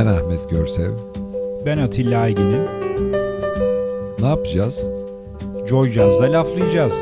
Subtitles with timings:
[0.00, 0.92] Ben Ahmet Görsev.
[1.66, 2.64] Ben Atilla Aygin'im.
[4.20, 4.86] Ne yapacağız?
[5.68, 6.94] Joy Jazz'da laflayacağız.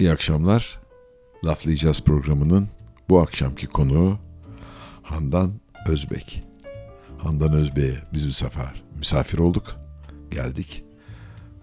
[0.00, 0.80] İyi akşamlar.
[1.44, 2.68] Laflayacağız programının
[3.08, 4.18] bu akşamki konuğu
[5.02, 5.52] Handan
[5.88, 6.44] Özbek.
[7.18, 9.76] Handan Özbek'e biz bir sefer misafir olduk.
[10.30, 10.84] Geldik.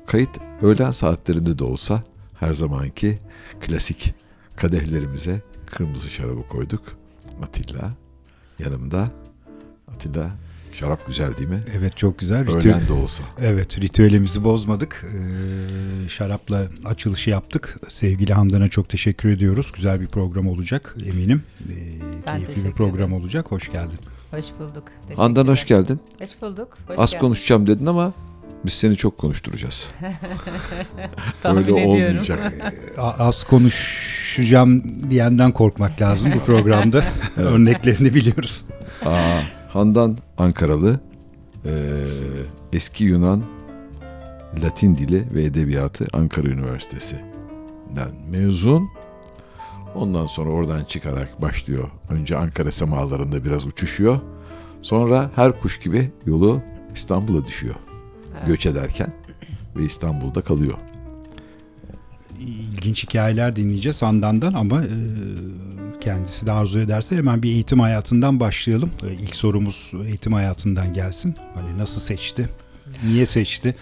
[0.08, 2.04] Kayıt öğlen saatlerinde de olsa
[2.40, 3.20] her zamanki
[3.62, 4.14] klasik
[4.56, 6.84] kadehlerimize kırmızı şarabı koyduk.
[7.42, 7.92] Atilla
[8.60, 9.08] yanımda.
[9.88, 10.32] Atilla
[10.74, 11.60] şarap güzel değil mi?
[11.78, 12.48] Evet çok güzel.
[12.48, 12.76] Ritüel...
[12.76, 13.24] Öğlen de olsa.
[13.42, 15.06] Evet ritüelimizi bozmadık.
[15.06, 17.80] Ee, şarapla açılışı yaptık.
[17.90, 19.72] Sevgili Handan'a çok teşekkür ediyoruz.
[19.76, 21.44] Güzel bir program olacak eminim.
[21.70, 23.14] Ee, keyifli bir program ederim.
[23.14, 23.52] olacak.
[23.52, 24.00] Hoş geldin.
[24.32, 24.84] Hoş bulduk.
[25.16, 26.00] Handan hoş geldin.
[26.22, 26.78] Hoş bulduk.
[26.88, 27.22] Hoş Az geldin.
[27.22, 28.14] konuşacağım dedin ama
[28.66, 29.92] biz seni çok konuşturacağız.
[31.44, 31.92] Tahmin Öyle ediyorum.
[31.92, 32.54] olmayacak.
[32.98, 37.04] Az konuşacağım diyenden korkmak lazım bu programda.
[37.38, 38.66] Örneklerini biliyoruz.
[39.06, 39.40] Aa,
[39.80, 41.00] Handan Ankaralı,
[41.66, 41.72] e,
[42.74, 43.44] eski Yunan
[44.64, 48.90] Latin dili ve edebiyatı Ankara Üniversitesi'nden mezun.
[49.96, 51.90] Ondan sonra oradan çıkarak başlıyor.
[52.10, 54.20] Önce Ankara semalarında biraz uçuşuyor.
[54.82, 56.62] Sonra her kuş gibi yolu
[56.96, 57.76] İstanbul'a düşüyor.
[58.38, 58.48] Evet.
[58.48, 59.14] Göç ederken
[59.76, 60.78] ve İstanbul'da kalıyor.
[62.40, 64.90] İlginç hikayeler dinleyeceğiz Handan'dan ama e,
[66.02, 68.92] kendisi de arzu ederse hemen bir eğitim hayatından başlayalım.
[69.10, 71.36] E, İlk sorumuz eğitim hayatından gelsin.
[71.56, 72.50] Hani nasıl seçti?
[73.04, 73.76] Niye seçti?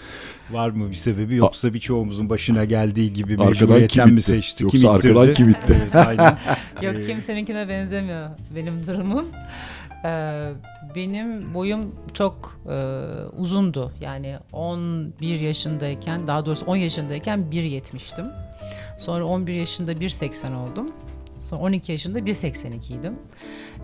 [0.52, 4.64] Var mı bir sebebi yoksa birçoğumuzun başına geldiği gibi mecburiyetten kim mi seçti?
[4.64, 5.78] Yoksa kim arkadan kim itti?
[5.94, 6.38] Evet, aynen.
[6.82, 9.26] Yok Ee, kimseninkine benzemiyor benim durumum.
[10.06, 10.50] Ee,
[10.96, 12.76] benim boyum çok e,
[13.38, 13.92] uzundu.
[14.02, 18.26] Yani 11 yaşındayken, daha doğrusu 10 yaşındayken 1.70'tim.
[18.98, 20.92] Sonra 11 yaşında 1.80 oldum.
[21.48, 23.20] Sonra 12 yaşında 1.82 idim.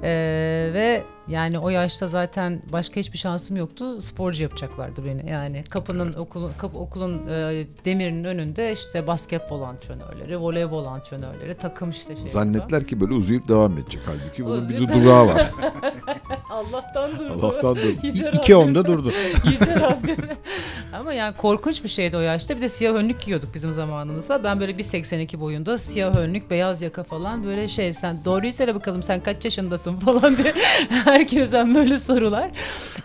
[0.04, 4.02] Ee, ve yani o yaşta zaten başka hiçbir şansım yoktu.
[4.02, 5.30] Sporcu yapacaklardı beni.
[5.32, 12.16] Yani kapının okulun kapı, okulun e, demirinin önünde işte basketbol antrenörleri, voleybol antrenörleri, takım işte
[12.16, 12.28] şey.
[12.28, 14.02] Zannettiler ki böyle uzayıp devam edecek.
[14.06, 15.52] Halbuki bunun bir Uzayıp- durağı var.
[16.50, 17.40] Allah'tan durdu.
[17.42, 17.98] Allah'tan durdu.
[18.04, 18.68] Yüce İki Rabbim.
[18.70, 19.12] onda durdu.
[19.52, 20.18] Yüce Rabbim.
[20.94, 22.56] Ama yani korkunç bir şeydi o yaşta.
[22.58, 24.44] Bir de siyah önlük giyiyorduk bizim zamanımızda.
[24.44, 29.04] Ben böyle 1.82 boyunda siyah önlük, beyaz yaka falan böyle şey sen doğruyu söyle bakalım
[29.04, 30.54] sen kaç yaşındasın falan diye
[30.90, 32.50] herkesten böyle sorular.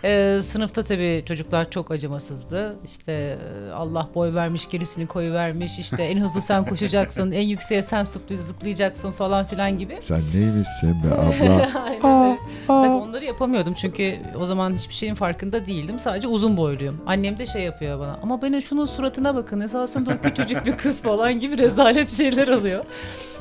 [0.03, 2.75] Ee, sınıfta tabii çocuklar çok acımasızdı.
[2.85, 5.79] İşte e, Allah boy vermiş gerisini koyu vermiş.
[5.79, 9.97] İşte en hızlı sen koşacaksın, en yükseğe sen zıplay- zıplayacaksın falan filan gibi.
[10.01, 11.69] Sen neymişsin be abla?
[11.85, 12.39] Aynen.
[12.67, 15.99] Tabii onları yapamıyordum çünkü o zaman hiçbir şeyin farkında değildim.
[15.99, 17.01] Sadece uzun boyluyum.
[17.07, 18.19] Annem de şey yapıyor bana.
[18.23, 19.59] Ama bana şunun suratına bakın.
[19.59, 22.83] Esasında o küçücük bir kız falan gibi rezalet şeyler oluyor.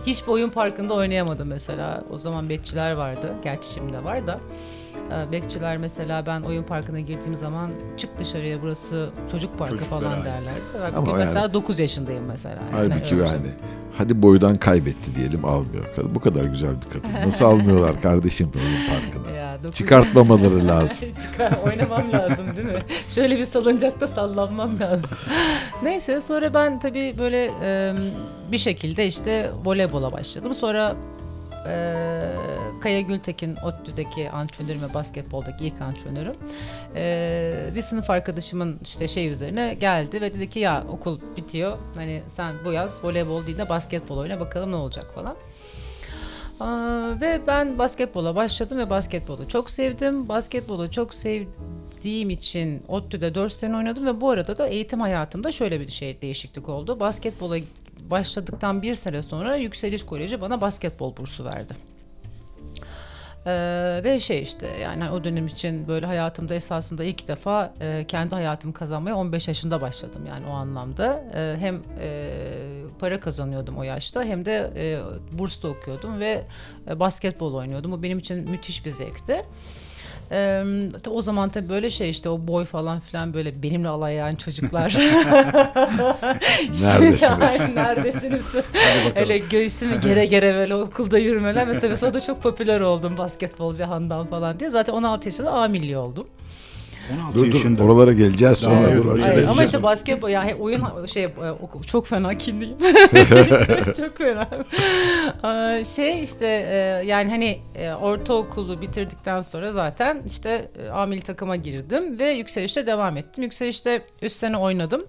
[0.07, 2.05] Hiçbir oyun parkında oynayamadım mesela.
[2.13, 3.33] O zaman bekçiler vardı.
[3.45, 4.41] Gerçi şimdi de var da.
[5.13, 10.13] Ee, Bekçiler mesela ben oyun parkına girdiğim zaman çık dışarıya burası çocuk parkı Çocuklara falan
[10.89, 12.55] Ama bugün yani- mesela 9 yaşındayım mesela.
[12.77, 13.27] Yani Halbuki öyle.
[13.27, 13.47] yani
[13.99, 15.85] hadi boydan kaybetti diyelim almıyor.
[16.15, 17.27] Bu kadar güzel bir kadın.
[17.27, 19.37] Nasıl almıyorlar kardeşim oyun parkına?
[19.37, 21.09] Ya, dokuz- Çıkartmamaları lazım.
[21.33, 22.79] Çıkar, oynamam lazım değil mi?
[23.09, 25.11] Şöyle bir salıncakta sallanmam lazım.
[25.83, 27.95] Neyse sonra ben tabii böyle e,
[28.53, 30.55] bir şekilde işte voleybola başladım.
[30.55, 30.97] Sonra
[31.69, 31.99] e,
[32.81, 36.35] Kaya Gültekin ODTÜ'deki antrenörüm ve basketboldaki ilk antrenörüm.
[36.95, 41.79] E, bir sınıf arkadaşımın işte şey üzerine geldi ve dedi ki ya okul bitiyor.
[41.97, 45.37] Hani sen bu yaz voleybol değil de basketbol oyna bakalım ne olacak falan.
[46.61, 50.29] Aa, ve ben basketbola başladım ve basketbolu çok sevdim.
[50.29, 55.81] Basketbolu çok sevdiğim için ODTÜ'de 4 sene oynadım ve bu arada da eğitim hayatımda şöyle
[55.81, 57.01] bir şey değişiklik oldu.
[57.01, 57.59] Basketbola
[58.11, 61.75] başladıktan bir sene sonra Yükseliş Koleji bana basketbol bursu verdi.
[63.47, 68.35] Ee, ve şey işte yani o dönem için böyle hayatımda esasında ilk defa e, kendi
[68.35, 71.25] hayatımı kazanmaya 15 yaşında başladım yani o anlamda.
[71.35, 72.31] E, hem e,
[72.99, 75.01] para kazanıyordum o yaşta hem de e,
[75.39, 76.45] bursda okuyordum ve
[76.91, 77.93] e, basketbol oynuyordum.
[77.93, 79.45] Bu benim için müthiş bir zevkti.
[80.33, 80.65] Ee,
[81.11, 84.97] o zaman tabii böyle şey işte o boy falan filan böyle benimle alayan çocuklar.
[86.63, 87.23] Neredesiniz?
[87.61, 88.55] Ay, Neredesiniz?
[89.17, 91.67] Öyle göğsümü gere gere böyle okulda yürümeler.
[91.67, 94.71] Mesela sonra da çok popüler oldum basketbolcu Handan falan diye.
[94.71, 96.27] Zaten 16 yaşında A milli oldum.
[97.15, 97.83] 16 Dur dur yaşında.
[97.83, 98.89] oralara geleceğiz Daha sonra.
[98.89, 101.31] evet, dur, acele Hayır, ama işte basketbol yani oyun şey e,
[101.87, 102.79] çok fena kindiyim.
[103.97, 104.49] çok fena.
[105.43, 106.77] Aa, şey işte e,
[107.07, 113.17] yani hani e, ortaokulu bitirdikten sonra zaten işte A milli takıma girdim ve yükselişte devam
[113.17, 113.45] ettim.
[113.45, 115.05] Yükselişte üst sene oynadım.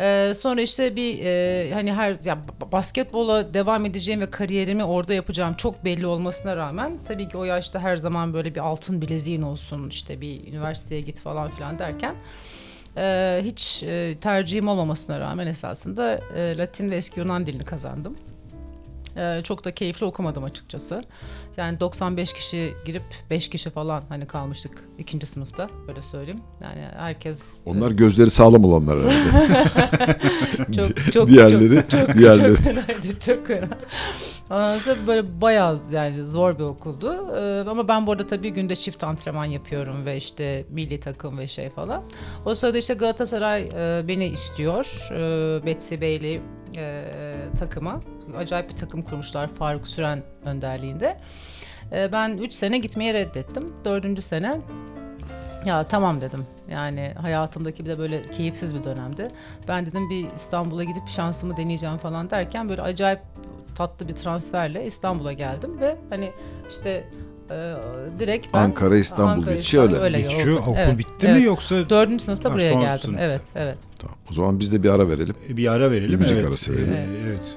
[0.00, 5.14] Ee, sonra işte bir e, hani her ya ba- basketbola devam edeceğim ve kariyerimi orada
[5.14, 9.42] yapacağım çok belli olmasına rağmen tabii ki o yaşta her zaman böyle bir altın bileziğin
[9.42, 12.14] olsun işte bir üniversiteye git falan filan derken
[12.96, 18.16] e, hiç e, tercihim olmamasına rağmen esasında e, Latin ve eski Yunan dilini kazandım.
[19.16, 21.04] E, çok da keyifli okumadım açıkçası.
[21.56, 26.40] Yani 95 kişi girip 5 kişi falan hani kalmıştık ikinci sınıfta öyle söyleyeyim.
[26.62, 30.18] Yani herkes Onlar gözleri sağlam olanlar herhalde.
[30.76, 32.56] çok çok diğerleri, çok, diğerleri.
[32.56, 33.78] çok fenaydı çok fena.
[34.50, 37.36] Ondan sonra böyle bayağı yani zor bir okuldu.
[37.36, 41.46] Ee, ama ben bu arada tabii günde çift antrenman yapıyorum ve işte milli takım ve
[41.46, 42.02] şey falan.
[42.44, 45.08] O sırada işte Galatasaray e, beni istiyor.
[45.10, 46.40] E, Betsy Bailey
[46.76, 47.04] e,
[47.58, 48.00] takıma.
[48.36, 51.20] Acayip bir takım kurmuşlar Faruk Süren önderliğinde.
[51.92, 53.72] E, ben 3 sene gitmeyi reddettim.
[53.84, 54.24] 4.
[54.24, 54.60] sene
[55.64, 56.46] ya tamam dedim.
[56.70, 59.28] Yani hayatımdaki bir de böyle keyifsiz bir dönemdi.
[59.68, 63.20] Ben dedim bir İstanbul'a gidip şansımı deneyeceğim falan derken böyle acayip
[63.74, 66.32] tatlı bir transferle İstanbul'a geldim ve hani
[66.68, 67.04] işte
[67.54, 69.96] e, direkt ben Ankara, İstanbul Ankara, geçi öyle.
[69.96, 70.56] öyle oldu.
[70.60, 71.36] okul Evet, bitti evet.
[71.36, 73.00] mi yoksa Dördüncü sınıfta Ha, buraya son geldim.
[73.00, 73.24] sınıfta.
[73.24, 73.78] Evet, evet.
[73.98, 74.16] Tamam.
[74.30, 75.34] O zaman biz de bir ara verelim.
[75.48, 76.18] bir ara verelim.
[76.18, 76.48] Müzik evet.
[76.48, 76.92] arası verelim.
[76.92, 77.56] Ee, evet.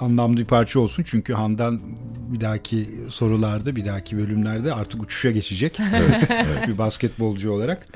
[0.00, 1.80] Anlamlı bir parça olsun çünkü Handan
[2.32, 5.78] bir dahaki sorularda, bir dahaki bölümlerde artık uçuşa geçecek.
[6.68, 7.86] bir basketbolcu olarak.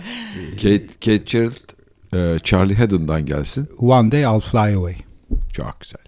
[0.51, 1.53] Kate, Kate Gerald,
[2.15, 3.69] e, Charlie Haddon'dan gelsin.
[3.79, 4.97] One day I'll fly away.
[5.53, 6.08] Çok güzel.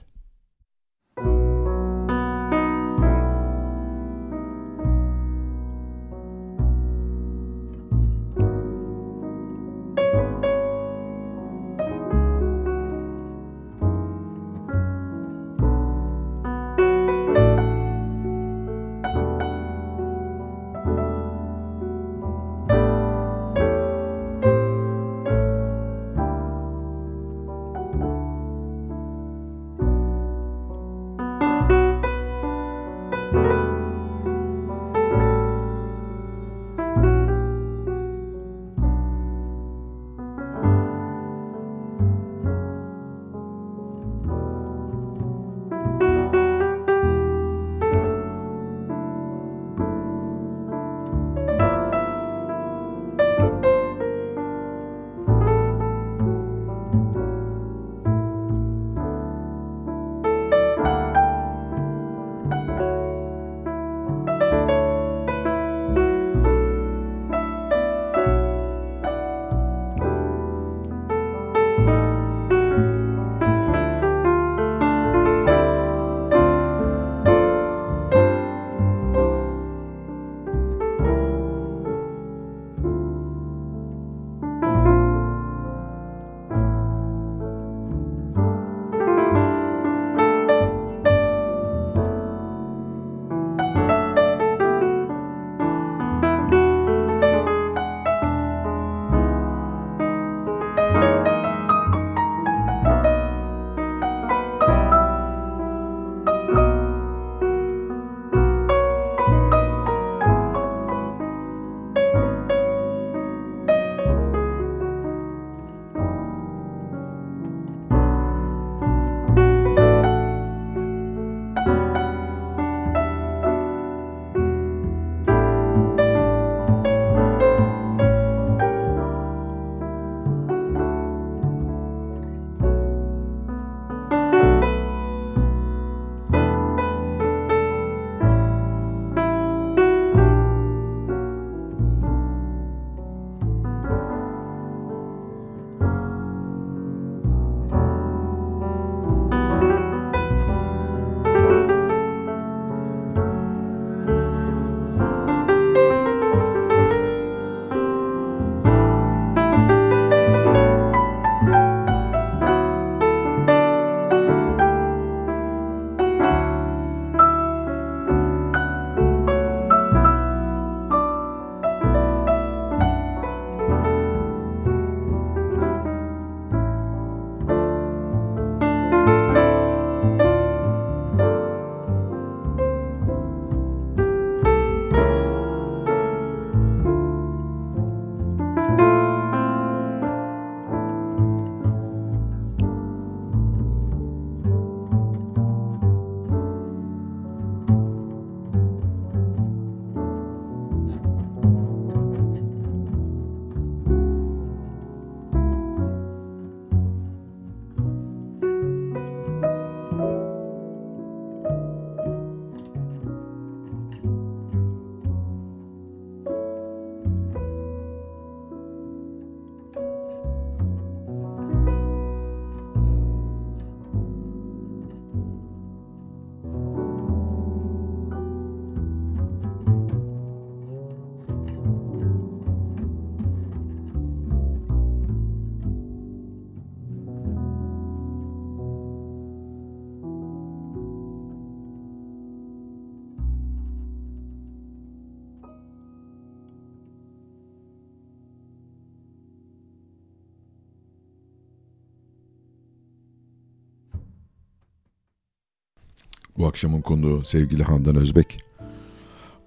[256.40, 258.40] Bu akşamın konuğu sevgili Handan Özbek.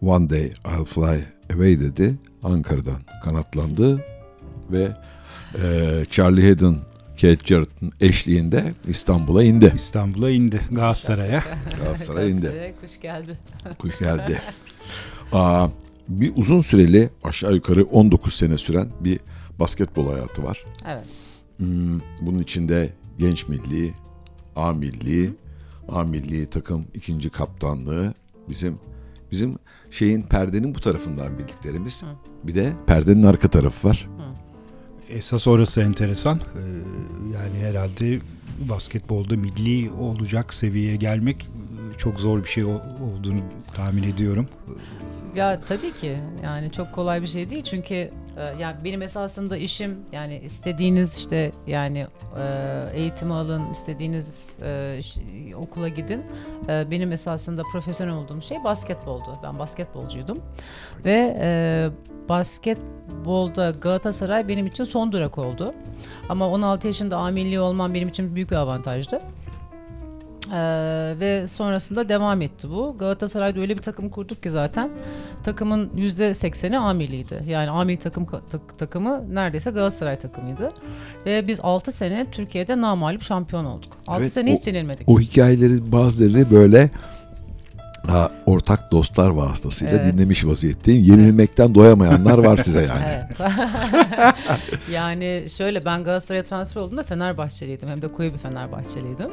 [0.01, 1.23] One day I'll fly
[1.53, 2.15] away dedi.
[2.43, 4.05] Ankara'dan kanatlandı
[4.71, 4.91] ve
[5.63, 6.77] e, Charlie Haddon,
[7.21, 9.73] Kate Jarrett'ın eşliğinde İstanbul'a indi.
[9.75, 11.43] İstanbul'a indi Galatasaray'a.
[11.79, 12.73] Galatasaray'a indi.
[12.81, 13.37] Kuş geldi.
[13.79, 14.41] Kuş geldi.
[15.31, 15.67] Aa,
[16.07, 19.19] bir uzun süreli aşağı yukarı 19 sene süren bir
[19.59, 20.65] basketbol hayatı var.
[20.87, 21.05] Evet.
[21.57, 23.93] Hmm, bunun içinde genç milli,
[24.55, 25.33] A milli,
[25.89, 28.13] A milli takım ikinci kaptanlığı
[28.49, 28.79] bizim
[29.31, 29.57] bizim
[29.91, 32.03] şeyin perdenin bu tarafından bildiklerimiz.
[32.43, 34.09] Bir de perdenin arka tarafı var.
[35.09, 36.37] Esas orası enteresan.
[36.37, 36.59] Ee,
[37.33, 38.19] yani herhalde
[38.69, 41.47] basketbolda milli olacak seviyeye gelmek
[41.97, 43.39] çok zor bir şey olduğunu
[43.75, 44.47] tahmin ediyorum.
[45.35, 47.63] Ya tabii ki yani çok kolay bir şey değil.
[47.63, 48.11] Çünkü e,
[48.59, 52.07] yani benim esasında işim yani istediğiniz işte yani
[52.39, 55.21] e, eğitimi alın istediğiniz e, ş-
[55.55, 56.23] okula gidin.
[56.69, 59.39] E, benim esasında profesyonel olduğum şey basketboldu.
[59.43, 60.37] Ben basketbolcuydum.
[61.05, 61.89] Ve e,
[62.29, 65.73] basketbolda Galatasaray benim için son durak oldu.
[66.29, 69.21] Ama 16 yaşında A milli olmam benim için büyük bir avantajdı.
[70.53, 72.95] Ee, ve sonrasında devam etti bu.
[72.99, 74.89] Galatasaray'da öyle bir takım kurduk ki zaten
[75.43, 77.43] takımın %80'i A milliydi.
[77.47, 80.71] Yani A milli takım tak- takımı neredeyse Galatasaray takımıydı.
[81.25, 83.89] Ve biz 6 sene Türkiye'de namağlup şampiyon olduk.
[84.07, 85.09] 6 Evet, sene hiç yenilmedik.
[85.09, 86.89] O hikayeleri bazıları böyle
[88.07, 90.13] ha, ortak dostlar vasıtasıyla Evet.
[90.13, 91.03] dinlemiş vaziyetteyim.
[91.03, 93.05] Yenilmekten doyamayanlar var size yani.
[93.05, 93.51] Evet.
[94.91, 97.89] yani şöyle ben Galatasaray'a transfer olduğumda Fenerbahçeliydim.
[97.89, 99.31] Hem de koyu bir Fenerbahçeliydim.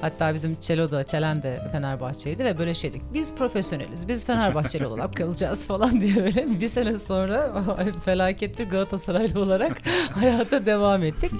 [0.00, 3.02] Hatta bizim Çelo da Çelen de Fenerbahçeliydi ve böyle şeydik.
[3.14, 4.08] Biz profesyoneliz.
[4.08, 7.52] Biz Fenerbahçeli olarak kalacağız falan diye böyle bir sene sonra
[8.04, 9.72] felaket bir Galatasaraylı olarak
[10.14, 11.30] hayata devam ettik.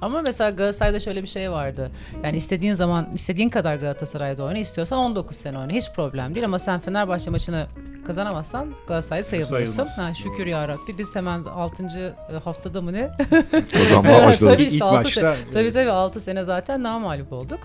[0.00, 1.90] Ama mesela Galatasaray'da şöyle bir şey vardı.
[2.24, 5.72] Yani istediğin zaman istediğin kadar Galatasaray'da oyna istiyorsan 19 sene oyna.
[5.72, 7.66] Hiç problem değil ama sen Fenerbahçe maçını
[8.06, 9.72] kazanamazsan Galatasaraylı sayılmıyorsun.
[9.84, 9.98] Sayılmaz.
[9.98, 12.14] Ha, şükür ya Rabbi biz hemen 6.
[12.44, 13.10] haftada mı ne?
[13.72, 14.52] Kazanmaya başladık.
[14.54, 17.58] tabii İlk işte 6 başta- sene, tabii tabii 6 sene zaten namalip olduk.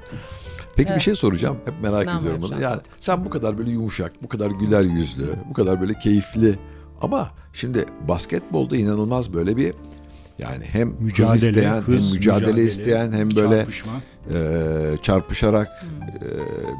[0.76, 1.02] Peki bir Evet.
[1.02, 1.58] şey soracağım.
[1.66, 2.62] Hep merak Ne ediyorum bunu.
[2.62, 6.60] Yani sen bu kadar böyle yumuşak, bu kadar güler yüzlü, bu kadar böyle keyifli
[7.02, 9.74] ama şimdi basketbolda inanılmaz böyle bir
[10.40, 13.92] yani hem hız Mücadele, isteyen, hız, hem mücadele, mücadele, isteyen hem böyle Çarpışma.
[14.34, 15.68] e, çarpışarak
[16.22, 16.28] e,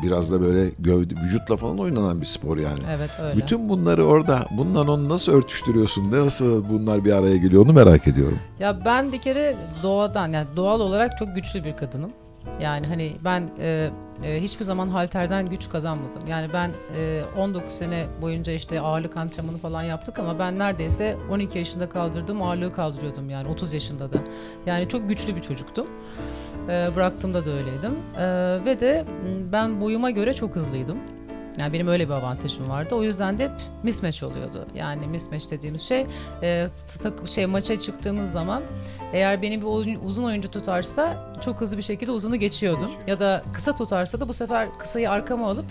[0.04, 2.80] biraz da böyle gövde, vücutla falan oynanan bir spor yani.
[2.90, 3.38] Evet öyle.
[3.38, 6.12] Bütün bunları orada, bundan onu nasıl örtüştürüyorsun?
[6.12, 8.40] Nasıl bunlar bir araya geliyor onu merak ediyorum.
[8.60, 12.10] Ya ben bir kere doğadan yani doğal olarak çok güçlü bir kadınım.
[12.62, 13.90] Yani hani ben e,
[14.24, 16.28] e, hiçbir zaman halterden güç kazanmadım.
[16.28, 21.58] Yani ben e, 19 sene boyunca işte ağırlık antrenmanı falan yaptık ama ben neredeyse 12
[21.58, 24.18] yaşında kaldırdığım ağırlığı kaldırıyordum yani 30 yaşında da.
[24.66, 25.88] Yani çok güçlü bir çocuktum.
[26.70, 27.98] E, bıraktığımda da öyleydim.
[28.18, 28.26] E,
[28.66, 29.06] ve de
[29.52, 30.98] ben boyuma göre çok hızlıydım.
[31.60, 32.96] Yani benim öyle bir avantajım vardı.
[32.96, 33.52] O yüzden de hep
[33.84, 34.66] mismatch oluyordu.
[34.76, 36.06] Yani mismatch dediğimiz şey
[36.44, 36.68] e,
[37.04, 38.64] tak- şey maça çıktığımız zaman
[39.14, 42.92] eğer beni bir oyun- uzun oyuncu tutarsa çok hızlı bir şekilde uzunu geçiyordum.
[43.08, 45.66] Ya da kısa tutarsa da bu sefer kısayı arkama alıp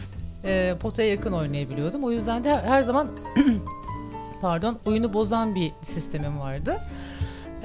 [0.44, 2.04] e, potaya yakın oynayabiliyordum.
[2.04, 3.08] O yüzden de her zaman
[4.40, 6.76] pardon oyunu bozan bir sistemim vardı.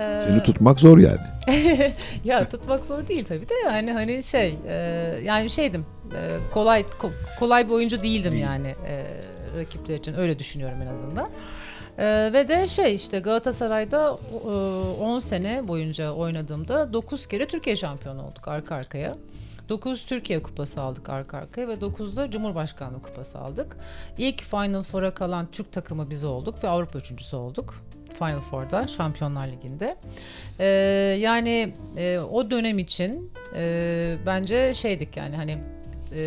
[0.02, 1.20] E, Seni tutmak zor yani.
[2.24, 4.74] ya tutmak zor değil tabii de yani hani şey e,
[5.24, 9.04] yani şeydim e, kolay ko- kolay bir oyuncu değildim yani e,
[9.60, 11.30] rakipler için öyle düşünüyorum en azından.
[11.98, 14.48] E, ve de şey işte Galatasaray'da e,
[15.02, 19.16] 10 sene boyunca oynadığımda 9 kere Türkiye şampiyonu olduk arka arkaya.
[19.70, 23.78] 9 Türkiye Kupası aldık arka arkaya ve 9'da Cumhurbaşkanlığı Kupası aldık.
[24.18, 27.76] İlk Final Four'a kalan Türk takımı biz olduk ve Avrupa üçüncüsü olduk.
[28.14, 29.96] Final Four'da Şampiyonlar Ligi'nde.
[30.60, 30.66] Ee,
[31.20, 35.58] yani e, o dönem için e, bence şeydik yani hani
[36.16, 36.18] e,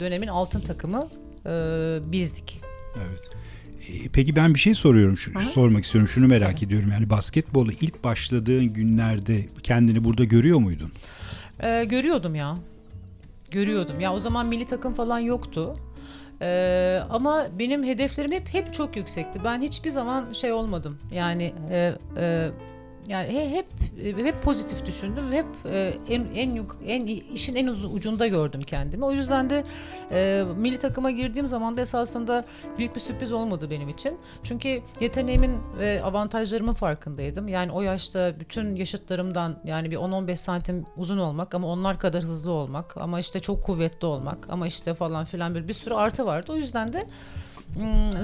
[0.00, 1.08] dönemin altın takımı
[1.46, 1.50] e,
[2.12, 2.60] bizdik.
[3.08, 3.30] Evet.
[3.88, 5.40] E, Peki ben bir şey soruyorum, şu, Aha.
[5.50, 6.08] sormak istiyorum.
[6.08, 6.90] Şunu merak ediyorum.
[6.92, 10.92] Yani basketbola ilk başladığın günlerde kendini burada görüyor muydun?
[11.62, 12.56] Ee, görüyordum ya.
[13.50, 14.00] Görüyordum.
[14.00, 15.76] Ya o zaman milli takım falan yoktu.
[16.44, 19.44] Ee, ama benim hedeflerim hep hep çok yüksekti.
[19.44, 20.98] Ben hiçbir zaman şey olmadım.
[21.12, 22.50] Yani e, e,
[23.08, 23.66] yani he- hep
[24.26, 29.04] hep pozitif düşündüm hep e, en en en işin en uz- ucunda gördüm kendimi.
[29.04, 29.64] O yüzden de
[30.10, 32.44] e, milli takıma girdiğim zaman da esasında
[32.78, 34.18] büyük bir sürpriz olmadı benim için.
[34.42, 37.48] Çünkü yeteneğimin ve avantajlarımın farkındaydım.
[37.48, 42.50] Yani o yaşta bütün yaşıtlarımdan yani bir 10-15 santim uzun olmak ama onlar kadar hızlı
[42.50, 46.52] olmak ama işte çok kuvvetli olmak ama işte falan filan bir bir sürü artı vardı.
[46.52, 47.04] O yüzden de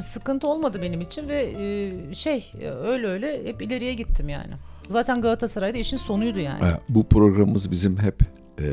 [0.01, 4.53] sıkıntı olmadı benim için ve e, şey e, öyle öyle hep ileriye gittim yani.
[4.89, 6.61] Zaten Galatasaray'da işin sonuydu yani.
[6.89, 8.23] Bu programımız bizim hep
[8.61, 8.67] e,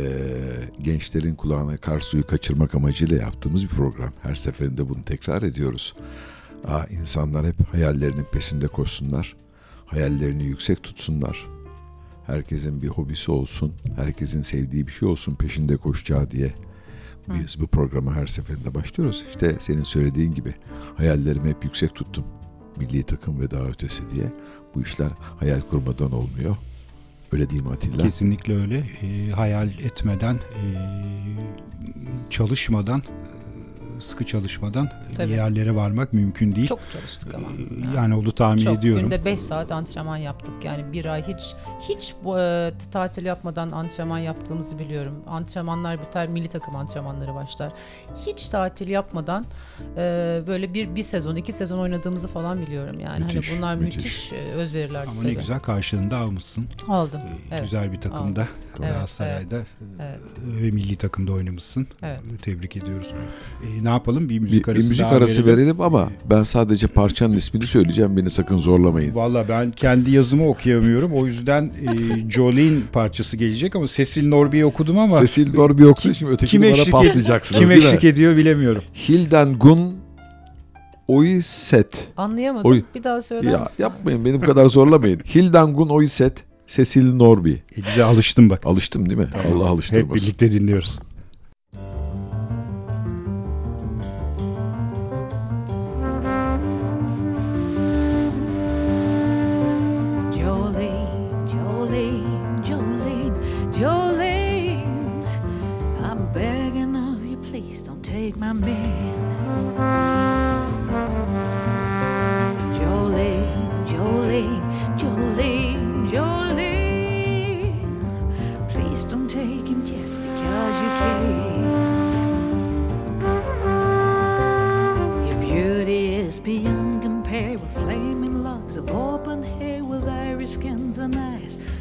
[0.82, 4.14] gençlerin kulağına kar suyu kaçırmak amacıyla yaptığımız bir program.
[4.22, 5.94] Her seferinde bunu tekrar ediyoruz.
[6.68, 9.36] Aa, insanlar hep hayallerinin pesinde koşsunlar.
[9.86, 11.48] Hayallerini yüksek tutsunlar.
[12.26, 16.54] Herkesin bir hobisi olsun, herkesin sevdiği bir şey olsun peşinde koşacağı diye
[17.30, 19.24] biz bu programa her seferinde başlıyoruz.
[19.30, 20.54] İşte senin söylediğin gibi
[20.98, 22.24] hayallerimi hep yüksek tuttum.
[22.78, 24.34] Milli takım ve daha ötesi diye.
[24.76, 26.56] Bu işler hayal kurmadan olmuyor.
[27.32, 28.04] Öyle değil mi Atilla?
[28.04, 28.84] Kesinlikle öyle.
[29.02, 30.64] E, hayal etmeden, e,
[32.30, 33.04] çalışmadan,
[34.00, 35.32] sıkı çalışmadan Tabii.
[35.32, 36.68] yerlere varmak mümkün değil.
[36.68, 37.48] Çok çalıştık ama.
[37.48, 38.78] E, yani onu tahmin Çok.
[38.78, 39.04] ediyorum.
[39.04, 40.54] Günde 5 saat antrenman yaptık.
[40.64, 41.54] Yani bir ay hiç
[41.90, 45.14] hiç e, tatil yapmadan antrenman yaptığımızı biliyorum.
[45.28, 47.74] Antrenmanlar biter, milli takım antrenmanları başlar.
[48.26, 49.46] Hiç tatil yapmadan
[49.98, 53.24] e, böyle bir bir sezon, iki sezon oynadığımızı falan biliyorum yani.
[53.24, 53.96] Müthiş, hani bunlar müthiş.
[53.96, 55.30] müthiş, e, özverilerdi Ama tabii.
[55.30, 56.66] ne güzel karşılığında almışsın.
[56.88, 57.22] Aldım.
[57.22, 57.64] E, Evet.
[57.64, 58.48] Güzel bir takımda
[58.84, 59.64] Evet, Galatasaray'da e,
[60.00, 60.20] Evet.
[60.62, 61.88] ve milli takımda oynamışsın.
[62.04, 62.20] Evet.
[62.34, 63.08] E, Tebrik ediyoruz.
[63.64, 64.24] E, ne yapalım?
[64.30, 65.82] Bir Bir, müzik bir arası müzik daha arası verelim.
[65.82, 68.18] ama ben sadece parçanın ismini söyleyeceğim.
[68.18, 69.16] Beni sakın zorlamayın.
[69.16, 71.14] Valla ben kendi yazımı okuyamıyorum.
[71.14, 76.14] O yüzden e, Jolene parçası gelecek ama Cecil Norby'yi okudum ama Cecil Norby okudu.
[76.14, 77.88] Şimdi kim bana eşlik, paslayacaksınız kim değil mi?
[77.88, 78.84] eşlik ediyor bilemiyorum.
[79.10, 79.96] Hilden Gun
[81.08, 82.08] Oyset.
[82.18, 82.72] Anlayamadım.
[82.72, 82.84] Oy.
[82.96, 83.84] Bir daha söyler Ya misin?
[83.84, 85.20] yapmayın beni bu kadar zorlamayın.
[85.36, 86.34] Hilden Gun Oyset.
[86.68, 87.52] Cecil Norby.
[87.52, 88.66] E, bize alıştım bak.
[88.66, 89.28] Alıştım değil mi?
[89.54, 90.16] Allah Hep alıştırmasın.
[90.16, 91.00] birlikte dinliyoruz.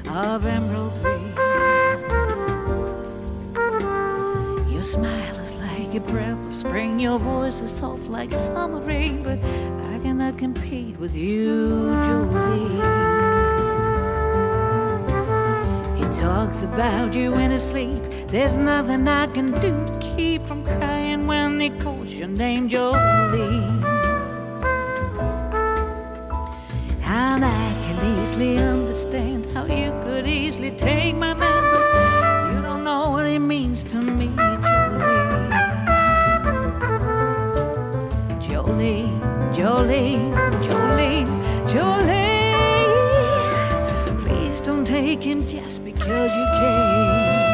[0.09, 1.33] Of emerald green.
[4.73, 9.23] Your smile is like a breath of spring, your voice is soft like summer rain,
[9.23, 9.38] but
[9.92, 12.77] I cannot compete with you, Jolie.
[15.99, 18.03] He talks about you in his sleep.
[18.29, 23.96] There's nothing I can do to keep from crying when he calls your name, Jolene.
[28.07, 33.40] Easily understand how you could easily take my man, but you don't know what it
[33.40, 34.29] means to me,
[38.47, 39.11] Jolene.
[39.55, 40.33] Jolene, Jolene,
[40.66, 41.29] Jolene,
[41.73, 42.95] Jolene.
[44.25, 47.46] Please don't take him just because you can.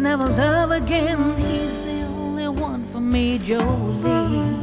[0.00, 1.36] Could never love again.
[1.36, 4.56] He's the only one for me, Jolie.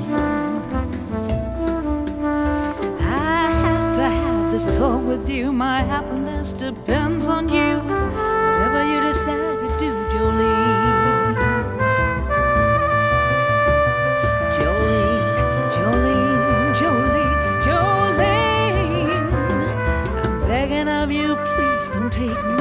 [2.99, 5.51] I have to have this talk with you.
[5.53, 7.77] My happiness depends on you.
[7.77, 10.57] Whatever you decide to do, Jolie.
[14.55, 17.13] Jolene, Jolene,
[17.65, 18.31] Jolene.
[20.25, 22.56] I'm begging of you, please don't take my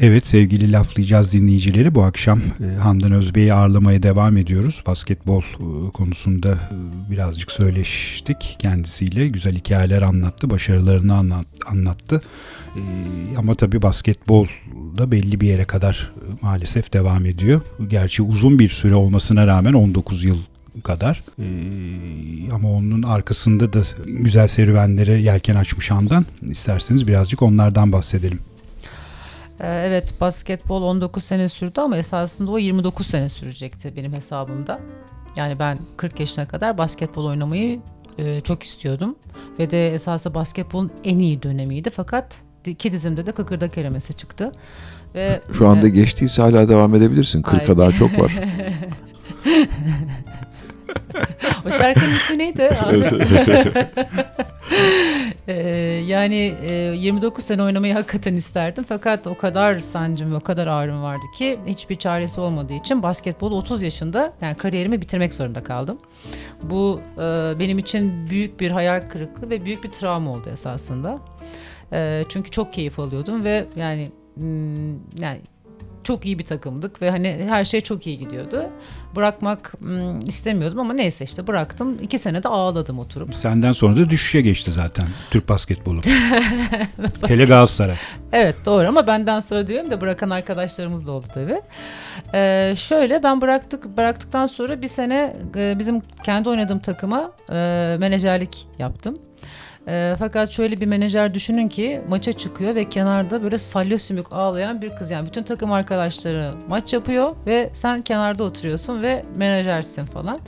[0.00, 4.82] Evet sevgili laflayacağız dinleyicileri bu akşam e, Handan Özbey'i ağırlamaya devam ediyoruz.
[4.86, 9.28] Basketbol e, konusunda e, birazcık söyleştik kendisiyle.
[9.28, 12.22] Güzel hikayeler anlattı, başarılarını anlat, anlattı.
[13.36, 14.46] Ama tabii basketbol
[14.98, 17.60] da belli bir yere kadar maalesef devam ediyor.
[17.88, 20.38] Gerçi uzun bir süre olmasına rağmen 19 yıl
[20.84, 21.24] kadar.
[21.38, 26.26] Ee, ama onun arkasında da güzel serüvenlere yelken açmış Handan.
[26.42, 28.38] İsterseniz birazcık onlardan bahsedelim.
[29.60, 34.80] Ee, Evet basketbol 19 sene sürdü ama esasında o 29 sene sürecekti benim hesabımda.
[35.36, 37.80] Yani ben 40 yaşına kadar basketbol oynamayı
[38.18, 39.16] e, çok istiyordum.
[39.58, 41.90] Ve de esasında basketbolun en iyi dönemiydi.
[41.90, 44.52] Fakat iki dizimde de kıkırdak kelimesi çıktı.
[45.14, 47.42] Ve Şu anda e, geçtiyse hala devam edebilirsin.
[47.42, 47.78] 40'a Ay.
[47.78, 48.32] daha çok var.
[51.66, 52.70] o şarkının ismi neydi?
[55.48, 55.54] Ee,
[56.06, 58.84] yani e, 29 sene oynamayı hakikaten isterdim.
[58.88, 63.56] Fakat o kadar sancım ve o kadar ağrım vardı ki hiçbir çaresi olmadığı için basketbolu
[63.56, 65.98] 30 yaşında yani kariyerimi bitirmek zorunda kaldım.
[66.62, 67.20] Bu e,
[67.58, 71.18] benim için büyük bir hayal kırıklığı ve büyük bir travma oldu esasında.
[71.92, 75.40] E, çünkü çok keyif alıyordum ve yani hmm, yani
[76.04, 78.66] çok iyi bir takımdık ve hani her şey çok iyi gidiyordu.
[79.16, 81.98] Bırakmak hmm, istemiyordum ama neyse işte bıraktım.
[82.02, 83.34] İki sene de ağladım oturup.
[83.34, 86.00] Senden sonra da düşüşe geçti zaten Türk basketbolu.
[87.26, 87.96] Hele Galatasaray.
[88.32, 91.60] Evet doğru ama benden sonra diyorum da bırakan arkadaşlarımız da oldu tabii.
[92.34, 98.68] Ee, şöyle ben bıraktık bıraktıktan sonra bir sene e, bizim kendi oynadığım takıma e, menajerlik
[98.78, 99.14] yaptım.
[99.88, 104.82] E, fakat şöyle bir menajer düşünün ki maça çıkıyor ve kenarda böyle salya sümük ağlayan
[104.82, 105.10] bir kız.
[105.10, 110.40] Yani bütün takım arkadaşları maç yapıyor ve sen kenarda oturuyorsun ve menajersin falan.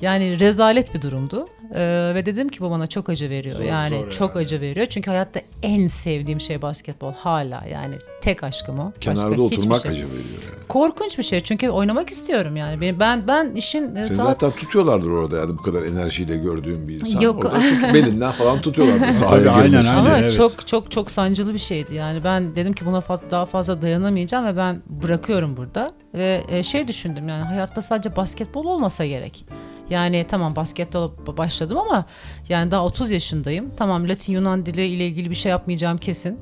[0.00, 1.48] Yani rezalet bir durumdu.
[1.74, 3.60] E, ve dedim ki bu bana çok acı veriyor.
[3.60, 4.86] yani çok acı veriyor.
[4.86, 7.64] Çünkü hayatta en sevdiğim şey basketbol hala.
[7.70, 8.86] Yani tek aşkım o.
[8.86, 9.90] Başka Kenarda hiçbir oturmak şey.
[9.90, 10.58] acı veriyor yani.
[10.68, 12.80] Korkunç bir şey çünkü oynamak istiyorum yani.
[12.80, 16.88] Benim ben ben işin e, Seni saat zaten tutuyorlardır orada yani bu kadar enerjiyle gördüğüm
[16.88, 17.20] bir insan.
[17.20, 17.44] Yok.
[17.44, 19.94] Orada tut- belinden falan tutuyorlardır sahaya Tabii, aynen, aynen.
[19.94, 20.34] Ama evet.
[20.36, 24.56] çok çok çok sancılı bir şeydi yani ben dedim ki buna daha fazla dayanamayacağım ve
[24.56, 29.44] ben bırakıyorum burada ve e, şey düşündüm yani hayatta sadece basketbol olmasa gerek.
[29.90, 32.04] Yani tamam basketbol başladım ama
[32.48, 33.70] yani daha 30 yaşındayım.
[33.76, 36.38] Tamam Latin Yunan dili ile ilgili bir şey yapmayacağım kesin.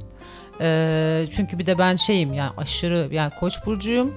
[0.61, 4.15] Ee, çünkü bir de ben şeyim yani aşırı yani koç burcuyum.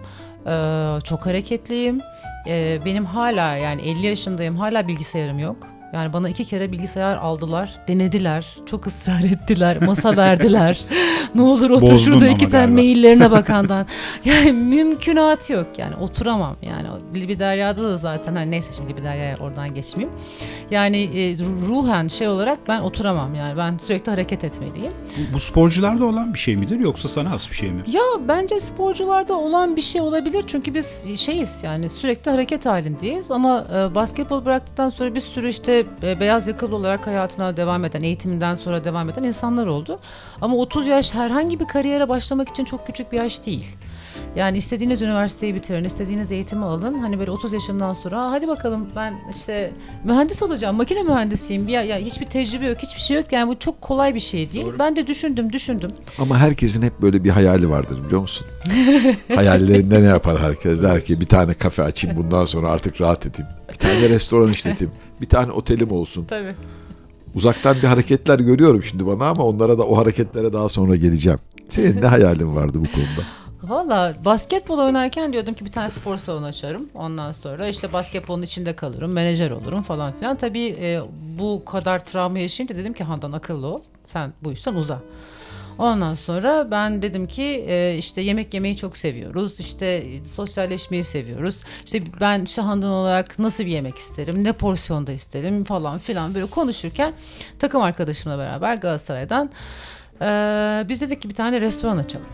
[0.48, 2.02] Ee, çok hareketliyim.
[2.48, 5.58] Ee, benim hala yani 50 yaşındayım hala bilgisayarım yok.
[5.94, 10.82] Yani bana iki kere bilgisayar aldılar, denediler, çok ısrar ettiler, masa verdiler.
[11.36, 13.86] ne olur otur Bozdun şurada iki tane maillerine bakandan.
[14.26, 16.88] Yani mümkünatı yok yani oturamam yani.
[16.90, 20.18] O Libiderya'da da zaten hani neyse şimdi Libiderya'ya oradan geçmeyeyim.
[20.72, 24.92] Yani e, ruhen şey olarak ben oturamam yani ben sürekli hareket etmeliyim.
[25.18, 27.84] Bu, bu sporcularda olan bir şey midir yoksa sana has bir şey mi?
[27.92, 33.66] Ya bence sporcularda olan bir şey olabilir çünkü biz şeyiz yani sürekli hareket halindeyiz ama
[33.74, 38.56] e, basketbol bıraktıktan sonra bir sürü işte e, beyaz yakalı olarak hayatına devam eden, eğitiminden
[38.56, 40.00] sonra devam eden insanlar oldu.
[40.42, 43.66] Ama 30 yaş herhangi bir kariyere başlamak için çok küçük bir yaş değil.
[44.36, 46.94] Yani istediğiniz üniversiteyi bitirin, istediğiniz eğitimi alın.
[47.00, 49.72] Hani böyle 30 yaşından sonra "Aa, hadi bakalım ben işte
[50.04, 51.68] mühendis olacağım, makine mühendisiyim.
[51.68, 53.26] Ya, ya hiçbir tecrübe yok, hiçbir şey yok.
[53.32, 54.66] Yani bu çok kolay bir şey değil.
[54.80, 55.92] Ben de düşündüm, düşündüm.
[56.20, 58.48] Ama herkesin hep böyle bir hayali vardır biliyor musun?
[59.36, 60.82] Hayallerinde ne yapar herkes?
[60.82, 63.52] Der ki bir tane kafe açayım bundan sonra artık rahat edeyim.
[63.70, 64.94] Bir tane restoran işleteyim.
[65.22, 66.26] Bir tane otelim olsun.
[66.26, 66.56] Tabii.
[67.36, 71.40] Uzaktan bir hareketler görüyorum şimdi bana ama onlara da o hareketlere daha sonra geleceğim.
[71.68, 73.28] Senin ne hayalin vardı bu konuda?
[73.64, 76.90] Valla basketbol oynarken diyordum ki bir tane spor salonu açarım.
[76.94, 80.38] Ondan sonra işte basketbolun içinde kalırım, menajer olurum falan filan.
[80.38, 81.00] Tabii e,
[81.40, 83.82] bu kadar travma yaşayınca dedim ki Handan akıllı ol.
[84.08, 85.02] Sen bu işten uza.
[85.80, 89.60] Ondan sonra ben dedim ki e, işte yemek yemeyi çok seviyoruz.
[89.60, 91.64] İşte sosyalleşmeyi seviyoruz.
[91.86, 97.14] İşte ben Şahandan olarak nasıl bir yemek isterim, ne porsiyonda isterim falan filan böyle konuşurken
[97.60, 99.50] takım arkadaşımla beraber Galatasaray'dan
[100.22, 100.26] e,
[100.90, 102.28] biz dedik ki bir tane restoran açalım.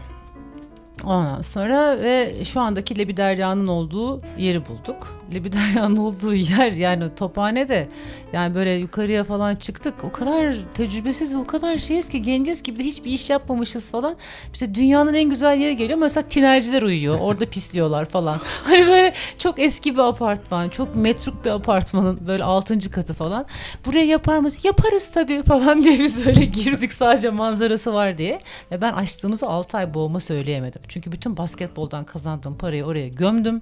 [1.03, 5.21] Ondan sonra ve şu andaki Lebiderya'nın olduğu yeri bulduk.
[5.33, 7.87] Lebiderya'nın olduğu yer yani Tophane'de
[8.33, 10.03] yani böyle yukarıya falan çıktık.
[10.03, 14.15] O kadar tecrübesiz o kadar şeyiz ki genciz ki bir de hiçbir iş yapmamışız falan.
[14.53, 15.99] İşte dünyanın en güzel yeri geliyor.
[15.99, 17.19] Mesela tinerciler uyuyor.
[17.19, 18.37] Orada pisliyorlar falan.
[18.65, 20.69] Hani böyle çok eski bir apartman.
[20.69, 22.91] Çok metruk bir apartmanın böyle 6.
[22.91, 23.45] katı falan.
[23.85, 24.59] Buraya yapar mısın?
[24.63, 28.41] Yaparız tabii falan diye biz öyle girdik sadece manzarası var diye.
[28.71, 30.81] Ve ben açtığımızı 6 ay boğma söyleyemedim.
[30.87, 33.61] Çünkü bütün basketboldan kazandığım parayı oraya gömdüm.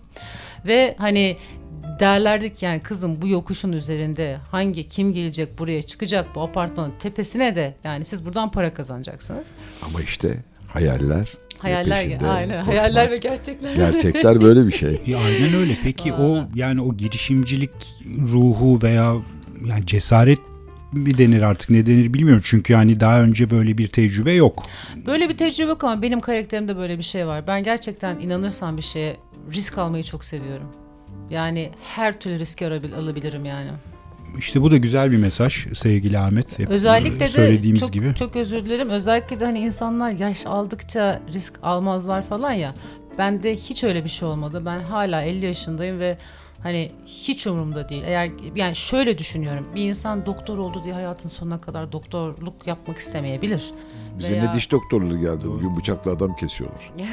[0.66, 1.38] Ve hani
[2.00, 7.56] derlerdi ki yani kızım bu yokuşun üzerinde hangi kim gelecek buraya çıkacak bu apartmanın tepesine
[7.56, 9.48] de yani siz buradan para kazanacaksınız.
[9.82, 11.28] Ama işte hayaller.
[11.58, 12.68] Hayaller peşinde aynen koşmak.
[12.68, 13.76] hayaller ve gerçekler.
[13.76, 15.02] Gerçekler böyle bir şey.
[15.08, 15.78] Ya aynen öyle.
[15.84, 17.72] Peki o yani o girişimcilik
[18.18, 19.16] ruhu veya
[19.66, 20.40] yani cesaret
[20.92, 22.42] mi denir artık ne denir bilmiyorum.
[22.46, 24.66] Çünkü yani daha önce böyle bir tecrübe yok.
[25.06, 27.48] Böyle bir tecrübe yok ama benim karakterimde böyle bir şey var.
[27.48, 29.18] Ben gerçekten inanırsam bir şeye
[29.54, 30.68] risk almayı çok seviyorum.
[31.30, 33.70] Yani her türlü riski alabil- alabilirim yani.
[34.38, 36.60] İşte bu da güzel bir mesaj sevgili Ahmet.
[36.60, 38.16] Hep Özellikle de söylediğimiz çok, gibi.
[38.16, 38.90] çok özür dilerim.
[38.90, 42.74] Özellikle de hani insanlar yaş aldıkça risk almazlar falan ya.
[43.18, 44.62] Bende hiç öyle bir şey olmadı.
[44.66, 46.18] Ben hala 50 yaşındayım ve
[46.64, 48.04] hani hiç umurumda değil.
[48.06, 49.66] Eğer yani şöyle düşünüyorum.
[49.76, 53.72] Bir insan doktor oldu diye hayatın sonuna kadar doktorluk yapmak istemeyebilir.
[54.20, 56.92] Bize Veya- ne diş doktorları geldi bugün bıçakla adam kesiyorlar.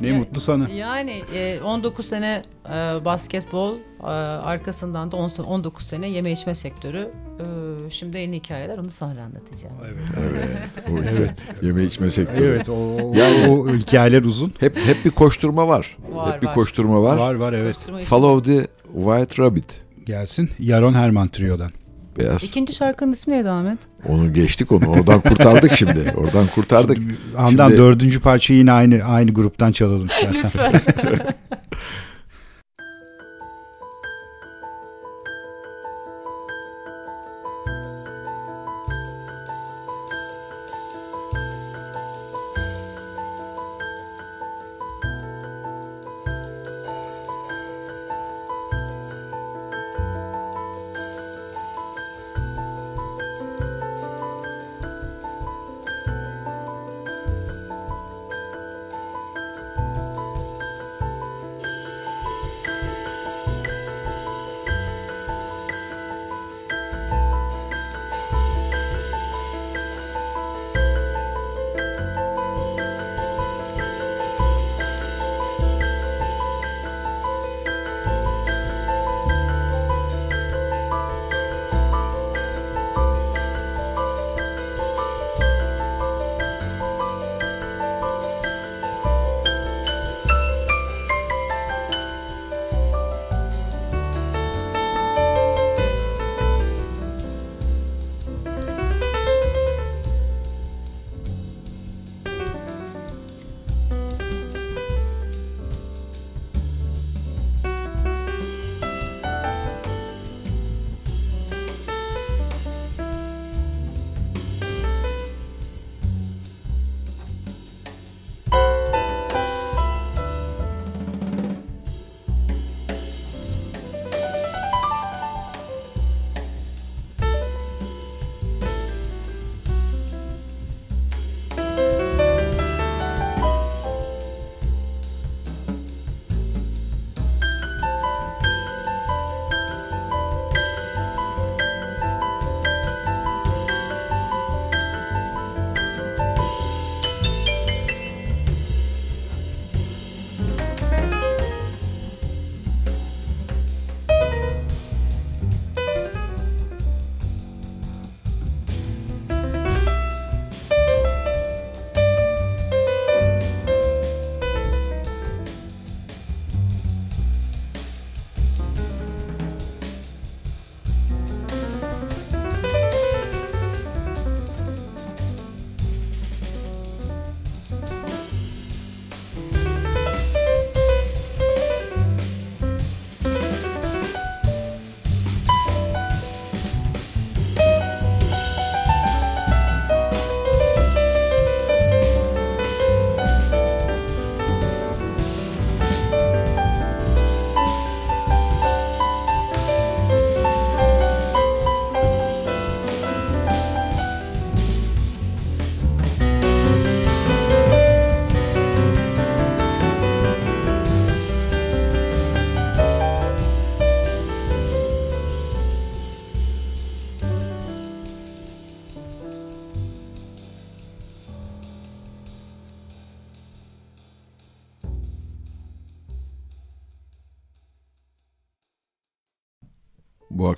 [0.00, 0.68] Ne mutlu sana.
[0.68, 2.70] Yani e, 19 sene e,
[3.04, 7.10] basketbol, e, arkasından da 10 se- 19 sene yeme içme sektörü.
[7.40, 9.74] E, Şimdi yeni hikayeler onu sonra anlatacağım.
[9.84, 10.02] Evet.
[10.20, 10.58] Evet.
[10.92, 11.30] O evet.
[11.62, 12.44] Yeme içme sektörü.
[12.48, 14.52] Evet o, o, Yani- o hikayeler uzun.
[14.60, 15.96] Hep hep bir koşturma var.
[16.12, 16.54] Var, hep bir var.
[16.54, 17.16] koşturma var.
[17.16, 17.74] Var var evet.
[17.74, 18.00] Koşturma.
[18.00, 19.82] Follow the White Rabbit.
[20.06, 20.50] Gelsin.
[20.58, 21.70] Yaron Herman Trio'dan.
[22.18, 22.44] Beyaz.
[22.44, 23.78] İkinci şarkının ismi neydi Ahmet?
[24.08, 24.86] Onu geçtik onu.
[24.86, 26.12] Oradan kurtardık şimdi.
[26.16, 26.98] Oradan kurtardık.
[27.36, 30.72] Handan Şimdi- dördüncü parçayı yine aynı aynı gruptan çalalım istersen.
[30.72, 31.08] Bu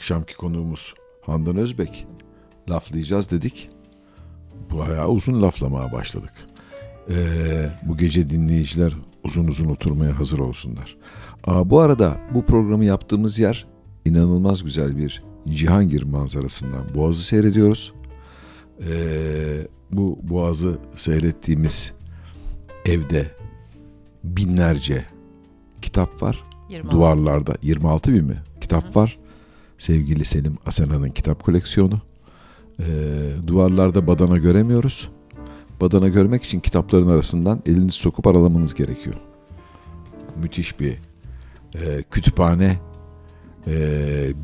[0.01, 2.07] akşamki konuğumuz Handan Özbek.
[2.71, 3.71] Laflayacağız dedik.
[4.79, 6.33] Bayağı uzun laflamaya başladık.
[7.11, 8.93] Ee, bu gece dinleyiciler
[9.25, 10.97] uzun uzun oturmaya hazır olsunlar.
[11.45, 13.67] Aa, bu arada bu programı yaptığımız yer
[14.05, 17.93] inanılmaz güzel bir Cihangir manzarasından Boğaz'ı seyrediyoruz.
[18.89, 21.93] Ee, bu Boğaz'ı seyrettiğimiz
[22.85, 23.31] evde
[24.25, 25.05] binlerce
[25.83, 26.45] kitap var.
[26.69, 26.97] 26.
[26.97, 28.37] Duvarlarda 26 bin mi?
[28.61, 29.19] Kitap var.
[29.81, 32.01] Sevgili Selim Asena'nın kitap koleksiyonu.
[32.81, 32.85] Ee,
[33.47, 35.09] duvarlarda badana göremiyoruz.
[35.81, 39.17] Badana görmek için kitapların arasından elinizi sokup aralamanız gerekiyor.
[40.43, 40.93] müthiş bir
[41.75, 42.79] e, kütüphane
[43.67, 43.75] e,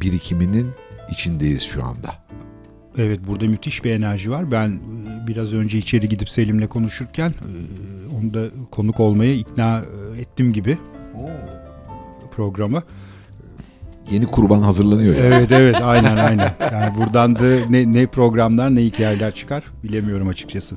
[0.00, 0.70] birikiminin
[1.10, 2.14] içindeyiz şu anda.
[2.98, 4.52] Evet burada müthiş bir enerji var.
[4.52, 9.84] Ben e, biraz önce içeri gidip Selim'le konuşurken e, onu da konuk olmaya ikna
[10.16, 10.78] e, ettim gibi
[12.30, 12.82] programı.
[14.10, 15.16] Yeni kurban hazırlanıyor.
[15.16, 15.26] Yani.
[15.26, 16.50] Evet evet aynen aynen.
[16.72, 20.76] Yani buradan da ne, ne programlar ne hikayeler çıkar bilemiyorum açıkçası.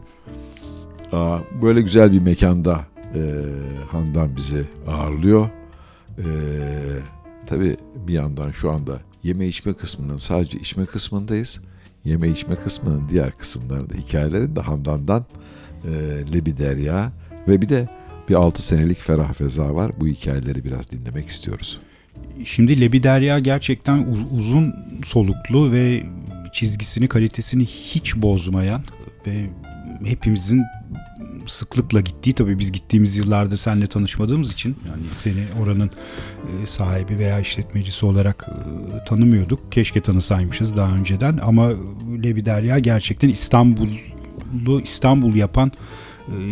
[1.11, 2.79] Aa, böyle güzel bir mekanda
[3.15, 3.21] e,
[3.91, 5.49] Handan bizi ağırlıyor.
[6.17, 6.25] E,
[7.47, 11.59] tabii bir yandan şu anda yeme içme kısmının sadece içme kısmındayız.
[12.05, 15.25] Yeme içme kısmının diğer kısımlarında hikayeleri de Handan'dan
[15.85, 15.91] e,
[16.33, 17.11] Lebi Derya
[17.47, 17.87] ve bir de
[18.29, 19.91] bir 6 senelik Ferah Feza var.
[19.99, 21.79] Bu hikayeleri biraz dinlemek istiyoruz.
[22.45, 26.03] Şimdi Lebi Derya gerçekten uz- uzun soluklu ve
[26.53, 28.82] çizgisini kalitesini hiç bozmayan
[29.27, 29.49] ve
[30.05, 30.63] hepimizin
[31.47, 35.91] sıklıkla gittiği tabii biz gittiğimiz yıllardır seninle tanışmadığımız için yani seni oranın
[36.63, 39.71] e, sahibi veya işletmecisi olarak e, tanımıyorduk.
[39.71, 41.69] Keşke tanısaymışız daha önceden ama
[42.23, 45.71] Levi gerçekten İstanbul'u İstanbul yapan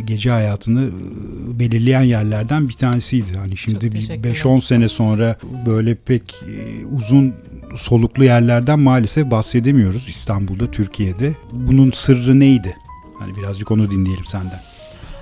[0.06, 3.38] gece hayatını e, belirleyen yerlerden bir tanesiydi.
[3.38, 4.36] Hani şimdi bir teşekkürler.
[4.36, 7.34] 5-10 sene sonra böyle pek e, uzun
[7.76, 11.36] soluklu yerlerden maalesef bahsedemiyoruz İstanbul'da, Türkiye'de.
[11.52, 12.78] Bunun sırrı neydi?
[13.20, 14.62] Hani birazcık onu dinleyelim senden.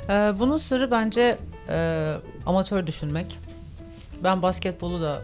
[0.10, 1.38] Ee, bunun sırrı bence
[1.70, 2.12] e,
[2.46, 3.38] amatör düşünmek.
[4.24, 5.22] Ben basketbolu da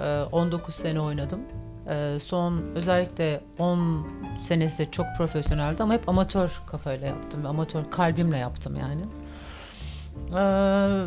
[0.00, 1.40] e, 19 sene oynadım.
[1.88, 4.06] E, son özellikle 10
[4.44, 7.46] senesi çok profesyoneldi ama hep amatör kafayla yaptım.
[7.46, 9.02] Amatör kalbimle yaptım yani.
[10.30, 11.06] Ee,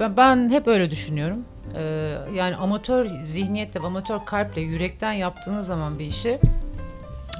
[0.00, 1.44] ben, ben hep öyle düşünüyorum.
[1.76, 6.38] Ee, yani amatör zihniyetle, amatör kalple, yürekten yaptığınız zaman bir işi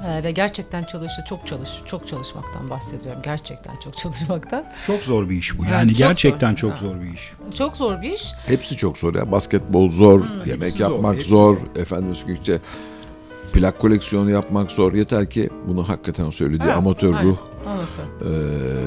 [0.07, 3.21] e, ve gerçekten çalıştı, çok çalış, çok çalışmaktan bahsediyorum.
[3.23, 4.65] Gerçekten çok çalışmaktan.
[4.87, 5.63] Çok zor bir iş bu.
[5.63, 6.57] Evet, Yani çok gerçekten zor.
[6.57, 7.33] çok zor bir iş.
[7.57, 8.31] Çok zor bir iş.
[8.45, 9.31] Hepsi çok zor ya.
[9.31, 11.81] Basketbol zor, yemek hepsi zor, yapmak zor, zor.
[11.81, 12.59] efendim işte
[13.53, 14.93] plak koleksiyonu yapmak zor.
[14.93, 17.29] Yeter ki bunu hakikaten söylediği Evet, amatör aynen.
[17.29, 17.37] ruh
[18.21, 18.29] e,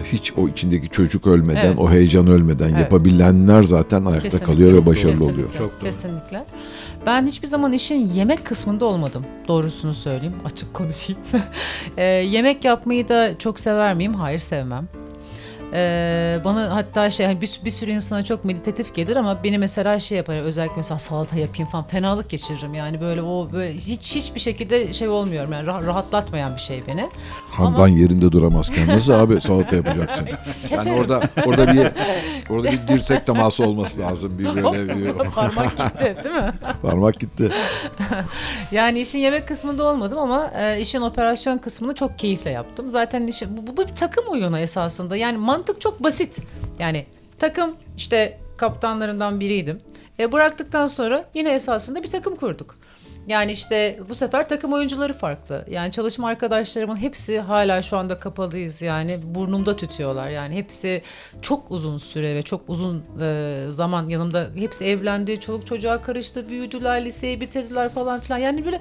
[0.04, 1.78] hiç o içindeki çocuk ölmeden, Evet.
[1.78, 2.78] o heyecan ölmeden Evet.
[2.80, 4.46] yapabilenler zaten ayakta Kesinlikle.
[4.52, 5.48] kalıyor ve başarılı Kesinlikle, oluyor.
[5.58, 5.90] Çok doğru.
[5.90, 6.44] Kesinlikle.
[7.06, 9.24] Ben hiçbir zaman işin yemek kısmında olmadım.
[9.48, 10.34] Doğrusunu söyleyeyim.
[10.44, 11.20] Açık konuşayım.
[11.96, 14.14] Ee, yemek yapmayı da çok sever miyim?
[14.14, 14.88] Hayır sevmem.
[15.74, 19.98] Ee, bana hatta şey hani bir, bir sürü insana çok meditatif gelir ama beni mesela
[20.00, 24.40] şey yapar özellikle mesela salata yapayım falan fenalık geçiririm yani böyle o böyle hiç hiçbir
[24.40, 27.08] şekilde şey olmuyorum yani rah- rahatlatmayan bir şey beni.
[27.50, 30.26] Handan Ama- yerinde duramazken nasıl abi salata yapacaksın?
[30.34, 30.98] Yani Keserim.
[30.98, 31.86] orada orada bir
[32.50, 36.52] orada bir dirsek teması olması lazım bir böyle bir Parmak gitti değil mi?
[36.82, 37.50] parmak gitti.
[38.72, 42.88] Yani işin yemek kısmında olmadım ama e, işin operasyon kısmını çok keyifle yaptım.
[42.88, 45.16] Zaten işin, bu, bu bir takım oyunu esasında.
[45.16, 46.38] Yani mantık çok basit.
[46.78, 47.06] Yani
[47.38, 49.78] takım işte kaptanlarından biriydim.
[50.18, 52.76] E, bıraktıktan sonra yine esasında bir takım kurduk.
[53.26, 55.64] Yani işte bu sefer takım oyuncuları farklı.
[55.70, 60.28] Yani çalışma arkadaşlarımın hepsi hala şu anda kapalıyız yani burnumda tütüyorlar.
[60.28, 61.02] Yani hepsi
[61.42, 67.04] çok uzun süre ve çok uzun e, zaman yanımda hepsi evlendi, çoluk çocuğa karıştı, büyüdüler,
[67.04, 68.38] liseyi bitirdiler falan filan.
[68.38, 68.80] Yani böyle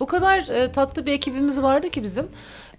[0.00, 2.28] o kadar e, tatlı bir ekibimiz vardı ki bizim.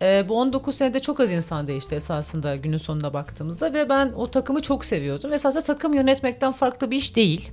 [0.02, 4.32] E, bu 19 senede çok az insan değişti esasında günün sonuna baktığımızda ve ben o
[4.32, 5.34] takımı çok seviyordum.
[5.34, 7.52] Esasında takım yönetmekten farklı bir iş değil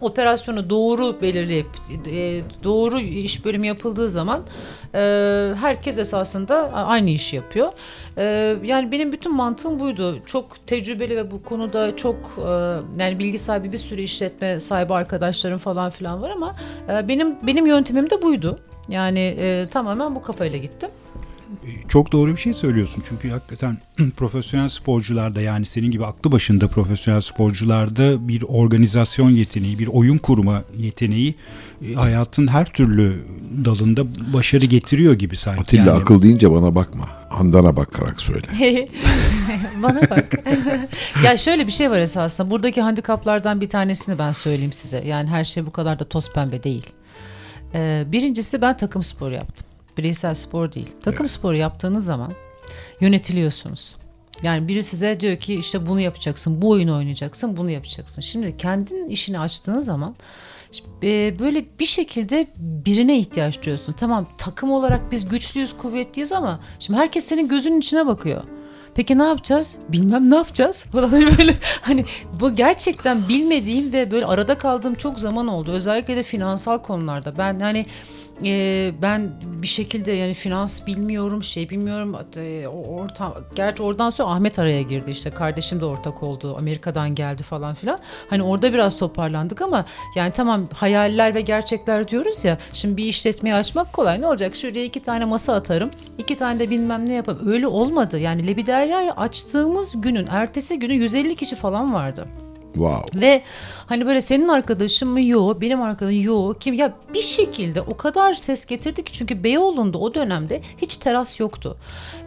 [0.00, 1.66] operasyonu doğru belirleyip
[2.06, 4.42] e, doğru iş bölümü yapıldığı zaman
[4.94, 4.98] e,
[5.60, 7.72] herkes esasında aynı işi yapıyor.
[8.18, 10.18] E, yani benim bütün mantığım buydu.
[10.26, 12.16] Çok tecrübeli ve bu konuda çok
[12.98, 16.56] yani bilgi sahibi bir sürü işletme sahibi arkadaşlarım falan filan var ama
[17.08, 18.56] benim benim yöntemim de buydu.
[18.88, 19.36] Yani
[19.70, 20.90] tamamen bu kafayla gittim.
[21.88, 23.78] Çok doğru bir şey söylüyorsun çünkü hakikaten
[24.16, 30.62] profesyonel sporcularda yani senin gibi aklı başında profesyonel sporcularda bir organizasyon yeteneği, bir oyun kurma
[30.76, 31.34] yeteneği
[31.90, 33.24] e, hayatın her türlü
[33.64, 35.60] dalında başarı getiriyor gibi sanki.
[35.60, 37.08] Atilla Yani akıl deyince bana bakma.
[37.28, 38.46] Handan'a bakarak söyle.
[39.82, 40.32] Bana bak.
[41.24, 42.50] ya şöyle bir şey var esasında.
[42.50, 45.02] Buradaki handikaplardan bir tanesini ben söyleyeyim size.
[45.06, 46.86] Yani her şey bu kadar da toz pembe değil.
[47.74, 49.66] Ee, birincisi ben takım sporu yaptım.
[49.98, 50.88] Bireysel spor değil.
[51.02, 52.32] Takım sporu yaptığınız zaman
[53.00, 53.96] yönetiliyorsunuz.
[54.42, 58.22] Yani biri size diyor ki işte bunu yapacaksın, bu oyunu oynayacaksın, bunu yapacaksın.
[58.22, 60.16] Şimdi kendin işini açtığın zaman
[61.02, 63.92] e, böyle bir şekilde birine ihtiyaç duyuyorsun.
[63.92, 68.42] Tamam takım olarak biz güçlüyüz, kuvvetliyiz ama şimdi herkes senin gözünün içine bakıyor.
[68.98, 69.76] Peki ne yapacağız?
[69.88, 72.04] Bilmem ne yapacağız falan böyle hani
[72.40, 75.70] bu gerçekten bilmediğim ve böyle arada kaldığım çok zaman oldu.
[75.70, 77.38] Özellikle de finansal konularda.
[77.38, 77.86] Ben hani
[78.44, 82.16] e, ben bir şekilde yani finans bilmiyorum, şey bilmiyorum.
[82.36, 86.56] E, orta, gerçi oradan sonra Ahmet araya girdi işte kardeşim de ortak oldu.
[86.56, 87.98] Amerika'dan geldi falan filan.
[88.30, 89.84] Hani orada biraz toparlandık ama
[90.14, 92.58] yani tamam hayaller ve gerçekler diyoruz ya.
[92.72, 94.20] Şimdi bir işletmeyi açmak kolay.
[94.20, 94.56] Ne olacak?
[94.56, 95.90] Şuraya iki tane masa atarım.
[96.18, 97.40] iki tane de bilmem ne yaparım.
[97.46, 98.18] Öyle olmadı.
[98.18, 98.46] Yani
[98.88, 102.28] Lebiderya'yı açtığımız günün ertesi günü 150 kişi falan vardı.
[102.78, 103.20] Wow.
[103.20, 103.42] Ve
[103.86, 106.60] hani böyle senin arkadaşın mı yok, benim arkadaşım yok.
[106.60, 111.40] Kim ya bir şekilde o kadar ses getirdi ki çünkü Beyoğlu'nda o dönemde hiç teras
[111.40, 111.76] yoktu.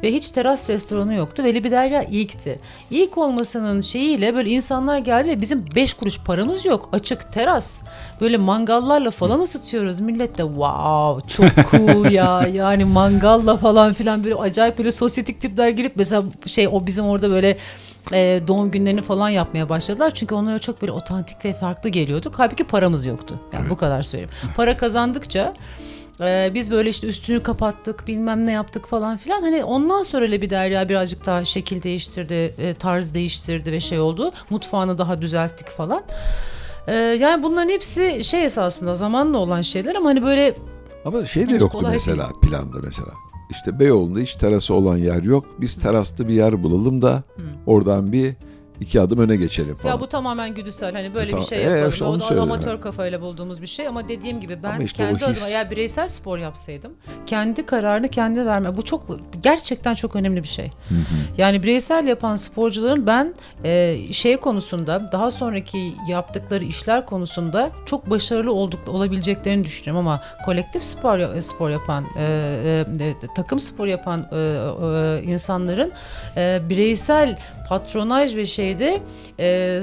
[0.03, 1.43] Ve hiç teras restoranı yoktu.
[1.43, 2.59] Ve Libiderya ilkti.
[2.91, 6.89] İlk olmasının şeyiyle böyle insanlar geldi ve bizim 5 kuruş paramız yok.
[6.93, 7.77] Açık teras.
[8.21, 9.99] Böyle mangallarla falan ısıtıyoruz.
[9.99, 12.47] Millet de wow çok cool ya.
[12.53, 17.29] Yani mangalla falan filan böyle acayip böyle sosyetik tipler girip mesela şey o bizim orada
[17.29, 17.57] böyle
[18.13, 20.11] e, doğum günlerini falan yapmaya başladılar.
[20.13, 22.33] Çünkü onlara çok böyle otantik ve farklı geliyorduk.
[22.37, 23.39] Halbuki paramız yoktu.
[23.53, 24.31] Yani bu kadar söyleyeyim.
[24.55, 25.53] Para kazandıkça
[26.21, 29.41] e, biz böyle işte üstünü kapattık bilmem ne yaptık falan filan.
[29.41, 34.31] Hani ondan sonra bir Derya birazcık daha şekil değiştirdi, e, tarz değiştirdi ve şey oldu.
[34.49, 36.03] Mutfağını daha düzelttik falan.
[36.87, 40.55] E, yani bunların hepsi şey esasında zamanla olan şeyler ama hani böyle
[41.05, 43.11] Ama şey de Henüz yoktu mesela planda mesela.
[43.51, 45.45] İşte Beyoğlu'nda hiç terası olan yer yok.
[45.61, 47.23] Biz teraslı bir yer bulalım da
[47.65, 48.33] oradan bir
[48.81, 49.93] iki adım öne geçelim falan.
[49.93, 51.89] Ya bu tamamen güdüsel hani böyle Tamam, bir şey e, yapalım.
[51.89, 52.81] işte o onu da söylüyorum amatör yani.
[52.81, 55.71] kafayla bulduğumuz bir şey ama dediğim gibi ben Ama işte o kendi his- adıma eğer
[55.71, 56.91] bireysel spor yapsaydım
[57.25, 58.77] kendi kararını kendi verme.
[58.77, 59.05] Bu çok
[59.43, 60.71] gerçekten çok önemli bir şey.
[61.37, 68.53] Yani bireysel yapan sporcuların ben e, şey konusunda daha sonraki yaptıkları işler konusunda çok başarılı
[68.53, 72.23] olduk olabileceklerini düşünüyorum ama kolektif spor spor yapan e,
[72.99, 75.91] e, e, takım spor yapan e, e, insanların
[76.37, 77.37] e, bireysel
[77.69, 79.01] patronaj ve şeyde
[79.39, 79.79] e,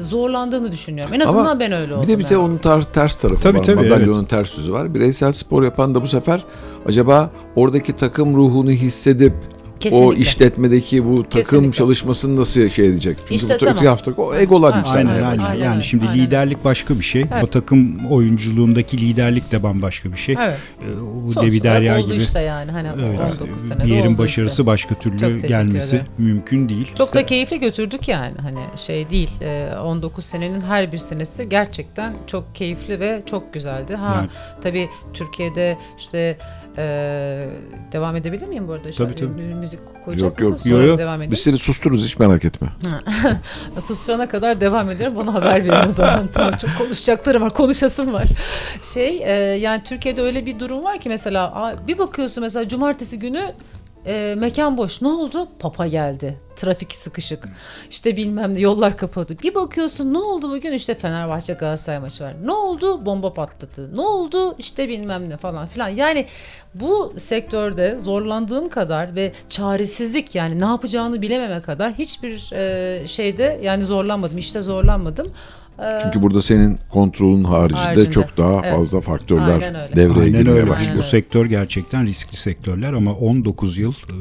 [0.00, 1.14] zorlandığını düşünüyorum.
[1.14, 2.02] En azından Ama ben öyle oldum.
[2.02, 2.44] Bir de bir de yani.
[2.44, 3.62] onun tar- ters tarafı Tabii, var.
[3.64, 4.94] tabii, Madalyonun ters yüzü var.
[4.94, 6.44] Bireysel spor yapan da bu sefer
[6.86, 9.32] acaba oradaki takım ruhunu hissedip
[9.80, 10.20] o Kesinlikle.
[10.20, 11.72] işletmedeki bu takım Kesinlikle.
[11.78, 13.18] çalışmasını nasıl şey edecek?
[13.18, 13.84] Çünkü İşte bu tamam.
[13.86, 15.44] hafta o egolar Ha, yükselmeye Aynen aynen.
[15.44, 17.22] Aynen Yani şimdi aynen liderlik başka bir şey.
[17.32, 17.44] Evet.
[17.44, 20.36] O takım oyunculuğundaki liderlik de bambaşka bir şey.
[20.40, 20.56] Evet.
[20.82, 20.84] Ee,
[21.26, 24.52] Bu Sonuç Devi Derya gibi işte yani hani evet, 19 senede bir yerin oldu başarısı
[24.62, 24.66] işte.
[24.66, 26.10] başka türlü gelmesi ederim.
[26.18, 26.94] mümkün değil.
[26.98, 32.14] Çok da keyifli götürdük yani hani şey değil e, 19 senenin her bir senesi gerçekten
[32.26, 33.94] çok keyifli ve çok güzeldi.
[33.94, 34.28] Ha Yani-
[34.62, 36.38] tabii Türkiye'de işte
[36.78, 36.82] e,
[37.92, 38.90] devam edebilir miyim bu arada?
[38.90, 39.42] Tabii, tabii.
[39.42, 40.52] Müzik koyacak Yok, yok.
[40.52, 40.70] mısın?
[40.70, 40.98] Sonra Yo, yo.
[40.98, 41.20] devam.
[41.30, 42.68] Biz seni sustururuz hiç merak etme.
[43.80, 45.16] Susturana kadar devam ederim.
[45.16, 46.28] Bana haber verin o zaman.
[46.34, 47.50] tamam, çok konuşacakları var.
[47.54, 48.28] Konuşasım var.
[48.94, 53.52] Şey e, yani Türkiye'de öyle bir durum var ki mesela bir bakıyorsun mesela cumartesi günü
[54.06, 55.02] e, mekan boş.
[55.02, 55.48] Ne oldu?
[55.58, 56.38] Papa geldi.
[56.56, 57.48] Trafik sıkışık.
[57.90, 59.36] İşte bilmem ne yollar kapadı.
[59.42, 60.72] Bir bakıyorsun ne oldu bugün?
[60.72, 62.34] İşte Fenerbahçe Galatasaray maçı var.
[62.44, 63.06] Ne oldu?
[63.06, 63.96] Bomba patladı.
[63.96, 64.54] Ne oldu?
[64.58, 65.88] İşte bilmem ne falan filan.
[65.88, 66.26] Yani
[66.74, 73.84] bu sektörde zorlandığım kadar ve çaresizlik yani ne yapacağını bilememe kadar hiçbir e, şeyde yani
[73.84, 74.38] zorlanmadım.
[74.38, 75.32] İşte zorlanmadım.
[75.80, 78.10] E, Çünkü burada senin kontrolün haricinde, Haricinde.
[78.10, 78.76] çok daha Evet.
[78.76, 79.96] fazla faktörler Aynen öyle.
[79.96, 80.70] devreye Aynen girmeye öyle.
[80.70, 80.90] başlıyor.
[80.90, 84.14] Aynen Bu sektör gerçekten riskli sektörler ama 19 yıl e,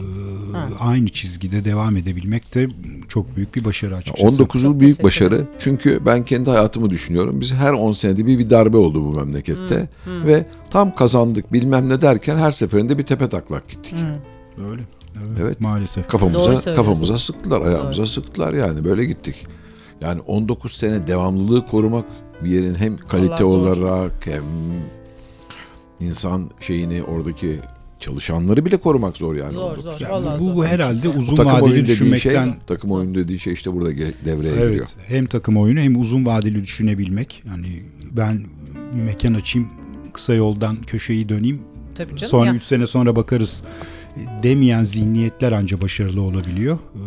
[0.80, 2.68] aynı çizgide devam edebilmek de
[3.08, 4.42] çok büyük bir başarı açıkçası.
[4.44, 5.48] 19 yıl büyük başarı.
[5.60, 7.42] Çünkü ben kendi hayatımı düşünüyorum.
[7.42, 9.90] Biz her 10 senede bir bir darbe oldu bu memlekette.
[10.08, 13.94] Ve tam kazandık bilmem ne derken her seferinde bir tepe taklak gittik.
[14.72, 14.82] Öyle.
[15.22, 15.62] Evet, Evet.
[15.62, 16.04] Maalesef.
[16.04, 19.36] Doğru Kafamıza kafamıza sıktılar, ayağımıza sıktılar yani böyle gittik.
[20.02, 22.06] Yani 19 sene devamlılığı korumak
[22.44, 24.44] bir yerin hem kalite olarak hem
[26.00, 27.60] insan şeyini oradaki
[28.00, 29.54] çalışanları bile korumak zor yani.
[29.54, 29.92] Zor 19 zor.
[29.92, 30.10] sene.
[30.10, 30.56] Vallahi bu, zor.
[30.56, 33.90] bu herhalde Bu uzun takım oyunu vadeli düşünmekten şey, takım oyunu dediği şey işte burada
[34.26, 34.70] devreye giriyor.
[34.70, 37.44] Evet, hem takım oyunu hem uzun vadeli düşünebilmek.
[37.48, 38.46] Yani ben
[38.96, 39.70] bir mekan açayım,
[40.14, 41.62] kısa yoldan köşeyi döneyim.
[41.96, 42.30] Tabii canım.
[42.30, 42.56] Sonra ya.
[42.56, 43.64] 3 sene sonra bakarız
[44.44, 46.76] demeyen zihniyetler anca başarılı olabiliyor.
[46.76, 47.00] Ee,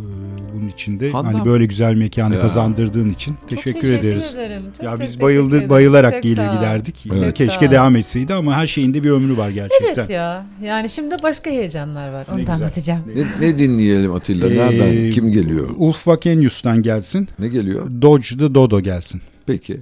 [0.62, 2.40] Bunun için de Handan- hani böyle güzel mekanı Ya.
[2.40, 4.34] kazandırdığın için Çok teşekkür, ederiz.
[4.34, 4.62] ederim.
[4.76, 5.70] Çok ya çok biz teşekkür bayıldı ederim.
[5.70, 7.06] bayılarak Çok gelir giderdik.
[7.16, 7.34] Evet.
[7.34, 9.86] Keşke devam etseydi ama her şeyin de bir ömrü var gerçekten.
[10.02, 10.46] Evet ya.
[10.64, 12.24] Yani şimdi başka heyecanlar var.
[12.28, 12.54] Ne Onu da güzel.
[12.54, 13.00] anlatacağım.
[13.40, 14.48] Ne, ne dinleyelim Atilla?
[14.48, 14.96] Nereden?
[15.06, 15.68] Ee, Kim geliyor?
[15.76, 17.28] Ulf Vakenius'tan gelsin.
[17.38, 17.90] Ne geliyor?
[18.02, 19.20] Dodge the Dodo gelsin.
[19.46, 19.80] Peki.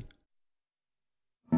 [1.54, 1.56] Ee,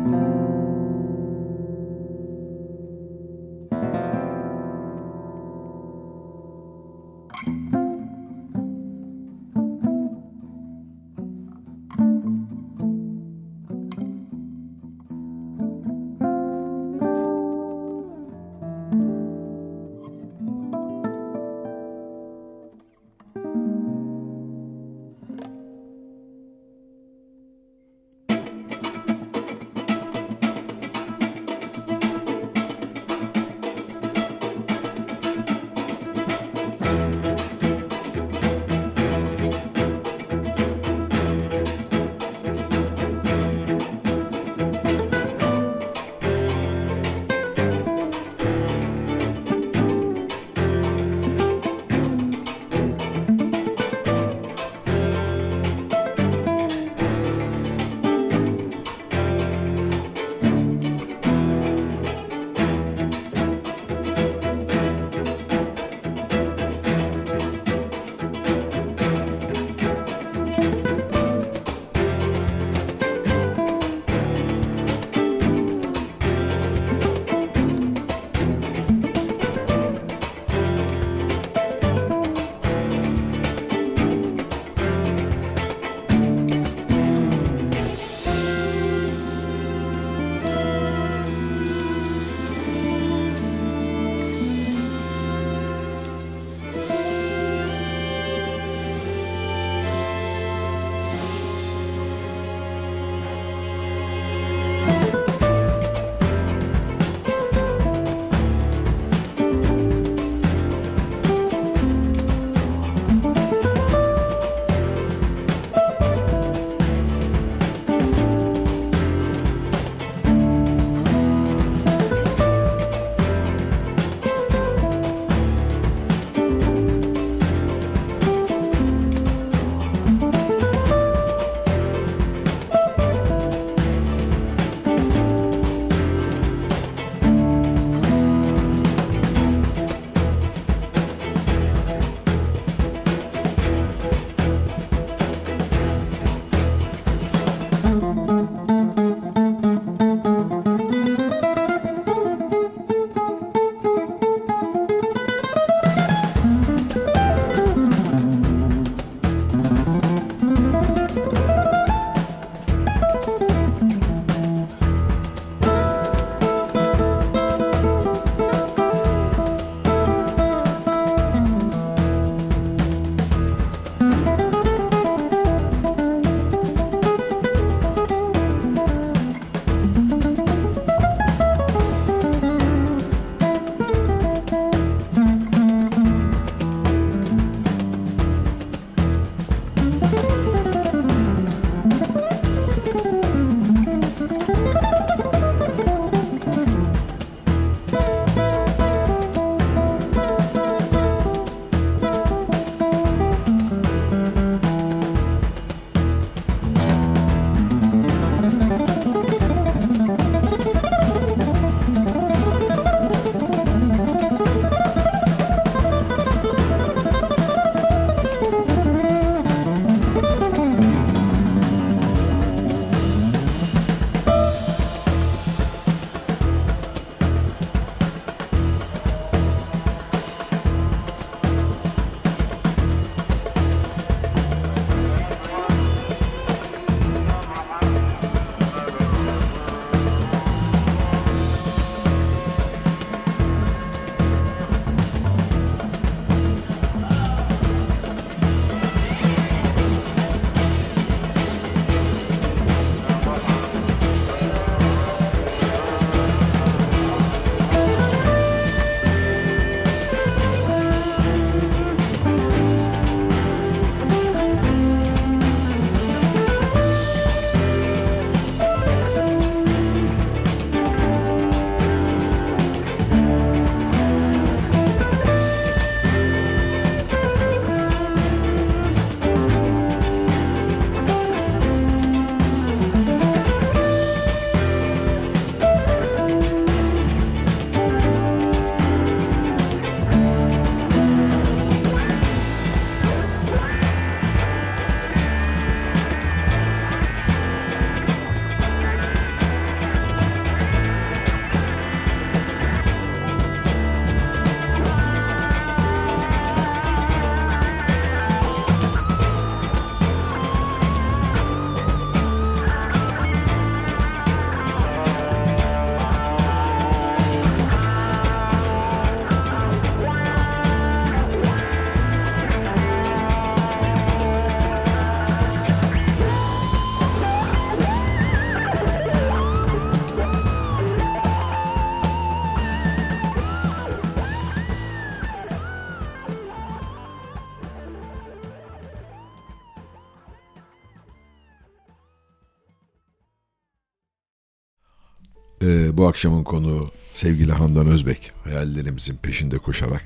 [346.12, 348.32] akşamın konuğu sevgili Handan Özbek.
[348.44, 350.04] Hayallerimizin peşinde koşarak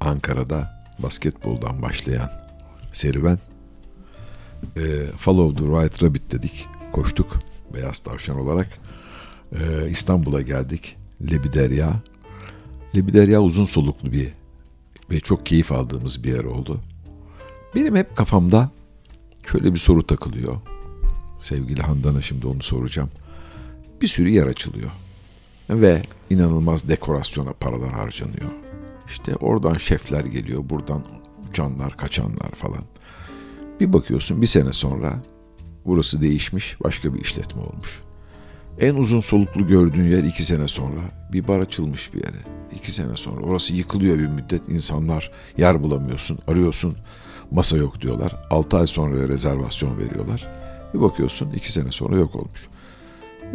[0.00, 2.30] Ankara'da basketboldan başlayan
[2.92, 3.38] serüven.
[4.76, 6.66] Ee, Follow the White Rabbit dedik.
[6.92, 7.38] Koştuk
[7.74, 8.68] beyaz tavşan olarak.
[9.52, 10.96] Ee, İstanbul'a geldik.
[11.30, 11.94] Lebiderya.
[12.94, 14.28] Lebiderya uzun soluklu bir
[15.10, 16.80] ve çok keyif aldığımız bir yer oldu.
[17.74, 18.70] Benim hep kafamda
[19.52, 20.56] şöyle bir soru takılıyor.
[21.40, 23.10] Sevgili Handan'a şimdi onu soracağım.
[24.02, 24.90] Bir sürü yer açılıyor.
[25.70, 28.50] Ve inanılmaz dekorasyona paralar harcanıyor.
[29.06, 31.02] İşte oradan şefler geliyor, buradan
[31.50, 32.84] uçanlar, kaçanlar falan.
[33.80, 35.14] Bir bakıyorsun bir sene sonra
[35.86, 38.00] burası değişmiş, başka bir işletme olmuş.
[38.80, 41.00] En uzun soluklu gördüğün yer iki sene sonra
[41.32, 42.44] bir bar açılmış bir yere.
[42.74, 44.68] İki sene sonra orası yıkılıyor bir müddet.
[44.68, 46.96] insanlar yer bulamıyorsun, arıyorsun.
[47.50, 48.36] Masa yok diyorlar.
[48.50, 50.48] Altı ay sonra rezervasyon veriyorlar.
[50.94, 52.68] Bir bakıyorsun iki sene sonra yok olmuş.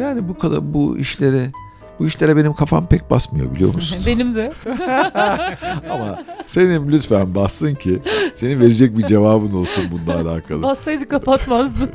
[0.00, 1.52] Yani bu kadar bu işlere
[1.98, 3.98] bu işlere benim kafam pek basmıyor biliyor musun?
[4.06, 4.52] Benim de.
[5.90, 8.02] Ama senin lütfen bassın ki
[8.34, 10.62] senin verecek bir cevabın olsun bununla alakalı.
[10.62, 11.88] Bassaydı kapatmazdım.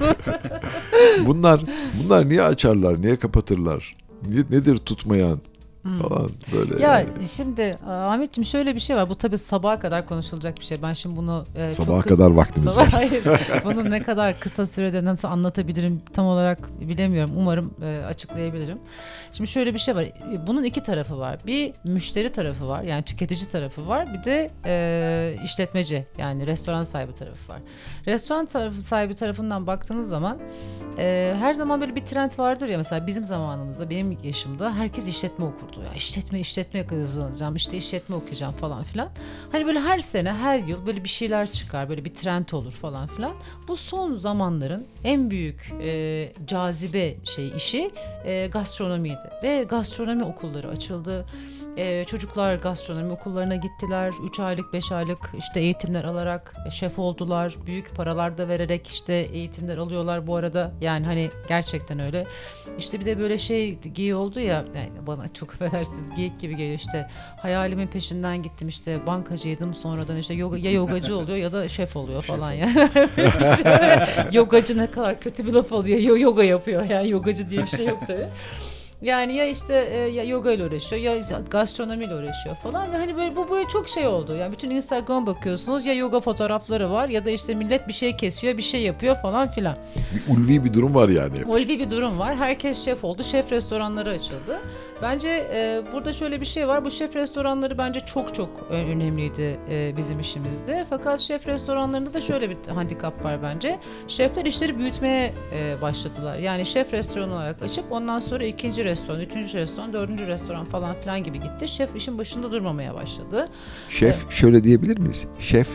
[1.26, 1.62] Bunlar
[2.04, 3.96] bunlar niye açarlar, niye kapatırlar?
[4.50, 5.40] Nedir tutmayan
[5.84, 6.84] falan böyle.
[6.84, 7.28] ya yani.
[7.28, 9.10] şimdi Ahmetciğim şöyle bir şey var.
[9.10, 10.82] Bu tabii sabaha kadar konuşulacak bir şey.
[10.82, 12.90] Ben şimdi bunu e, çok Sabaha kısa- kadar vaktimiz Sabah- var.
[12.92, 13.24] Hayır.
[13.66, 17.32] Bunu ne kadar kısa sürede nasıl anlatabilirim tam olarak bilemiyorum.
[17.36, 18.78] Umarım e, açıklayabilirim.
[19.32, 20.06] Şimdi şöyle bir şey var.
[20.48, 21.38] Bunun iki tarafı var.
[21.48, 22.84] Bir müşteri tarafı var.
[22.84, 24.14] Yani tüketici tarafı var.
[24.14, 27.60] Bir de e, işletmeci yani restoran sahibi tarafı var.
[28.08, 30.38] Restoran tarafı sahibi tarafından baktığınız zaman
[30.98, 35.46] e, her zaman böyle bir trend vardır ya mesela bizim zamanımızda benim yaşımda herkes işletme
[35.46, 35.71] okurdu.
[35.80, 39.10] Ya işletme işletme kazanacağım işte işletme okuyacağım falan filan.
[39.52, 43.08] Hani böyle her sene her yıl böyle bir şeyler çıkar böyle bir trend olur falan
[43.08, 43.34] filan.
[43.68, 47.92] Bu son zamanların en büyük e, cazibe şey işi
[48.26, 51.26] e, gastronomiydi ve gastronomi okulları açıldı.
[51.78, 54.12] E, çocuklar gastronomi okullarına gittiler.
[54.24, 57.56] 3 aylık 5 aylık işte eğitimler alarak şef oldular.
[57.66, 60.72] Büyük paralar da vererek işte eğitimler alıyorlar bu arada.
[60.82, 62.28] Yani hani gerçekten öyle.
[62.78, 66.80] İşte bir de böyle şey giy oldu ya yani bana çok affedersiniz geyik gibi geliyor
[66.80, 67.08] işte
[67.42, 72.22] hayalimin peşinden gittim işte bankacıydım sonradan işte yoga, ya yogacı oluyor ya da şef oluyor
[72.22, 72.70] falan ya.
[74.32, 76.00] Yogacı ne kadar kötü bir laf oluyor.
[76.00, 78.28] Yo- yoga yapıyor yani yogacı diye bir şey yok tabii.
[79.02, 83.16] Yani ya işte e, ya yoga ile uğraşıyor ya işte gastronomiyle uğraşıyor falan ve hani
[83.18, 84.36] böyle bu böyle çok şey oldu.
[84.36, 88.58] Yani bütün Instagram'a bakıyorsunuz ya yoga fotoğrafları var ya da işte millet bir şey kesiyor,
[88.58, 89.76] bir şey yapıyor falan filan.
[90.16, 91.46] Bir ulvi bir durum var yani.
[91.46, 92.36] Ulvi bir durum var.
[92.36, 93.24] Herkes şef oldu.
[93.24, 94.60] Şef restoranları açıldı.
[95.02, 96.86] Bence e, burada şöyle bir şey var.
[96.86, 100.86] Bu şef restoranları bence çok çok ö- önemliydi e, bizim işimizde.
[100.90, 103.80] Fakat şef restoranlarında da şöyle bir handikap var bence.
[104.08, 106.38] Şefler işleri büyütmeye e, başladılar.
[106.38, 111.24] Yani şef restoran olarak açıp ondan sonra ikinci restoran, üçüncü restoran, dördüncü restoran falan filan
[111.24, 111.68] gibi gitti.
[111.68, 113.50] Şef işin başında durmamaya başladı.
[113.90, 115.28] Şef şöyle diyebilir miyiz?
[115.40, 115.68] Şef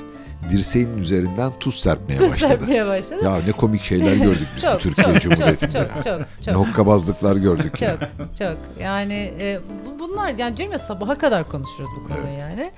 [0.50, 2.38] dirseğinin üzerinden tuz serpmeye başladı.
[2.38, 3.24] Serpmeye başladı.
[3.24, 5.72] Ya ne komik şeyler gördük biz bu çok, Türkiye çok, Cumhuriyeti'nde.
[5.72, 6.54] çok, çok, çok, Ne çok.
[6.54, 7.76] hokkabazlıklar gördük.
[7.78, 7.98] Çok
[8.38, 12.40] çok yani e, bu- bunlar yani diyorum ya sabaha kadar konuşuyoruz bu konuyu Evet.
[12.40, 12.70] yani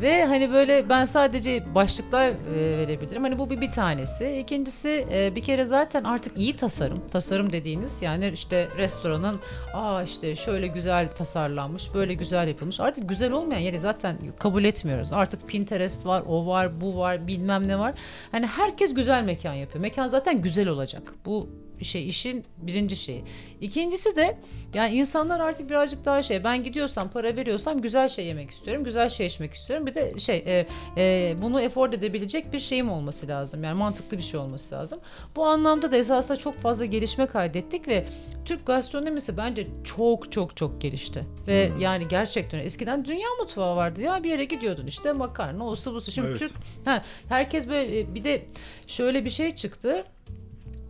[0.00, 2.34] ve hani böyle ben sadece başlıklar e,
[2.78, 7.52] verebilirim hani bu bir, bir tanesi ikincisi e, bir kere zaten artık iyi tasarım tasarım
[7.52, 9.40] dediğiniz yani işte restoranın
[9.74, 15.12] aa işte şöyle güzel tasarlanmış böyle güzel yapılmış artık güzel olmayan yeri zaten kabul etmiyoruz
[15.12, 17.94] artık Pinterest var o var bu var bilmem ne var.
[18.32, 19.82] Hani herkes güzel mekan yapıyor.
[19.82, 21.14] Mekan zaten güzel olacak.
[21.26, 21.48] Bu
[21.82, 23.24] şey işin birinci şeyi.
[23.60, 24.38] İkincisi de
[24.74, 28.84] yani insanlar artık birazcık daha şey ben gidiyorsam para veriyorsam güzel şey yemek istiyorum.
[28.84, 29.86] Güzel şey içmek istiyorum.
[29.86, 30.66] Bir de şey e,
[30.96, 33.64] e, bunu afford edebilecek bir şeyim olması lazım.
[33.64, 35.00] Yani mantıklı bir şey olması lazım.
[35.36, 38.06] Bu anlamda da esasında çok fazla gelişme kaydettik ve
[38.44, 41.24] Türk gastronomisi bence çok çok çok gelişti.
[41.46, 45.94] Ve yani gerçekten eskiden dünya mutfağı vardı ya bir yere gidiyordun işte makarna o su
[45.94, 46.12] bu su.
[46.12, 46.38] Şimdi Evet.
[46.38, 46.52] Türk
[46.84, 48.46] ha, herkes böyle bir de
[48.86, 50.04] şöyle bir şey çıktı.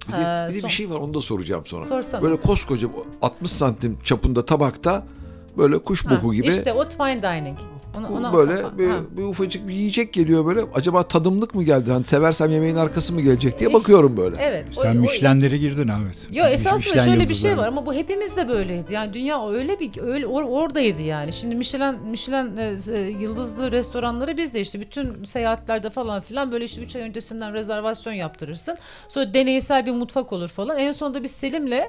[0.08, 1.84] Bir de, Ee, bir, de bir şey var onu da soracağım sonra.
[1.84, 2.22] Sorsana.
[2.22, 2.88] Böyle koskoca
[3.22, 5.02] 60 santim çapında tabakta
[5.58, 7.58] böyle kuş Ha, boku gibi İşte o fine dining.
[7.98, 10.60] Ona, bu ona- böyle bir, bir ufacık bir yiyecek geliyor böyle.
[10.74, 11.90] Acaba tadımlık mı geldi?
[11.90, 14.36] Hani seversem yemeğin arkası mı gelecek diye İşte- bakıyorum böyle.
[14.40, 14.66] Evet.
[14.76, 16.16] o- Sen o- Michelin'lere girdin Ahmet.
[16.32, 18.92] Yo esasında Michelin şöyle bir şey var ama bu hepimiz de böyleydi.
[18.92, 21.32] Yani dünya öyle bir öyle or- oradaydı yani.
[21.32, 26.64] Şimdi Michelin Michelin e, e, yıldızlı restoranları biz de işte bütün seyahatlerde falan filan böyle
[26.64, 28.76] işte 3 ay öncesinden rezervasyon yaptırırsın.
[29.08, 30.78] Sonra deneysel bir mutfak olur falan.
[30.78, 31.82] En sonunda biz Selim'le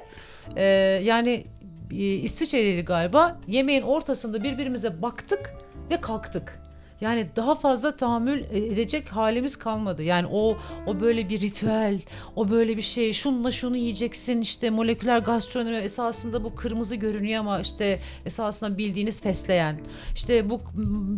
[0.56, 0.64] e,
[1.04, 1.44] yani
[1.92, 3.40] e, İsviçre'liydi galiba.
[3.46, 5.54] Yemeğin ortasında birbirimize baktık
[5.90, 6.60] ve kalktık.
[7.00, 10.02] Yani daha fazla tahammül edecek halimiz kalmadı.
[10.02, 12.00] Yani o o böyle bir ritüel,
[12.36, 17.60] o böyle bir şey, şunla şunu yiyeceksin işte moleküler gastronomi esasında bu kırmızı görünüyor ama
[17.60, 19.80] işte esasında bildiğiniz fesleğen.
[20.14, 20.60] İşte bu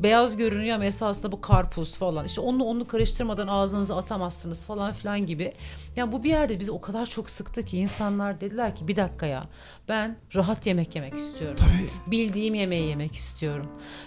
[0.03, 2.26] beyaz görünüyor ama esasında bu karpuz falan.
[2.26, 5.53] İşte onu onu karıştırmadan ağzınıza atamazsınız falan filan gibi.
[5.97, 9.26] Yani bu bir yerde bizi o kadar çok sıktı ki insanlar dediler ki bir dakika
[9.26, 9.45] ya
[9.89, 11.57] ben rahat yemek yemek istiyorum.
[11.59, 12.11] Tabii.
[12.11, 13.66] Bildiğim yemeği yemek istiyorum.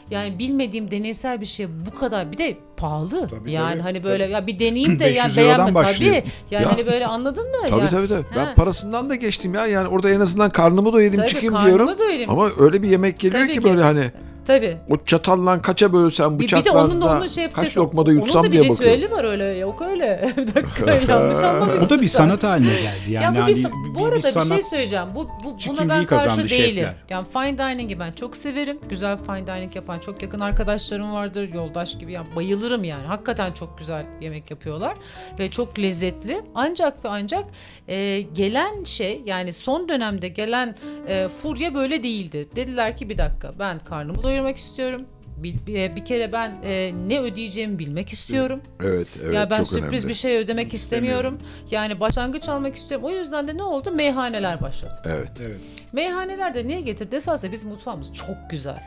[0.09, 3.27] Yani bilmediğim deneysel bir şey bu kadar bir de pahalı.
[3.29, 4.33] Tabii, yani tabii, hani böyle tabii.
[4.33, 6.15] ya bir deneyeyim de 500 yani liradan beğenme başlıyor.
[6.15, 6.29] tabii.
[6.51, 6.71] Yani Ya.
[6.71, 7.57] hani böyle anladın mı?
[7.69, 8.25] Tabii yani, tabii tabii.
[8.35, 8.53] Ben Ha.
[8.55, 9.65] parasından da geçtim ya.
[9.65, 11.97] Yani orada en azından karnımı doyurayım Tabii, çıkayım karnımı diyorum.
[11.99, 12.29] doyurayım.
[12.29, 13.63] Ama öyle bir yemek geliyor Tabii ki ki.
[13.63, 14.11] böyle hani
[14.45, 14.77] Tabii.
[14.89, 17.77] o çatalla kaça bölsem Bir, bir bıçakla de onun da onun şey kaç yapacağız.
[17.77, 18.97] lokmada yutsam onun da diye bir bakıyorum.
[18.97, 19.43] ritüeli var öyle.
[19.45, 20.33] Yok öyle.
[20.37, 21.85] bir dakika yanlış anlamışsın.
[21.85, 22.85] O da bir sanat haline geldi.
[23.09, 25.07] Yani ya bu, hani bir, sa- bu arada bir, şey söyleyeceğim.
[25.15, 26.75] Bu, bu buna ben karşı değilim.
[26.75, 26.95] şefler.
[27.09, 28.79] Yani fine dining'i ben çok severim.
[28.89, 31.49] Güzel fine dining yapan çok yakın arkadaşlarım vardır.
[31.53, 33.05] Yoldaş gibi yani bayılırım yani.
[33.05, 34.97] Hakikaten çok güzel yemek yapıyorlar
[35.39, 36.41] ve çok lezzetli.
[36.55, 37.45] Ancak ve ancak
[37.87, 40.75] e, gelen şey yani son dönemde gelen
[41.07, 42.49] e, furya böyle değildi.
[42.55, 45.01] Dediler ki bir dakika ben karnımı doyurmak istiyorum.
[45.37, 48.61] Bir, bir, bir kere ben e, ne ödeyeceğimi bilmek istiyorum.
[48.83, 50.07] Evet, evet ya ben çok sürpriz önemli.
[50.07, 51.37] bir şey ödemek istemiyorum.
[51.71, 53.07] Yani başlangıç almak istiyorum.
[53.07, 53.91] O yüzden de ne oldu?
[53.91, 55.01] Meyhaneler başladı.
[55.05, 55.31] Evet.
[55.41, 55.57] Evet.
[55.93, 57.15] Meyhaneler de niye getirdi?
[57.15, 58.79] Esasında bizim mutfağımız çok güzel.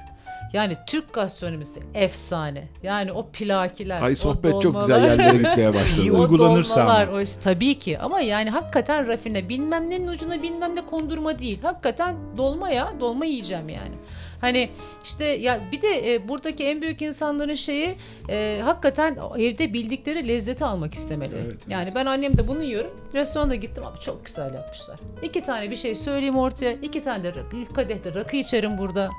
[0.53, 2.68] Yani Türk gastronomisi efsane.
[2.82, 4.80] Yani o plakiler, Ay o sohbet çok dolmalar.
[4.80, 6.03] güzel yerlere gitmeye İyi başladı.
[6.03, 6.90] uy- Uygulanırsa ama.
[6.92, 11.38] dolmalar, O iş, tabii ki ama yani hakikaten rafine bilmem nenin ucuna bilmem ne kondurma
[11.38, 11.59] değil.
[11.62, 13.95] Hakikaten dolma ya dolma yiyeceğim yani.
[14.41, 14.70] Hani
[15.05, 17.95] işte ya bir de e, buradaki en büyük insanların şeyi
[18.28, 21.35] e, hakikaten evde bildikleri lezzeti almak istemeli.
[21.35, 21.59] Evet, evet.
[21.68, 22.91] Yani ben annem de bunu yiyorum.
[23.14, 24.99] Restoranda gittim abi çok güzel yapmışlar.
[25.22, 26.72] İki tane bir şey söyleyeyim ortaya.
[26.72, 29.11] iki tane de rakı, kadehte rakı içerim burada.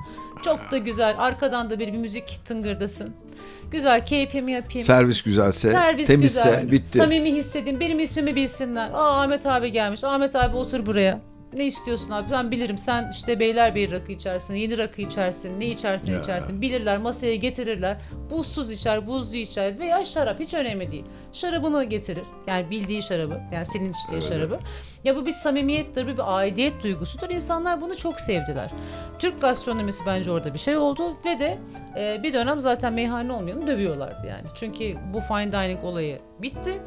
[0.44, 1.14] Çok da güzel.
[1.18, 3.14] Arkadan da bir, bir müzik tıngırdasın.
[3.70, 4.82] Güzel keyfimi yapayım.
[4.82, 6.70] Servis güzelse, Servis temizse güzel.
[6.72, 6.98] bitti.
[6.98, 7.80] Samimi hissedin.
[7.80, 8.90] Benim ismimi bilsinler.
[8.90, 10.04] Aa Ahmet abi gelmiş.
[10.04, 11.20] Ahmet abi otur buraya.
[11.56, 12.30] Ne istiyorsun abi?
[12.30, 12.78] Ben bilirim.
[12.78, 16.20] Sen işte Beylerbeyi rakı içersin, yeni rakı içersin, ne içersin Ya.
[16.20, 16.62] içersin.
[16.62, 17.96] Bilirler, masaya getirirler.
[18.30, 21.04] Buzsuz içer, buzlu içer veya şarap hiç önemli değil.
[21.32, 22.24] Şarabını getirir.
[22.46, 23.40] Yani bildiği şarabı.
[23.52, 24.58] Yani senin içtiğin şarabı.
[25.04, 27.30] Ya bu bir samimiyettir, bu bir aidiyet duygusudur.
[27.30, 28.70] İnsanlar bunu çok sevdiler.
[29.18, 31.58] Türk gastronomisi bence orada bir şey oldu ve de
[31.98, 34.46] e, bir dönem zaten meyhane olmayanı dövüyorlardı yani.
[34.54, 36.80] Çünkü bu fine dining olayı bitti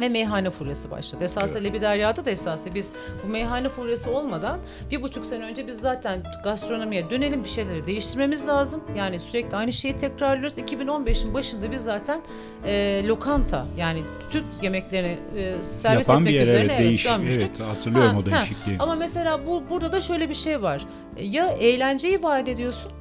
[0.00, 1.24] ve meyhane furyası başladı.
[1.24, 2.88] Esasında Lebi Derya'da da esasında biz
[3.24, 8.46] bu meyhane furyası olmadan bir buçuk sene önce biz zaten gastronomiye dönelim bir şeyleri değiştirmemiz
[8.46, 8.84] lazım.
[8.96, 10.58] Yani sürekli aynı şeyi tekrarlıyoruz.
[10.58, 12.20] 2015'in başında biz zaten
[12.64, 17.06] e, lokanta yani Türk yemeklerini e, servis Yapan bir etmek yer üzerine evet, evet, değiş,
[17.06, 17.50] dönmüştük.
[17.56, 18.26] evet hatırlıyorum Ha, o ha.
[18.26, 18.76] değişikliği.
[18.78, 20.86] Ama mesela bu burada da şöyle bir şey var.
[21.20, 22.92] Ya eğlenceyi vaat ediyorsun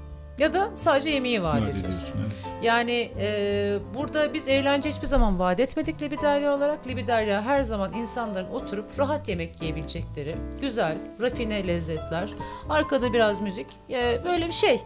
[0.41, 1.81] ya da sadece yemeği vaat Vaat ediyorsun.
[1.89, 2.31] ediyorsun, evet.
[2.63, 6.87] Yani e, burada biz eğlence hiçbir zaman vaat etmedik Libiderya olarak.
[6.87, 12.29] Libiderya her zaman insanların oturup rahat yemek yiyebilecekleri güzel, rafine lezzetler,
[12.69, 14.73] arkada biraz müzik, e, böyle bir şey.
[14.73, 14.79] E,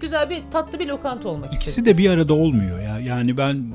[0.00, 1.94] güzel bir tatlı bir lokanta olmak İkisi istedik.
[1.94, 2.98] de bir arada olmuyor ya.
[3.00, 3.72] Yani ben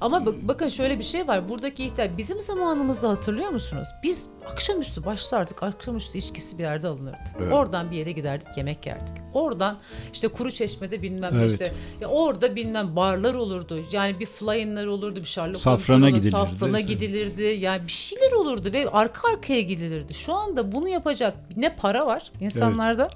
[0.00, 1.48] Ama bak- bakın şöyle bir şey var.
[1.48, 3.88] Buradaki ihtiyaç bizim zamanımızda hatırlıyor musunuz?
[4.02, 5.62] Biz akşamüstü başlardık.
[5.62, 7.18] Akşamüstü içkisi bir yerde alınırdı.
[7.40, 7.52] Evet.
[7.52, 9.14] Oradan bir yere giderdik yemek yerdik.
[9.34, 9.78] Oradan
[10.12, 11.50] işte kuru çeşmede bilmem Evet.
[11.50, 13.80] işte ya orada bilmem barlar olurdu.
[13.92, 16.88] Yani bir flyin'ler olurdu, bir Sherlock Safrana gidilirdi, Safrana evet.
[16.88, 17.42] gidilirdi.
[17.42, 20.14] Yani bir şeyler olurdu ve arka arkaya gidilirdi.
[20.14, 23.10] Şu anda bunu yapacak ne para var insanlarda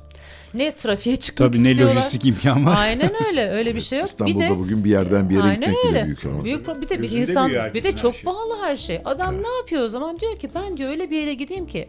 [0.54, 1.96] ne trafiğe çıkmak tabii ne istiyorlar.
[1.96, 2.76] lojistik imkan var.
[2.78, 3.50] Aynen öyle.
[3.50, 4.08] Öyle bir şey yok.
[4.08, 6.04] İstanbul'da bir de bugün bir yerden bir yere Aynen gitmek bile öyle.
[6.06, 6.44] büyük ama.
[6.44, 8.24] Büyük bir de bir Gözünde insan bir de çok şey.
[8.24, 9.00] pahalı her şey.
[9.04, 10.20] Adam ne yapıyor o zaman?
[10.20, 11.88] Diyor ki ben diyor öyle bir yere gideyim ki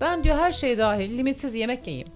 [0.00, 2.08] ben diyor her şey dahil limitsiz yemek yiyeyim.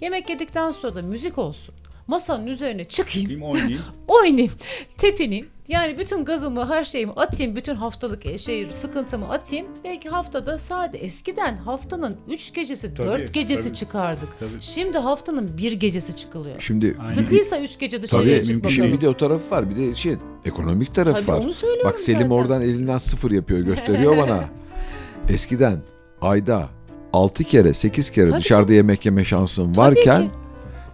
[0.00, 1.74] Yemek yedikten sonra da müzik olsun.
[2.06, 3.80] Masanın üzerine çıkayım, oynayayım.
[4.08, 4.52] oynayayım,
[4.98, 5.46] tepineyim.
[5.68, 9.66] Yani bütün gazımı, her şeyimi atayım, bütün haftalık e, şey sıkıntımı atayım.
[9.84, 13.74] Belki haftada sadece eskiden haftanın 3 gecesi, Tabii, 4 gecesi tabii.
[13.74, 14.28] çıkardık.
[14.40, 14.50] Tabii.
[14.60, 16.60] Şimdi haftanın bir gecesi çıkılıyor.
[16.60, 17.14] Şimdi Aynen.
[17.14, 18.92] Sıkıysa 3 gece dışarıya tabii çık şimdi bakalım.
[18.92, 19.70] bir de o tarafı var.
[19.70, 21.44] Bir de şey ekonomik tarafı Tabii var.
[21.44, 22.30] onu söylüyorum Bak Selim zaten.
[22.30, 24.44] oradan elinden sıfır yapıyor gösteriyor bana.
[25.28, 25.78] Eskiden
[26.20, 26.68] ayda
[27.12, 28.74] 6 kere 8 kere Tabii dışarıda canım.
[28.76, 30.30] yemek yeme şansın Tabii varken ki.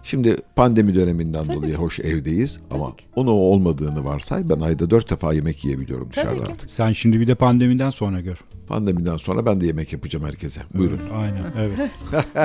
[0.03, 1.77] Şimdi pandemi döneminden Tabii dolayı ki.
[1.77, 3.05] hoş evdeyiz ama ki.
[3.15, 6.51] onu olmadığını varsay ben ayda 4 defa yemek yiyebiliyorum dışarıda ki.
[6.51, 6.71] artık.
[6.71, 8.37] Sen şimdi bir de pandemiden sonra gör.
[8.67, 10.61] Pandemiden sonra ben de yemek yapacağım herkese.
[10.73, 10.99] Buyurun.
[11.01, 11.89] Evet, Aynen evet.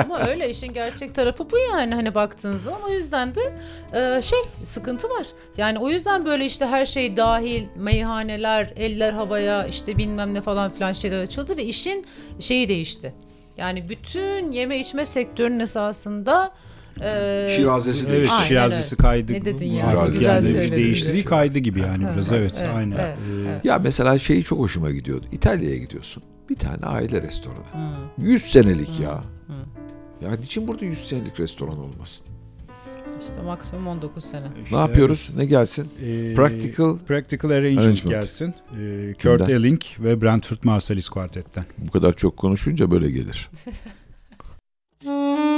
[0.05, 3.41] Ama öyle işin gerçek tarafı bu yani hani baktığınız zaman o yüzden de
[3.93, 5.27] e, şey sıkıntı var.
[5.57, 10.71] Yani o yüzden böyle işte her şey dahil meyhaneler, eller havaya işte bilmem ne falan
[10.71, 12.05] filan şeyler açıldı ve işin
[12.39, 13.13] şeyi değişti.
[13.57, 16.51] Yani bütün yeme içme sektörünün esasında
[17.01, 18.35] e, Şirazesi Evet, değişti.
[18.35, 19.01] Aynen Şirazesi öyle.
[19.01, 19.33] kaydı.
[19.33, 19.87] Ne dedin ya?
[19.87, 22.95] Artık Güzel yani değiştiği kaydı gibi yani biraz evet, evet, aynen.
[22.97, 23.65] evet, Ee, evet.
[23.65, 25.25] Ya mesela şeyi çok hoşuma gidiyordu.
[25.31, 26.23] İtalya'ya gidiyorsun.
[26.49, 27.57] Bir tane aile restoranı.
[27.71, 28.25] Hmm.
[28.27, 29.23] 100 senelik ya.
[30.21, 32.27] Ya niçin burada 100 senelik restoran olmasın?
[33.21, 34.45] İşte maksimum 19 sene.
[34.63, 35.29] işte Ne yapıyoruz?
[35.37, 35.87] Ne gelsin?
[36.05, 38.03] evet, ee, Practical Practical Arrangement, Arrangement.
[38.21, 38.53] gelsin.
[38.79, 39.49] Ee, Kurt Kimden?
[39.55, 41.65] Elling ve Brentford Marsalis Quartet'ten.
[41.77, 43.49] bu kadar çok konuşunca böyle gelir.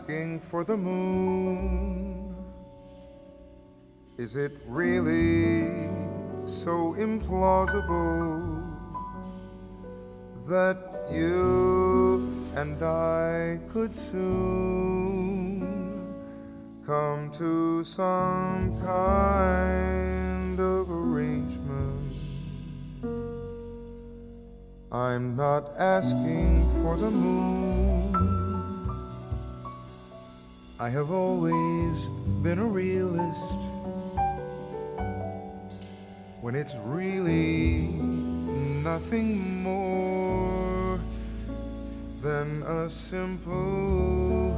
[0.00, 2.34] asking for the moon?
[4.16, 5.88] Is it really
[6.46, 8.64] so implausible
[10.46, 10.78] that
[11.12, 15.60] you and I could soon
[16.86, 22.14] come to some kind of arrangement?
[24.90, 27.99] I'm not asking for the moon.
[30.80, 32.06] I have always
[32.42, 33.52] been a realist
[36.40, 37.82] when it's really
[38.82, 40.98] nothing more
[42.22, 44.56] than a simple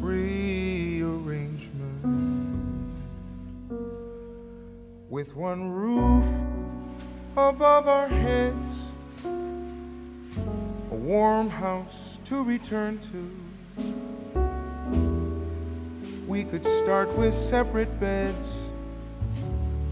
[0.00, 2.06] rearrangement
[5.10, 6.24] with one roof
[7.36, 8.56] above our heads,
[9.26, 13.49] a warm house to return to.
[16.30, 18.36] We could start with separate beds.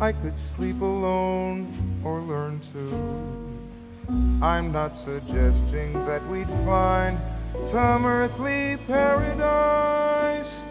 [0.00, 1.66] I could sleep alone
[2.04, 4.14] or learn to.
[4.40, 7.18] I'm not suggesting that we'd find
[7.66, 10.62] some earthly paradise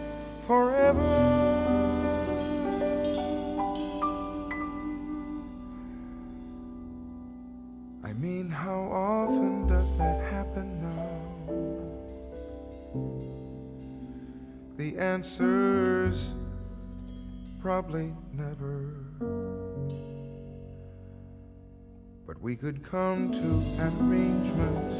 [0.46, 1.04] forever.
[8.02, 10.27] I mean, how often does that happen
[14.78, 16.30] The answer's
[17.60, 18.94] probably never.
[22.24, 24.92] But we could come to an arrangement,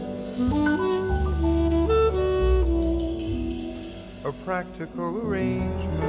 [4.24, 6.02] a practical arrangement,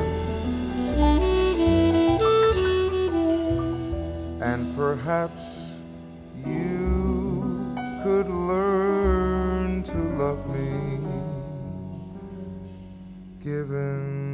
[4.42, 5.74] and perhaps
[6.44, 10.89] you could learn to love me
[13.42, 14.29] given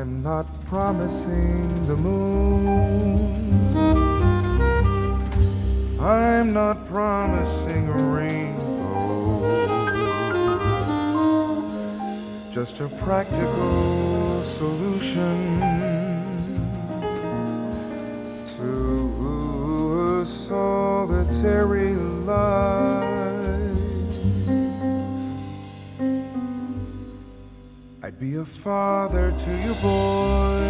[0.00, 3.20] I'm not promising the moon.
[6.00, 9.50] I'm not promising a rainbow.
[12.50, 15.60] Just a practical solution
[18.56, 21.69] to a solitary
[28.40, 30.62] a father to your boy,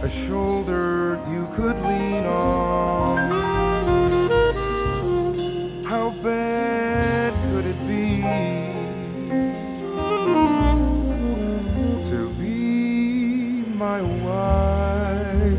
[0.00, 3.18] a shoulder you could lean on.
[5.84, 8.22] How bad could it be
[12.10, 15.50] to be my wife?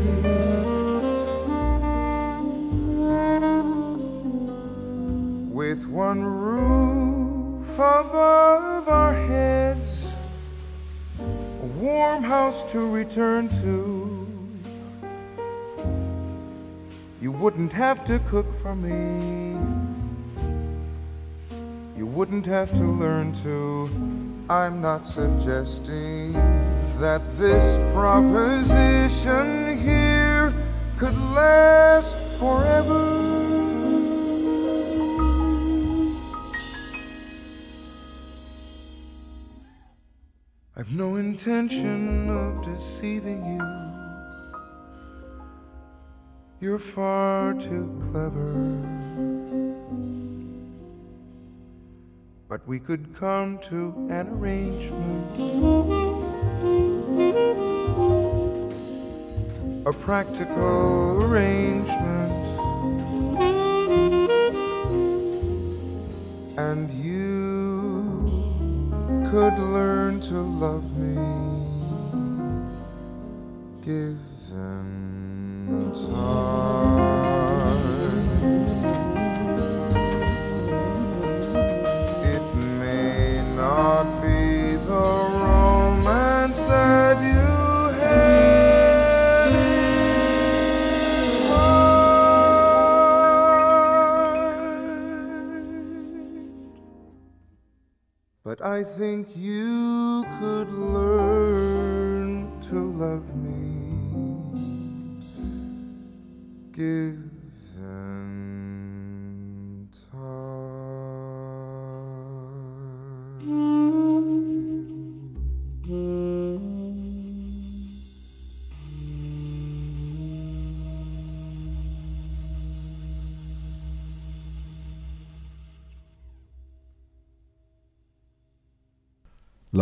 [5.50, 8.71] With one roof above
[11.92, 14.26] warm house to return to.
[17.20, 19.58] You wouldn't have to cook for me.
[21.98, 23.90] You wouldn't have to learn to.
[24.48, 26.32] I'm not suggesting
[26.98, 30.54] that this proposition here
[30.96, 33.21] could last forever.
[41.32, 43.64] Intention of deceiving you.
[46.60, 48.52] You're far too clever.
[52.50, 55.30] But we could come to an arrangement.
[59.86, 62.32] A practical arrangement.
[66.58, 67.21] And you
[69.32, 71.14] could learn to love me.
[73.82, 74.18] Given
[75.94, 76.81] time.
[98.64, 103.50] I think you could learn to love me.
[106.70, 107.21] Given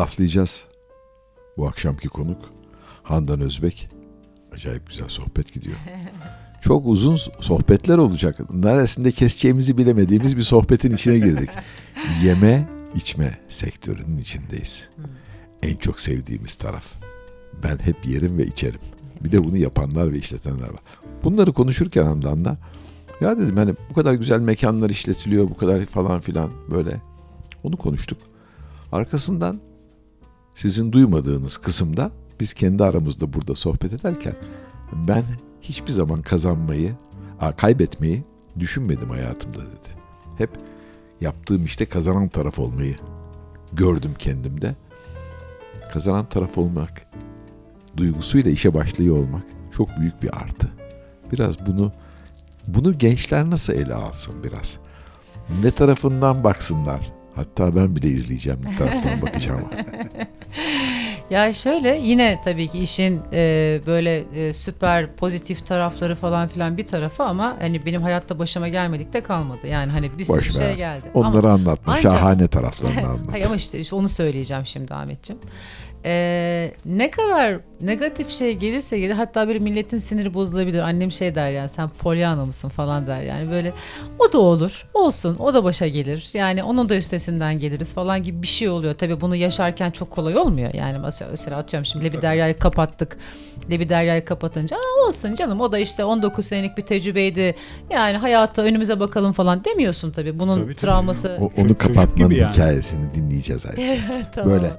[0.00, 0.64] Laflayacağız.
[1.56, 2.38] Bu akşamki konuk
[3.02, 3.88] Handan Özbek.
[4.52, 5.76] Acayip güzel sohbet gidiyor.
[6.62, 8.54] Çok uzun sohbetler olacak.
[8.54, 11.50] Neresinde keseceğimizi bilemediğimiz bir sohbetin içine girdik.
[12.22, 14.88] Yeme içme sektörünün içindeyiz.
[15.62, 16.94] En çok sevdiğimiz taraf.
[17.62, 18.80] Ben hep yerim ve içerim.
[19.20, 20.80] Bir de bunu yapanlar ve işletenler var.
[21.24, 22.58] Bunları konuşurken Handan da
[23.20, 27.00] ya dedim hani bu kadar güzel mekanlar işletiliyor bu kadar falan filan böyle.
[27.62, 28.18] Onu konuştuk.
[28.92, 29.60] Arkasından
[30.60, 34.34] sizin duymadığınız kısımda biz kendi aramızda burada sohbet ederken
[34.92, 35.24] ben
[35.62, 36.94] hiçbir zaman kazanmayı,
[37.56, 38.24] kaybetmeyi
[38.58, 39.88] düşünmedim hayatımda dedi.
[40.38, 40.50] Hep
[41.20, 42.96] yaptığım işte kazanan taraf olmayı
[43.72, 44.76] gördüm kendimde.
[45.92, 47.06] Kazanan taraf olmak,
[47.96, 49.42] duygusuyla işe başlıyor olmak
[49.72, 50.68] çok büyük bir artı.
[51.32, 51.92] Biraz bunu
[52.66, 54.78] bunu gençler nasıl ele alsın biraz?
[55.62, 57.19] Ne tarafından baksınlar?
[57.34, 59.60] Hatta ben bile izleyeceğim ne taraftan bakacağım.
[61.30, 66.86] Ya şöyle yine tabii ki işin e, böyle e, süper pozitif tarafları falan filan bir
[66.86, 69.66] tarafı ama hani benim hayatta başıma gelmedik de kalmadı.
[69.66, 70.68] Yani hani bir sürü Boş ver.
[70.68, 71.04] şey geldi.
[71.14, 71.92] Onları ama, anlatma.
[71.92, 73.26] ancak- Şahane taraflarını anlat.
[73.30, 75.42] Hayır ama işte, işte onu söyleyeceğim şimdi Ahmetciğim.
[76.04, 80.80] Ee, ne kadar negatif şey gelirse gelir hatta böyle milletin siniri bozulabilir.
[80.80, 83.72] Annem şey der yani sen Pollyanna mısın falan der yani böyle
[84.18, 86.30] o da olur olsun o da başa gelir.
[86.34, 88.94] Yani onun da üstesinden geliriz falan gibi bir şey oluyor.
[88.94, 90.74] Tabii bunu yaşarken çok kolay olmuyor.
[90.74, 90.98] Yani
[91.32, 93.18] mesela, atıyorum şimdi Lebi Derya'yı kapattık.
[93.70, 97.54] Lebi Derya'yı kapatınca Aa, olsun canım o da işte 19 senelik bir tecrübeydi.
[97.90, 100.38] Yani hayata önümüze bakalım falan demiyorsun tabii.
[100.38, 100.76] Bunun Tabii, tabii.
[100.76, 102.52] travması O, onu kapatmanın yani.
[102.52, 103.98] hikayesini dinleyeceğiz Ayşe.
[104.34, 104.70] Tamam, Böyle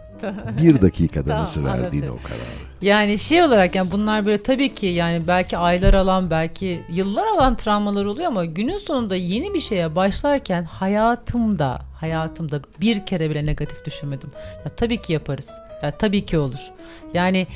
[0.61, 2.15] bir dakikada Tamam, nasıl verdiğini anlatayım.
[2.23, 2.41] o kararı.
[2.81, 7.55] Yani şey olarak yani bunlar böyle tabii ki yani belki aylar alan belki yıllar alan
[7.57, 13.85] travmalar oluyor ama günün sonunda yeni bir şeye başlarken hayatımda hayatımda bir kere bile negatif
[13.85, 14.29] düşünmedim.
[14.65, 15.51] Ya tabii ki yaparız.
[15.83, 16.71] Ya tabii ki olur.
[17.13, 17.47] Yani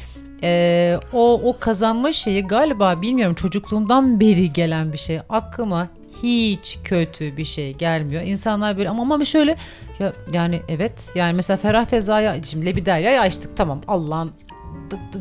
[0.44, 5.20] e, o o kazanma şeyi galiba bilmiyorum çocukluğumdan beri gelen bir şey.
[5.30, 5.88] Aklıma
[6.24, 8.22] hiç kötü bir şey gelmiyor.
[8.22, 9.56] İnsanlar böyle ama ama şöyle
[10.00, 14.32] ya yani evet yani mesela Ferah Feza'ya şimdi Lebiderya'yı açtık tamam Allah'ın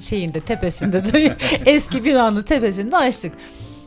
[0.00, 1.34] şeyinde tepesinde de
[1.66, 3.32] eski binanın tepesinde açtık.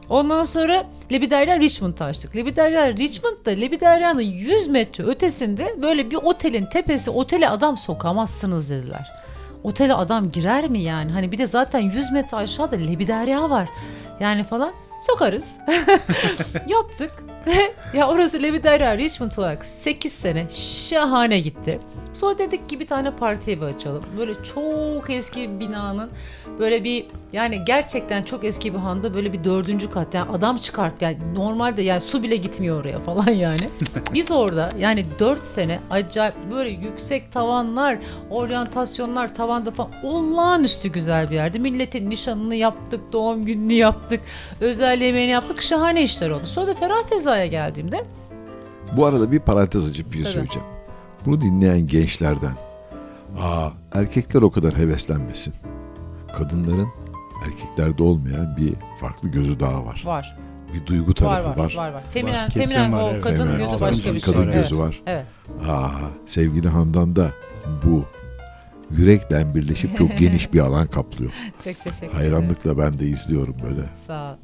[0.09, 2.35] Ondan sonra Lebiderya Richmond'u açtık.
[2.35, 9.13] Lebiderya Richmond'da Lebiderya'nın 100 metre ötesinde böyle bir otelin tepesi otele adam sokamazsınız dediler.
[9.63, 11.11] Otele adam girer mi yani?
[11.11, 13.69] Hani bir de zaten 100 metre aşağıda Lebiderya var.
[14.19, 14.71] Yani falan
[15.01, 15.57] sokarız.
[16.67, 17.11] Yaptık.
[17.93, 20.47] ya orası Lebiderya Richmond olarak 8 sene
[20.89, 21.79] şahane gitti.
[22.17, 24.03] Sonra dedik ki bir tane parti evi açalım.
[24.17, 26.09] Böyle çok eski bir binanın
[26.59, 31.01] böyle bir yani gerçekten çok eski bir handa böyle bir dördüncü kat yani adam çıkart
[31.01, 33.69] yani normalde yani su bile gitmiyor oraya falan yani.
[34.13, 37.97] Biz orada yani dört sene acayip böyle yüksek tavanlar,
[38.29, 41.59] oryantasyonlar tavanda falan olağanüstü güzel bir yerdi.
[41.59, 44.21] Milletin nişanını yaptık, doğum gününü yaptık,
[44.61, 45.61] özel yemeğini yaptık.
[45.61, 46.45] Şahane işler oldu.
[46.45, 48.05] Sonra da Ferah Feza'ya geldiğimde
[48.97, 50.76] Bu arada bir parantez açıp bir şey söyleyeceğim.
[51.27, 52.53] Bunu dinleyen gençlerden
[53.39, 55.53] aa erkekler o kadar heveslenmesin.
[56.37, 56.87] Kadınların
[57.45, 60.01] erkeklerde olmayan bir farklı gözü daha var.
[60.05, 60.37] var.
[60.73, 61.73] Bir duygu Var tarafı var var.
[61.75, 62.03] var var.
[62.09, 63.23] Feminen, Kesin feminen var, o evet.
[63.23, 64.33] kadın Hemen gözü altın başka bir şey.
[64.33, 64.55] Kadın Evet.
[64.69, 65.01] gözü var.
[65.05, 65.25] Evet.
[65.67, 65.89] Aa,
[66.25, 67.31] sevgili Handan da
[67.85, 68.05] bu
[68.91, 71.31] yürekten birleşip çok geniş bir alan kaplıyor.
[71.31, 72.13] Çok teşekkür ederim.
[72.13, 73.81] Hayranlıkla ben de izliyorum böyle.
[74.07, 74.35] Sağ ol.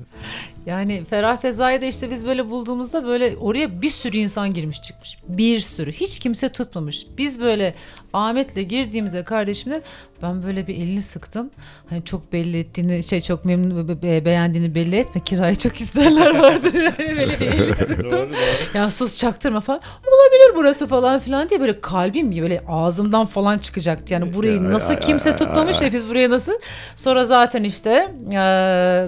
[0.65, 5.17] Yani Ferah Feza'yı da işte biz böyle bulduğumuzda böyle oraya bir sürü insan girmiş çıkmış.
[5.27, 5.91] Bir sürü.
[5.91, 7.05] Hiç kimse tutmamış.
[7.17, 7.73] Biz böyle
[8.13, 9.81] Ahmet'le girdiğimizde kardeşimle
[10.21, 11.49] ben böyle bir elini sıktım.
[11.89, 15.21] Hani çok belli ettiğini şey çok memnun be- be- beğendiğini belli etme.
[15.23, 16.73] Kirayı çok isterler vardır.
[16.73, 18.29] Yani böyle bir elini sıktım.
[18.73, 19.81] Ya sus çaktırma falan.
[20.07, 24.13] Olabilir burası falan filan diye böyle kalbim böyle ağzımdan falan çıkacaktı.
[24.13, 26.53] Yani burayı nasıl kimse tutmamış ya biz buraya nasıl.
[26.95, 28.13] Sonra zaten işte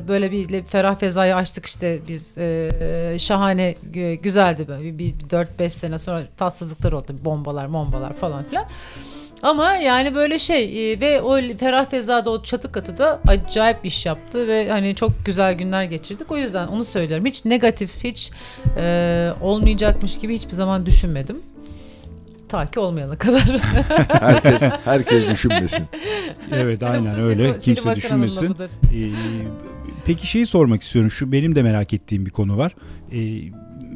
[0.07, 5.69] böyle bir ferah fezayı açtık işte biz e, şahane gü- güzeldi böyle bir, bir 4-5
[5.69, 8.65] sene sonra tatsızlıklar oldu bombalar bombalar falan filan.
[9.41, 14.05] Ama yani böyle şey e, ve o Ferah Feza'da o çatı katı da acayip iş
[14.05, 16.31] yaptı ve hani çok güzel günler geçirdik.
[16.31, 17.25] O yüzden onu söylüyorum.
[17.25, 18.31] Hiç negatif, hiç
[18.77, 21.39] e, olmayacakmış gibi hiçbir zaman düşünmedim.
[22.49, 23.43] Ta ki olmayana kadar.
[24.07, 25.85] Herkes herkes düşünmesin.
[26.51, 27.57] Evet aynen öyle.
[27.57, 28.55] Kimse düşünmesin.
[28.93, 29.11] Ee,
[30.05, 31.11] peki şeyi sormak istiyorum.
[31.11, 32.75] Şu benim de merak ettiğim bir konu var.
[33.11, 33.41] Ee,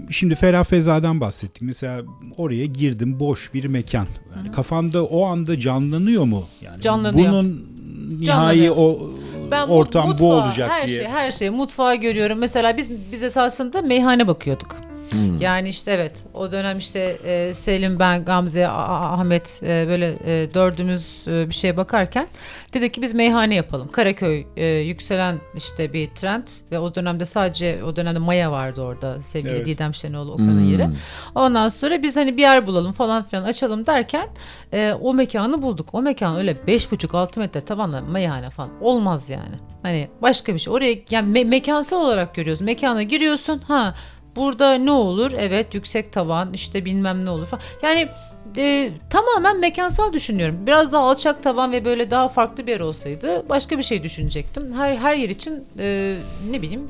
[0.09, 1.61] şimdi Ferah Feza'dan bahsettik.
[1.61, 2.01] Mesela
[2.37, 4.07] oraya girdim boş bir mekan.
[4.37, 6.43] Yani kafanda o anda canlanıyor mu?
[6.61, 7.31] Yani Canlanıyor.
[7.31, 7.65] Bunun
[8.09, 8.75] nihai Canlanıyor.
[8.77, 9.11] o
[9.51, 10.97] Ben ortam bu mutfağı, olacak her diye.
[10.97, 12.39] Şey, her şey mutfağı görüyorum.
[12.39, 14.88] Mesela biz biz esasında meyhane bakıyorduk.
[15.11, 15.41] Hmm.
[15.41, 20.53] Yani işte evet o dönem işte e, Selim ben Gamze A- Ahmet e, böyle e,
[20.53, 22.27] dördümüz e, bir şeye bakarken
[22.73, 23.87] dedik ki biz meyhane yapalım.
[23.91, 29.21] Karaköy e, yükselen işte bir trend ve o dönemde sadece o dönemde Maya vardı orada
[29.21, 29.65] sevgili Evet.
[29.65, 30.71] Didem Şenoğlu Okan'ın Hmm.
[30.71, 30.87] yeri.
[31.35, 34.27] Ondan sonra biz hani bir yer bulalım falan filan açalım derken
[34.73, 35.89] e, o mekanı bulduk.
[35.93, 39.55] O mekan öyle 5,5-6 metre tavanla meyhane falan olmaz yani.
[39.83, 40.73] Hani başka bir şey.
[40.73, 42.61] Oraya yani me- mekansal olarak görüyoruz.
[42.61, 43.93] Mekana giriyorsun ha
[44.39, 45.31] burada ne olur?
[45.37, 47.63] Evet yüksek tavan işte bilmem ne olur falan.
[47.81, 48.09] Yani
[48.57, 50.55] e, tamamen mekansal düşünüyorum.
[50.67, 54.63] Biraz daha alçak tavan ve böyle daha farklı bir yer olsaydı başka bir şey düşünecektim.
[54.77, 56.15] Her her yer için e,
[56.51, 56.87] ne bileyim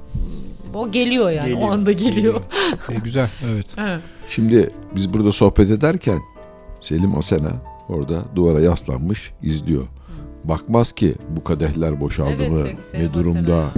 [0.74, 2.42] o geliyor yani Geliyor, o anda geliyor.
[2.90, 3.76] Ee, güzel evet.
[3.78, 4.02] Evet.
[4.30, 6.20] Şimdi biz burada sohbet ederken
[6.80, 7.52] Selim Asena
[7.90, 9.84] orada duvara yaslanmış izliyor.
[10.44, 12.60] Bakmaz ki bu kadehler boşaldı mı?
[12.60, 13.70] Se- Selim ne durumda?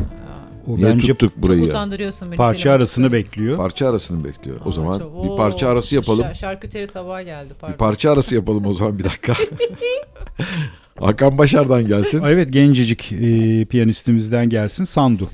[0.68, 1.60] O Niye bence tuttuk burayı?
[1.60, 2.38] Çok utandırıyorsun beni.
[2.38, 3.14] parça Selim arasını Açık.
[3.14, 3.58] bekliyor.
[3.58, 4.58] Parça arasını bekliyor.
[4.66, 6.26] O Aa, zaman çok- bir parça Oo, arası yapalım.
[6.26, 7.74] şar- şarküteri tabağı geldi pardon.
[7.74, 9.34] Bir parça arası yapalım o zaman bir dakika.
[11.00, 12.24] Hakan Başar'dan gelsin.
[12.26, 15.30] Evet gencecik e, piyanistimizden gelsin Sandu.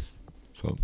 [0.53, 0.77] Sağ ol.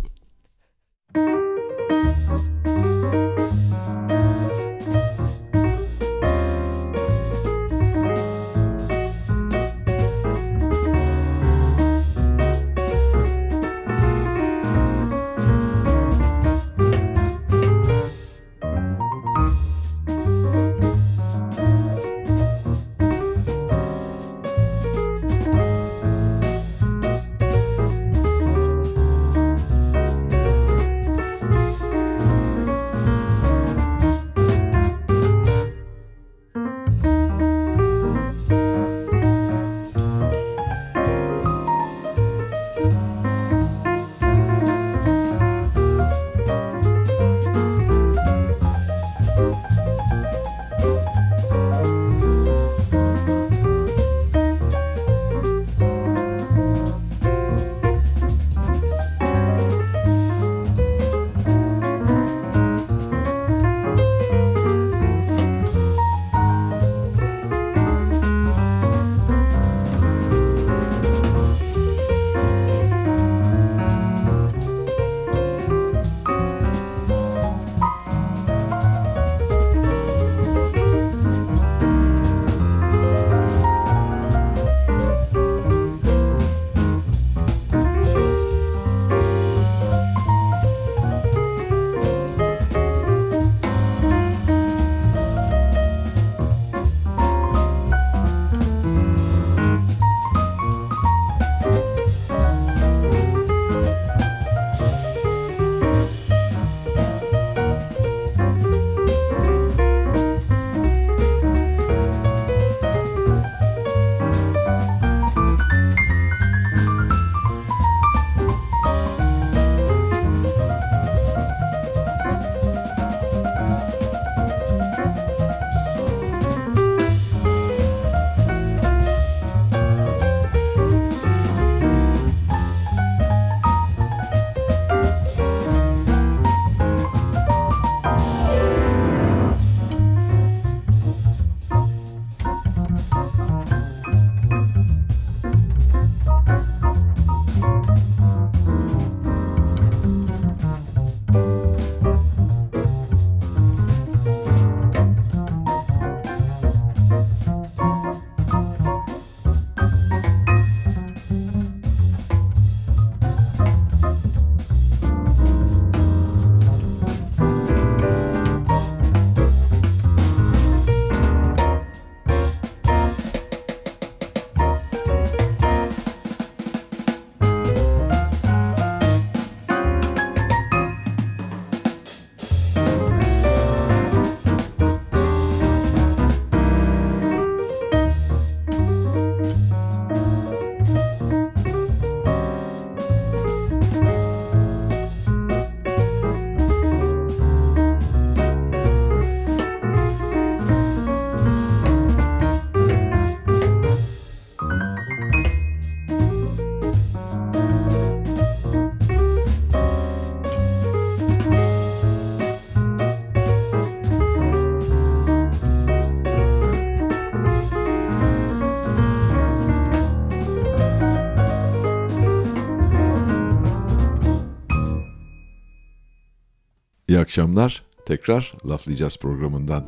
[227.14, 227.82] İyi akşamlar.
[228.06, 229.84] Tekrar Laflayacağız programından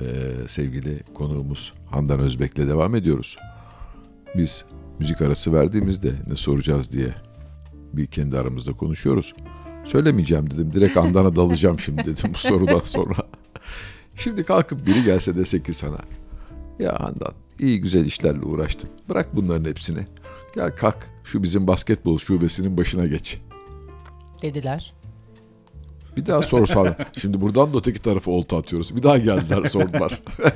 [0.00, 0.04] e,
[0.46, 3.36] sevgili konuğumuz Handan Özbek'le devam ediyoruz.
[4.36, 4.64] Biz
[4.98, 7.14] müzik arası verdiğimizde ne soracağız diye
[7.92, 9.34] bir kendi aramızda konuşuyoruz.
[9.84, 10.72] Söylemeyeceğim dedim.
[10.72, 13.16] Direkt Handan'a dalacağım şimdi dedim bu sorudan sonra.
[14.16, 15.98] Şimdi kalkıp biri gelse dese ki sana
[16.78, 18.90] ya Handan iyi güzel işlerle uğraştın.
[19.08, 20.06] Bırak bunların hepsini.
[20.54, 23.38] Gel kalk şu bizim basketbol şubesinin başına geç.
[24.42, 24.99] Dediler.
[26.16, 26.96] Bir daha sor sonra.
[27.20, 28.96] Şimdi buradan da öteki tarafa olta atıyoruz.
[28.96, 30.22] Bir daha geldiler sordular.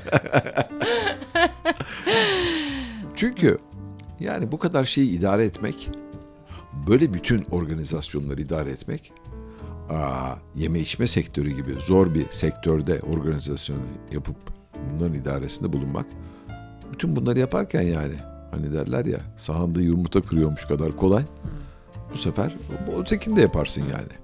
[3.17, 3.59] Çünkü
[4.21, 5.91] yani bu kadar şeyi idare etmek,
[6.89, 9.13] böyle bütün organizasyonları idare etmek,
[9.91, 13.79] aa, yeme içme sektörü gibi zor bir sektörde organizasyon
[14.13, 14.37] yapıp
[14.93, 16.07] bunların idaresinde bulunmak,
[16.93, 18.15] bütün bunları yaparken yani
[18.51, 21.25] hani derler ya sahanda yumurta kırıyormuş kadar kolay.
[22.13, 22.57] Bu sefer
[22.87, 24.24] bu ötekini de yaparsın yani.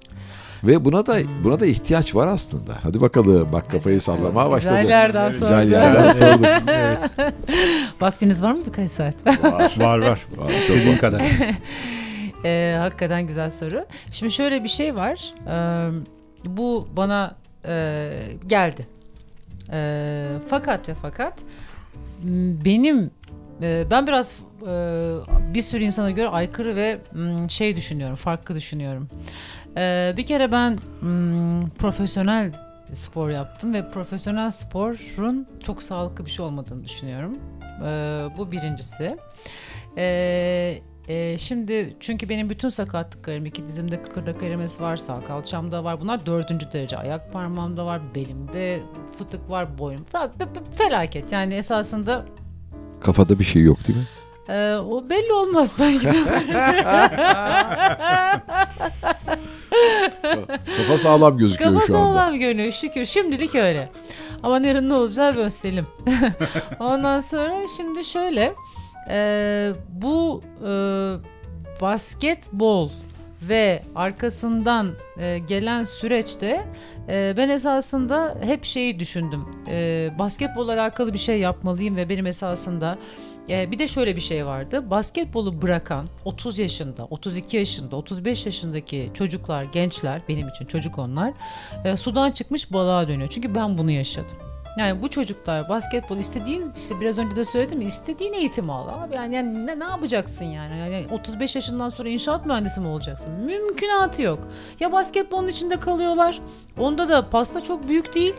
[0.63, 2.73] Ve buna da buna da ihtiyaç var aslında.
[2.83, 4.75] Hadi bakalım bak kafayı sallamaya başladı.
[4.81, 5.71] Güzel yerden Güzel sordun.
[5.71, 6.45] yerden sorduk.
[6.67, 6.99] evet.
[8.01, 9.15] Vaktiniz var mı birkaç saat?
[9.77, 10.01] Var var.
[10.07, 10.99] Var, çok İstediğin var.
[10.99, 11.21] kadar.
[12.45, 13.85] Ee, hakikaten güzel soru.
[14.11, 15.33] Şimdi şöyle bir şey var.
[15.47, 15.89] Ee,
[16.45, 17.35] bu bana
[17.65, 18.09] e,
[18.47, 18.87] geldi.
[19.71, 21.33] Ee, fakat ve fakat
[22.65, 23.11] benim
[23.61, 24.73] e, ben biraz e,
[25.53, 26.97] bir sürü insana göre aykırı ve
[27.49, 29.07] şey düşünüyorum, farklı düşünüyorum.
[29.77, 32.51] Ee, bir kere ben m, profesyonel
[32.93, 37.37] spor yaptım ve profesyonel sporun çok sağlıklı bir şey olmadığını düşünüyorum.
[37.85, 39.17] Ee, bu birincisi.
[39.97, 46.01] Ee, e, şimdi çünkü benim bütün sakatlıklarım iki dizimde kıkırdak erimesi var sağ kalçamda var
[46.01, 48.79] bunlar dördüncü derece ayak parmağımda var belimde
[49.17, 52.25] fıtık var boynum Fe- fe- fe- felaket yani esasında
[53.01, 54.05] Kafada bir şey yok değil mi?
[54.49, 55.93] E, o belli olmaz ben
[60.77, 62.05] Kafa sağlam gözüküyor Kafa şu anda.
[62.19, 63.05] sağlam görünüyor şükür.
[63.05, 63.89] Şimdilik öyle.
[64.43, 65.87] Ama yarın ne olacağı gösterelim.
[66.79, 68.53] Ondan sonra şimdi şöyle.
[69.09, 70.71] e, bu e,
[71.81, 72.89] basketbol
[73.41, 76.63] ve arkasından e, gelen süreçte
[77.09, 79.45] e, ben esasında hep şeyi düşündüm.
[79.67, 82.97] E, basketbolla alakalı bir şey yapmalıyım ve benim esasında
[83.49, 84.89] e, bir de şöyle bir şey vardı.
[84.89, 91.33] Basketbolu bırakan 30 yaşında, 32 yaşında, 35 yaşındaki çocuklar, gençler benim için çocuk onlar
[91.85, 93.29] e, sudan çıkmış balığa dönüyor.
[93.29, 94.37] Çünkü ben bunu yaşadım.
[94.77, 99.15] Yani bu çocuklar basketbol istediğin işte biraz önce de söyledim istediğin eğitimi al abi.
[99.15, 100.77] Yani, yani ne, ne yapacaksın yani?
[100.77, 103.31] yani 35 yaşından sonra inşaat mühendisi mi olacaksın?
[103.31, 104.47] Mümkünatı yok.
[104.79, 106.39] Ya basketbolun içinde kalıyorlar.
[106.77, 108.33] Onda da pasta çok büyük değil.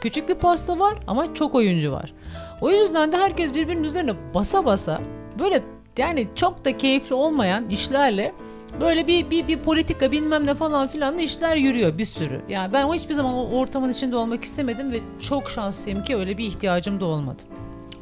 [0.00, 2.12] Küçük bir pasta var ama çok oyuncu var.
[2.60, 5.00] O yüzden de herkes birbirinin üzerine basa basa
[5.38, 5.62] böyle
[5.98, 8.32] yani çok da keyifli olmayan işlerle
[8.80, 12.40] böyle bir, bir, bir politika bilmem ne falan filan da işler yürüyor bir sürü.
[12.48, 16.38] Yani ben o hiçbir zaman o ortamın içinde olmak istemedim ve çok şanslıyım ki öyle
[16.38, 17.42] bir ihtiyacım da olmadı.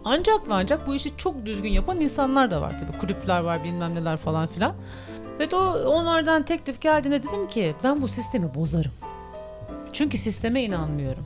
[0.04, 2.98] Ancak ve ancak bu işi çok düzgün yapan insanlar da var tabii.
[2.98, 4.74] Kulüpler var bilmem neler falan filan.
[5.38, 8.92] Ve de onlardan teklif geldiğinde dedim ki ben bu sistemi bozarım.
[9.92, 11.24] Çünkü sisteme inanmıyorum.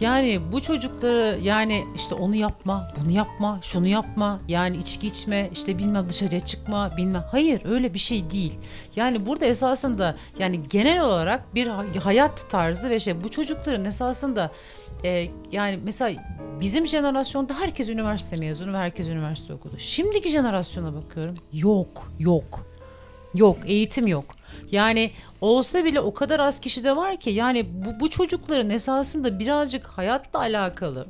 [0.00, 4.40] Yani bu çocukları yani işte onu yapma, bunu yapma, şunu yapma.
[4.48, 7.24] Yani içki içme, işte bilmem dışarıya çıkma, bilmem.
[7.30, 8.54] Hayır öyle bir şey değil.
[8.96, 14.50] Yani burada esasında yani genel olarak bir hay- hayat tarzı ve şey bu çocukların esasında
[15.04, 16.22] e, yani mesela
[16.60, 19.74] bizim jenerasyonda herkes üniversite mezunu ve herkes üniversite okudu.
[19.78, 21.34] Şimdiki jenerasyona bakıyorum.
[21.52, 22.66] Yok, yok.
[23.34, 24.24] Yok, eğitim yok.
[24.70, 25.10] Yani
[25.40, 29.86] olsa bile o kadar az kişi de var ki yani bu, bu çocukların esasında birazcık
[29.86, 31.06] hayatla alakalı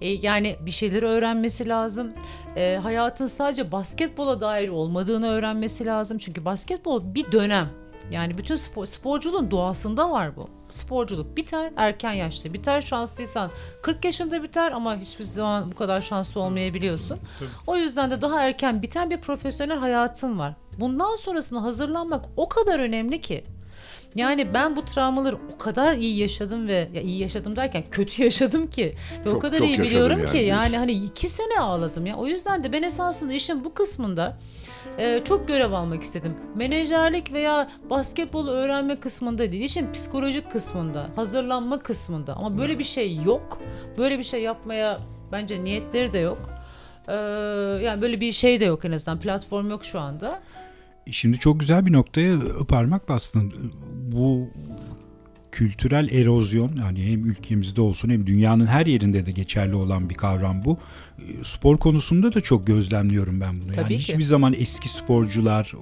[0.00, 2.12] e, yani bir şeyleri öğrenmesi lazım.
[2.56, 6.18] E, hayatın sadece basketbola dair olmadığını öğrenmesi lazım.
[6.18, 7.68] Çünkü basketbol bir dönem.
[8.10, 10.55] Yani bütün spor, sporculuğun doğasında var bu.
[10.70, 12.80] Sporculuk biter, erken yaşta biter.
[12.80, 13.50] Şanslıysan
[13.82, 17.18] 40 yaşında biter ama hiçbir zaman bu kadar şanslı olmayabiliyorsun.
[17.66, 20.54] O yüzden de daha erken biten bir profesyonel hayatın var.
[20.78, 23.44] Bundan sonrasına hazırlanmak o kadar önemli ki.
[24.16, 28.70] Yani ben bu travmaları o kadar iyi yaşadım ve ya iyi yaşadım derken kötü yaşadım
[28.70, 28.94] ki
[29.24, 32.16] ve o Çok- kadar çok iyi biliyorum yani ki yani hani iki sene ağladım ya.
[32.16, 34.38] O yüzden de ben esasında işin bu kısmında
[34.98, 36.34] e, çok görev almak istedim.
[36.54, 42.34] Menajerlik veya basketbolu öğrenme kısmında değil, işin psikolojik kısmında, hazırlanma kısmında.
[42.34, 43.58] Ama böyle bir şey yok.
[43.98, 44.98] Böyle bir şey yapmaya
[45.32, 46.38] bence niyetleri de yok.
[47.08, 47.12] Ee,
[47.82, 49.20] yani böyle bir şey de yok en azından.
[49.20, 50.40] Platform yok şu anda.
[51.10, 52.38] Şimdi çok güzel bir noktaya
[52.68, 53.52] parmak bastın.
[54.12, 54.48] Bu
[55.52, 60.64] kültürel erozyon yani hem ülkemizde olsun hem dünyanın her yerinde de geçerli olan bir kavram
[60.64, 60.78] bu.
[61.42, 63.72] Spor konusunda da çok gözlemliyorum ben bunu.
[63.72, 64.12] Tabii yani ki.
[64.12, 65.72] hiçbir zaman eski sporcular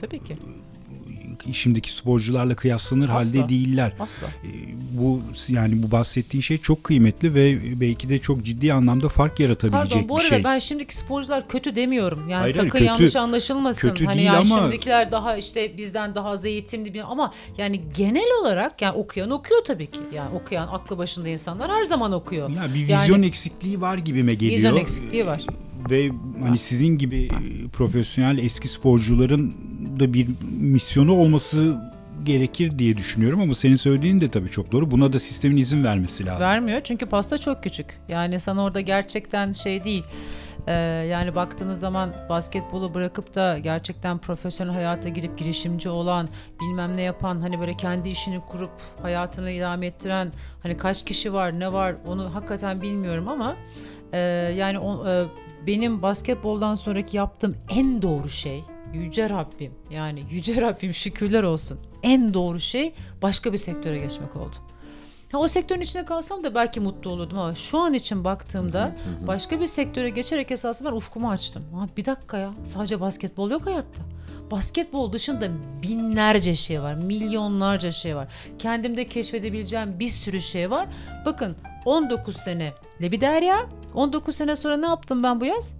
[0.00, 0.36] Tabii ki.
[1.52, 3.14] Şimdiki sporcularla kıyaslanır Asla.
[3.14, 3.92] halde değiller.
[4.00, 4.26] Asla.
[4.26, 4.48] E,
[4.98, 9.92] Bu yani bu bahsettiğin şey çok kıymetli ve belki de çok ciddi anlamda fark yaratabilecek
[9.92, 10.44] Pardon bu bir arada şey.
[10.44, 12.28] ben şimdiki sporcular kötü demiyorum.
[12.28, 13.88] Yani Hayır, sakın kötü- yanlış anlaşılmasın.
[13.88, 17.80] kötü hani değil yani ama- şimdikiler daha işte bizden daha az eğitimli bir ama yani
[17.96, 20.00] genel olarak yani okuyan okuyor tabii ki.
[20.14, 22.50] Yani okuyan aklı başında insanlar her zaman okuyor.
[22.50, 24.52] Ya bir Yani- vizyon eksikliği var gibime geliyor.
[24.56, 25.44] Vizyon eksikliği var.
[25.90, 26.10] Ve
[26.42, 27.28] hani sizin gibi
[27.72, 29.54] profesyonel eski sporcuların
[30.00, 30.28] da bir
[30.60, 31.76] misyonu olması
[32.24, 34.90] gerekir diye düşünüyorum ama senin söylediğin de tabii çok doğru.
[34.90, 36.40] Buna da sistemin izin vermesi lazım.
[36.40, 37.86] Vermiyor çünkü pasta çok küçük.
[38.08, 40.04] Yani sana orada gerçekten şey değil.
[40.66, 40.72] Ee,
[41.10, 46.28] yani baktığınız zaman basketbolu bırakıp da gerçekten profesyonel hayata girip girişimci olan,
[46.60, 48.70] bilmem ne yapan, hani böyle kendi işini kurup
[49.02, 53.56] hayatını idame ettiren hani kaç kişi var, ne var onu hakikaten bilmiyorum ama
[54.12, 54.18] e,
[54.56, 55.24] yani o, e,
[55.66, 58.64] benim basketboldan sonraki yaptığım en doğru şey
[58.94, 61.78] Yüce Rabbim yani Yüce Rabbim şükürler olsun.
[62.02, 64.56] En doğru şey başka bir sektöre geçmek oldu.
[65.32, 68.96] Ha, o sektörün içinde kalsam da belki mutlu olurdum ama şu an için baktığımda
[69.26, 71.62] başka bir sektöre geçerek esasında ben ufkumu açtım.
[71.74, 74.02] Ha, bir dakika ya sadece basketbol yok hayatta.
[74.50, 75.48] Basketbol dışında
[75.82, 78.28] binlerce şey var, milyonlarca şey var.
[78.58, 80.88] Kendimde keşfedebileceğim bir sürü şey var.
[81.26, 82.72] Bakın 19 sene
[83.02, 85.74] Lebiderya, 19 sene sonra ne yaptım ben bu yaz?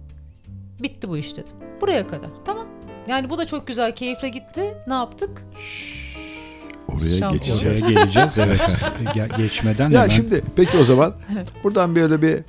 [0.79, 1.55] Bitti bu iş dedim.
[1.81, 2.29] Buraya kadar.
[2.45, 2.67] Tamam.
[3.07, 4.73] Yani bu da çok güzel, keyifle gitti.
[4.87, 5.41] Ne yaptık?
[6.87, 7.31] Oraya Şampiyon.
[7.31, 7.83] geçeceğiz.
[7.85, 8.59] Oraya geleceğiz evet.
[9.15, 11.13] Ge- geçmeden Ya hemen- şimdi peki o zaman
[11.63, 12.39] buradan böyle bir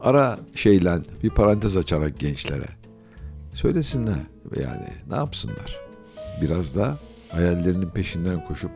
[0.00, 2.66] ara şeyle bir parantez açarak gençlere
[3.52, 4.14] söylesinler
[4.60, 5.80] yani ne yapsınlar?
[6.42, 6.98] Biraz da
[7.30, 8.70] hayallerinin peşinden koşup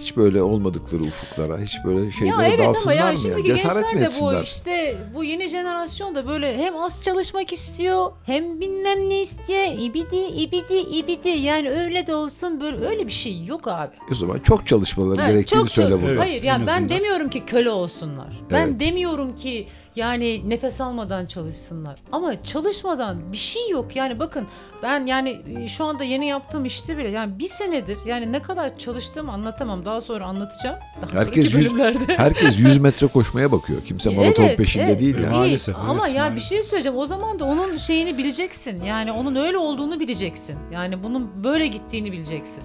[0.00, 3.18] hiç böyle olmadıkları ufuklara, hiç böyle şeylere ya evet ama dalsınlar yani mı?
[3.18, 3.56] şimdiki ya?
[3.56, 4.42] Cesaret mi de bu etsinler?
[4.42, 10.16] işte bu yeni jenerasyon da böyle hem az çalışmak istiyor hem bilmem ne istiyor ibidi
[10.16, 13.94] ibidi ibidi yani öyle de olsun böyle öyle bir şey yok abi.
[14.10, 16.12] O zaman çok çalışmaları Evet, gerektiğini çok söyle çok- burada.
[16.14, 18.40] Evet, Hayır yani ben demiyorum ki köle olsunlar.
[18.50, 18.80] Ben Evet.
[18.80, 22.02] demiyorum ki yani nefes almadan çalışsınlar.
[22.12, 23.96] Ama çalışmadan bir şey yok.
[23.96, 24.46] Yani bakın
[24.82, 28.78] ben yani e, şu anda yeni yaptığım işte bile yani bir senedir yani ne kadar
[28.78, 29.86] çalıştığımı anlatamam.
[29.86, 30.76] Daha sonra anlatacağım.
[31.02, 31.72] Daha Herkes yüz-.
[32.08, 33.84] Herkes 100 metre koşmaya bakıyor.
[33.84, 35.36] Kimse maraton Evet, peşinde evet, değil yani.
[35.36, 36.36] Maalesef, Ama evet, ya maalesef.
[36.36, 36.98] bir şey söyleyeceğim.
[36.98, 38.82] O zaman da onun şeyini bileceksin.
[38.82, 40.58] Yani onun öyle olduğunu bileceksin.
[40.72, 42.62] Yani bunun böyle gittiğini bileceksin.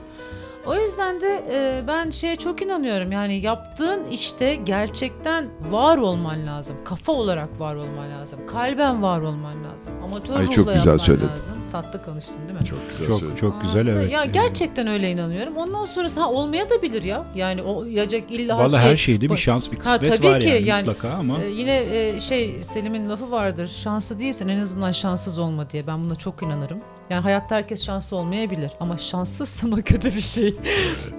[0.66, 3.12] O yüzden de e, ben şeye çok inanıyorum.
[3.12, 6.76] Yani yaptığın işte gerçekten var olman lazım.
[6.86, 8.40] Kafa olarak var olman lazım.
[8.48, 9.94] Kalben var olman lazım.
[10.04, 11.28] Amatör Ay, çok güzel söyledin.
[11.28, 11.56] lazım.
[11.72, 12.66] Tatlı konuştun değil mi?
[12.66, 13.36] Çok güzel çok söyledin.
[13.40, 14.12] çok güzel Aslında evet.
[14.12, 15.58] Ya gerçekten öyle inanıyorum.
[15.58, 17.26] Ondan sonrası ha olmaya da bilir ya.
[17.36, 20.40] Yani o yacak illa Vallahi ki- her şeyde bir şans bir Ha, kısmet tabii var
[20.40, 23.68] ki, yani, yani, mutlaka ama Ee, yine e, şey Selim'in lafı vardır.
[23.68, 25.88] Şanslı değilsen en azından şanssız olma diye.
[25.88, 26.80] Ben buna çok inanırım.
[27.12, 30.56] Yani hayatta herkes şanslı olmayabilir ama şanssızsın o kötü bir şey.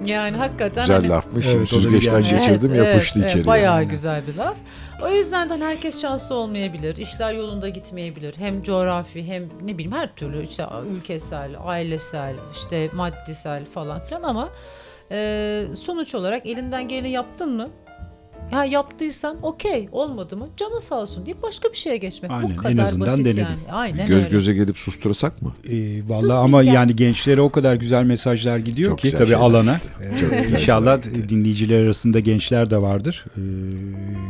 [0.05, 1.47] yani hakikaten Güzel hani- lafmış.
[1.47, 3.47] Evet, Süzgeçten geçirdim Evet, yapıştı evet, içeri.
[3.47, 4.57] Bayağı güzel bir laf.
[5.03, 6.97] O yüzden de hani herkes şanslı olmayabilir.
[6.97, 8.35] İşler yolunda gitmeyebilir.
[8.39, 14.49] Hem coğrafi hem ne bileyim her türlü işte ülkesel, ailesel, işte maddisel falan filan ama
[15.11, 17.69] e, sonuç olarak elinden geleni yaptın mı?
[18.53, 22.31] Ya yaptıysan okey olmadı mı canı sağ olsun deyip başka bir şeye geçmek.
[22.31, 23.43] Aynen, en Bu kadar azından basit denedim.
[23.43, 23.73] yani.
[23.73, 24.29] Aynen Göz öyle.
[24.29, 25.53] göze gelip susturasak mı?
[25.71, 29.29] Ee, vallahi Sus ama yani gençlere o kadar güzel mesajlar gidiyor Çok ki güzel tabii
[29.29, 29.81] şeyler alana.
[30.03, 31.29] Ee, güzel İnşallah şeyler gitti.
[31.29, 33.25] dinleyiciler arasında gençler de vardır.
[33.37, 33.41] Ee,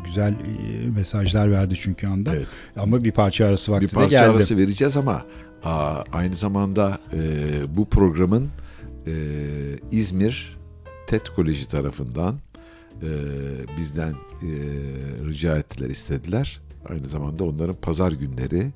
[0.06, 2.36] güzel e, mesajlar verdi çünkü anda.
[2.36, 2.46] Evet.
[2.76, 4.30] Ama bir parça arası vakti bir de parça geldi.
[4.30, 5.22] arası vereceğiz ama
[5.64, 7.18] aa, aynı zamanda e,
[7.76, 8.48] bu programın
[9.06, 9.12] e,
[9.92, 10.56] İzmir
[11.06, 12.34] TED Koleji tarafından
[13.02, 13.10] e,
[13.78, 14.50] bizden e,
[15.26, 16.60] rica ettiler, istediler.
[16.88, 18.70] Aynı zamanda onların pazar günleri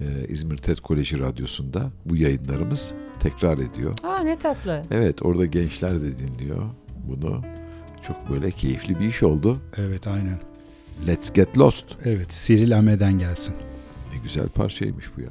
[0.00, 3.98] e, İzmir TED Koleji Radyosu'nda bu yayınlarımız tekrar ediyor.
[4.02, 4.82] Aa ne tatlı.
[4.90, 6.62] Evet orada gençler de dinliyor
[7.08, 7.42] bunu.
[8.06, 9.60] Çok böyle keyifli bir iş oldu.
[9.76, 10.38] Evet aynen.
[11.06, 11.84] Let's Get Lost.
[12.04, 13.54] Evet Cyril Ame'den gelsin.
[14.12, 15.28] Ne güzel parçaymış bu ya.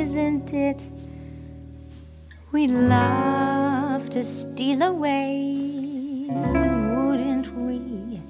[0.00, 0.93] isn't it?
[2.54, 8.22] We'd love to steal away, wouldn't we?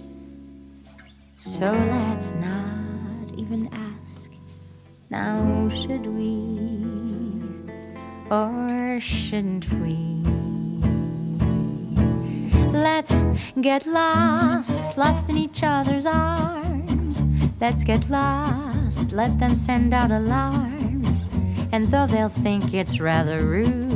[1.37, 4.31] So let's not even ask.
[5.11, 6.57] Now, should we?
[8.31, 9.99] Or shouldn't we?
[12.73, 13.23] Let's
[13.61, 17.23] get lost, lost in each other's arms.
[17.61, 21.21] Let's get lost, let them send out alarms.
[21.73, 23.94] And though they'll think it's rather rude,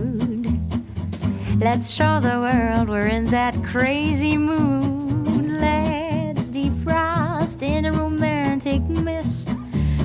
[1.59, 5.51] let's show the world we're in that crazy mood.
[5.61, 9.51] Let's defrost in a romantic mist.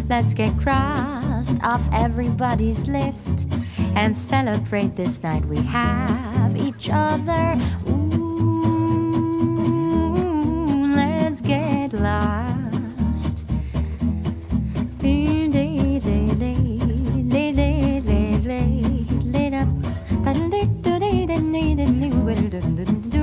[0.10, 3.48] Let's get crossed off everybody's list
[3.96, 7.54] and celebrate this night we have each other.
[7.88, 9.14] Ooh,
[10.96, 12.63] let's get lost.
[22.54, 23.14] do do do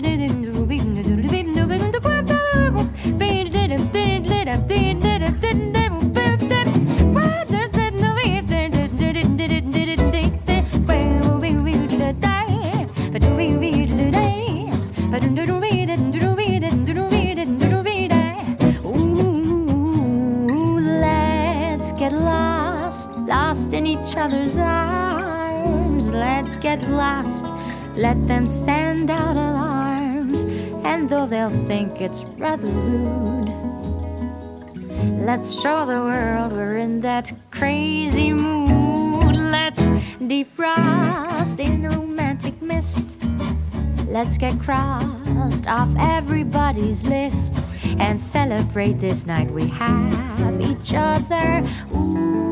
[0.00, 0.17] do
[24.18, 26.08] other's arms.
[26.10, 27.52] Let's get lost,
[27.96, 30.42] let them send out alarms.
[30.84, 33.48] And though they'll think it's rather rude,
[35.24, 39.36] let's show the world we're in that crazy mood.
[39.36, 39.82] Let's
[40.20, 43.16] defrost in romantic mist.
[44.06, 47.60] Let's get crossed off everybody's list
[47.98, 51.62] and celebrate this night we have each other.
[51.94, 52.47] Ooh,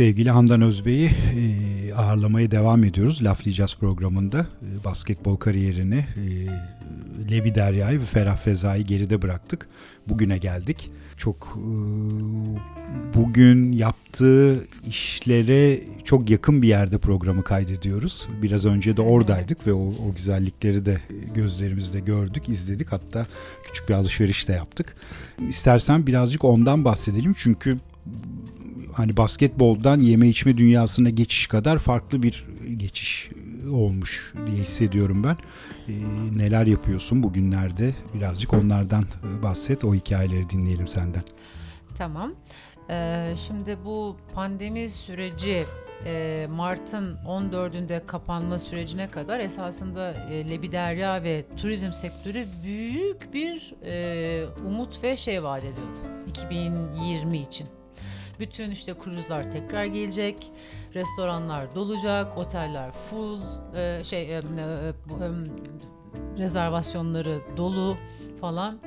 [0.00, 3.24] Sevgili Handan Özbey'i e, ağırlamaya devam ediyoruz.
[3.24, 4.38] Laflayacağız programında.
[4.38, 9.68] E, basketbol kariyerini e, Lebi Derya'yı ve Ferah Feza'yı geride bıraktık.
[10.08, 10.90] Bugüne geldik.
[11.16, 11.70] Çok e,
[13.14, 18.28] bugün yaptığı işlere çok yakın bir yerde programı kaydediyoruz.
[18.42, 21.00] Biraz önce de oradaydık ve o, o güzellikleri de
[21.34, 22.92] gözlerimizde gördük, izledik.
[22.92, 23.26] Hatta
[23.66, 24.96] küçük bir alışveriş de yaptık.
[25.48, 27.78] İstersen birazcık ondan bahsedelim çünkü
[28.94, 32.46] hani basketboldan yeme içme dünyasına geçiş kadar farklı bir
[32.76, 33.30] geçiş
[33.72, 35.36] olmuş diye hissediyorum ben.
[35.88, 35.92] Ee,
[36.36, 37.94] neler yapıyorsun bugünlerde?
[38.14, 39.84] Birazcık onlardan e, bahset.
[39.84, 41.22] O hikayeleri dinleyelim senden.
[41.98, 42.32] Tamam.
[42.90, 45.64] Ee, şimdi bu pandemi süreci
[46.06, 54.44] e, Mart'ın 14'ünde kapanma sürecine kadar esasında e, Lebiderya ve turizm sektörü büyük bir e,
[54.66, 55.98] umut ve şey vaat ediyordu
[56.28, 57.66] 2020 için.
[58.40, 60.52] Bütün işte kruzlar tekrar gelecek,
[60.94, 63.40] restoranlar dolacak, oteller full,
[63.76, 64.42] e, şey e, e, e,
[66.38, 67.96] rezervasyonları dolu
[68.40, 68.78] falan.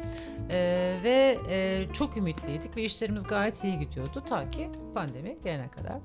[0.51, 5.97] Ee, ve e, çok ümitliydik ve işlerimiz gayet iyi gidiyordu ta ki pandemi gelene kadar.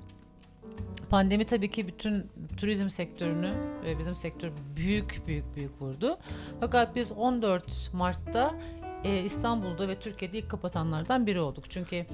[1.09, 3.51] Pandemi tabii ki bütün turizm sektörünü
[3.85, 6.17] ve bizim sektör büyük büyük büyük vurdu.
[6.59, 8.55] Fakat biz 14 Mart'ta
[9.03, 11.63] e, İstanbul'da ve Türkiye'de ilk kapatanlardan biri olduk.
[11.69, 12.05] Çünkü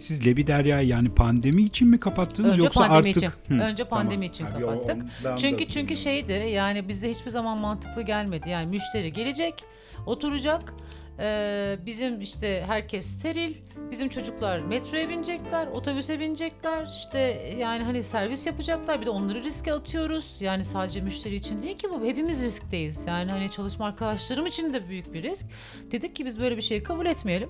[0.00, 3.16] Siz Lebi Derya'yı yani pandemi için mi kapattınız Önce yoksa pandemi artık?
[3.16, 3.30] için.
[3.58, 5.24] Hı, Önce pandemi için Tabii kapattık.
[5.24, 8.50] da Çünkü çünkü şeydi yani bizde hiçbir zaman mantıklı gelmedi.
[8.50, 9.64] Yani müşteri gelecek,
[10.06, 10.74] oturacak.
[11.18, 13.54] Ee, bizim işte herkes steril.
[13.90, 16.86] Bizim çocuklar metroya binecekler, otobüse binecekler.
[16.98, 17.18] İşte
[17.58, 19.00] yani hani servis yapacaklar.
[19.00, 20.36] Bir de onları riske atıyoruz.
[20.40, 22.04] Yani sadece müşteri için değil ki bu.
[22.06, 23.04] Hepimiz riskteyiz.
[23.06, 25.46] Yani hani çalışma arkadaşlarım için de büyük bir risk.
[25.92, 27.48] Dedik ki biz böyle bir şeyi kabul etmeyelim.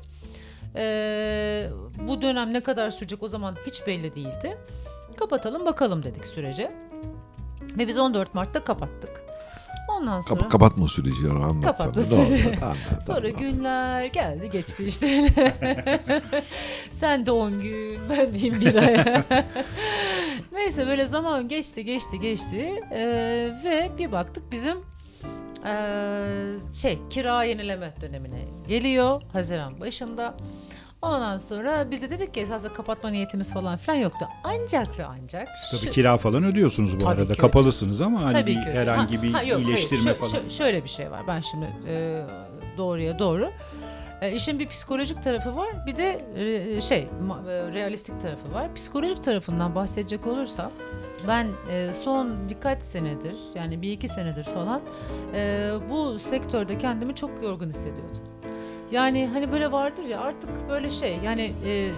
[0.76, 1.70] Ee,
[2.08, 4.58] bu dönem ne kadar sürecek o zaman hiç belli değildi.
[5.16, 6.72] Kapatalım bakalım dedik sürece.
[7.78, 9.24] Ve biz 14 Mart'ta kapattık.
[9.88, 11.92] Ondan sonra Kap- kapatma süreci onu anlatsana.
[11.92, 12.58] Kapatma süreci.
[12.64, 12.76] Anlat,
[13.06, 13.38] sonra anlat.
[13.40, 15.28] günler geldi geçti işte.
[16.90, 19.04] Sen de 10 gün, ben diyeyim bir ay.
[20.52, 24.78] Neyse böyle zaman geçti geçti geçti Ee, ve bir baktık bizim
[25.66, 30.34] ee, şey kira yenileme dönemine geliyor Haziran başında.
[31.04, 34.28] Ondan sonra biz de dedik ki esasında kapatma niyetimiz falan filan yoktu.
[34.44, 37.32] Ancak ve ancak tabii şu- kira falan ödüyorsunuz bu Tabii arada.
[37.34, 37.40] ki.
[37.40, 38.70] Kapalısınız ama hani Tabii bir ki.
[38.72, 39.66] herhangi Ha, bir ha, yok, hayır.
[39.66, 40.30] iyileştirme Şö- falan.
[40.32, 41.22] şö- şöyle bir şey var.
[41.28, 42.24] Ben şimdi e,
[42.78, 43.50] doğruya doğru.
[44.20, 45.86] E, işin bir psikolojik tarafı var.
[45.86, 46.24] Bir de
[46.76, 47.08] e, şey e,
[47.72, 48.74] realistik tarafı var.
[48.74, 50.70] Psikolojik tarafından bahsedecek olursam
[51.28, 54.80] ben e, son birkaç senedir yani bir iki senedir falan
[55.34, 58.22] e, bu sektörde kendimi çok yorgun hissediyordum.
[58.90, 61.90] Yani hani böyle vardır ya artık böyle şey yani e,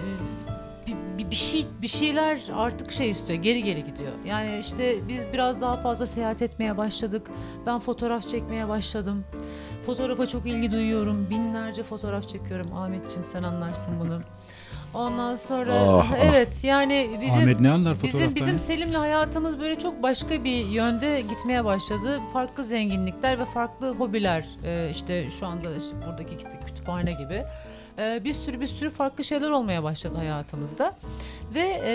[1.17, 4.11] bir, bir, şey bir şeyler artık şey istiyor geri geri gidiyor.
[4.25, 7.31] Yani işte biz biraz daha fazla seyahat etmeye başladık.
[7.65, 9.25] Ben fotoğraf çekmeye başladım.
[9.85, 11.29] Fotoğrafa çok ilgi duyuyorum.
[11.29, 12.73] Binlerce fotoğraf çekiyorum.
[12.77, 14.21] Ahmetciğim sen anlarsın bunu.
[14.97, 16.17] Ondan sonra Ah, ah.
[16.21, 18.35] evet yani bizim Ahmet ne anlar Bizim fotoğraftan?
[18.35, 22.19] bizim Selim'le hayatımız böyle çok başka bir yönde gitmeye başladı.
[22.33, 24.45] Farklı zenginlikler ve farklı hobiler.
[24.63, 27.43] Ee, işte şu anda işte buradaki kütü- kütüphane gibi.
[27.99, 30.95] Ee, bir sürü bir sürü farklı şeyler olmaya başladı hayatımızda.
[31.55, 31.91] Ve e,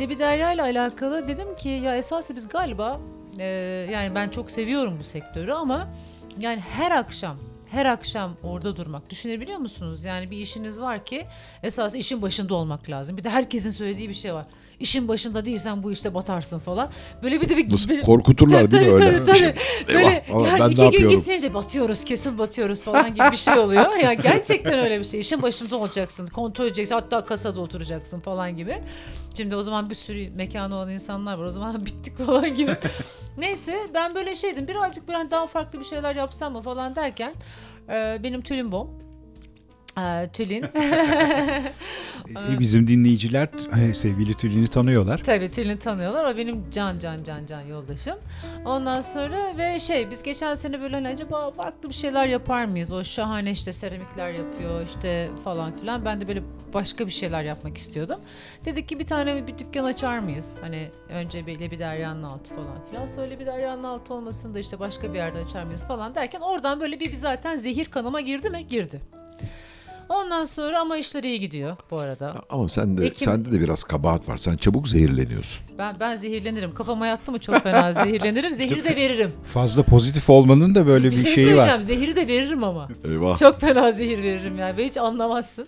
[0.00, 3.00] Lebiderya ile alakalı dedim ki ya esasında biz galiba
[3.38, 3.44] e,
[3.92, 5.88] yani ben çok seviyorum bu sektörü ama
[6.40, 7.36] yani her akşam
[7.70, 10.04] her akşam orada durmak düşünebiliyor musunuz?
[10.04, 11.26] Yani bir işiniz var ki
[11.62, 13.16] esas işin başında olmak lazım.
[13.16, 14.46] Bir de herkesin söylediği bir şey var.
[14.80, 16.90] İşin başında değilsen bu işte batarsın falan.
[17.22, 19.22] Böyle bir de bir Nasıl bir- korkuturlar değil mi Tabii, öyle?
[19.22, 19.52] tabii, Şey,
[19.86, 19.94] tabii.
[19.94, 23.58] Böyle eyvah, yani ben iki ne gün gitmeyince batıyoruz kesin batıyoruz falan gibi bir şey
[23.58, 23.96] oluyor.
[23.96, 25.20] ya gerçekten öyle bir şey.
[25.20, 28.78] İşin başında olacaksın, kontrol edeceksin, hatta kasada oturacaksın falan gibi.
[29.38, 31.44] Şimdi o zaman bir sürü mekanı olan insanlar var.
[31.44, 32.76] O zaman bittik falan gibi.
[33.38, 34.68] Neyse ben böyle şeydim.
[34.68, 37.34] Birazcık böyle daha farklı bir şeyler yapsam mı falan derken
[37.88, 39.07] e, benim tülin bom.
[40.22, 40.62] E, tülin.
[40.62, 43.48] E, Bizim dinleyiciler
[43.80, 45.18] e, sevgili Tülin'i tanıyorlar.
[45.22, 46.34] Tabii Tülin'i tanıyorlar.
[46.34, 48.18] O benim can can can can yoldaşım.
[48.64, 52.90] Ondan sonra ve şey biz geçen sene böyle hani acaba farklı bir şeyler yapar mıyız?
[52.92, 56.04] O şahane işte seramikler yapıyor işte falan filan.
[56.04, 56.42] Ben de böyle
[56.74, 58.20] başka bir şeyler yapmak istiyordum.
[58.64, 60.56] Dedik ki bir tane bir dükkan açar mıyız?
[60.60, 63.06] Hani önce bir bir deryanın altı falan filan.
[63.06, 66.80] Sonra bir deryanın altı olmasın da işte başka bir yerde açar mıyız falan derken oradan
[66.80, 68.66] böyle bir, bir zaten zehir kanıma girdi mi?
[68.66, 69.00] Girdi.
[70.08, 72.34] Ondan sonra ama işler iyi gidiyor bu arada.
[72.50, 74.36] Ama sen de Ekim- sende de biraz kabahat var.
[74.36, 75.60] Sen çabuk zehirleniyorsun.
[75.78, 76.74] Ben ben zehirlenirim.
[76.74, 78.54] Kafama yattı mı çok fena zehirlenirim.
[78.54, 79.32] Zehri de veririm.
[79.44, 81.76] Fazla pozitif olmanın da böyle Bir bir, şey şeyi söyleyeceğim.
[81.78, 81.80] var.
[81.82, 82.88] Zehri de veririm ama.
[83.04, 83.38] Eyvah.
[83.38, 84.76] Çok fena zehir veririm yani.
[84.76, 85.66] Ve hiç anlamazsın.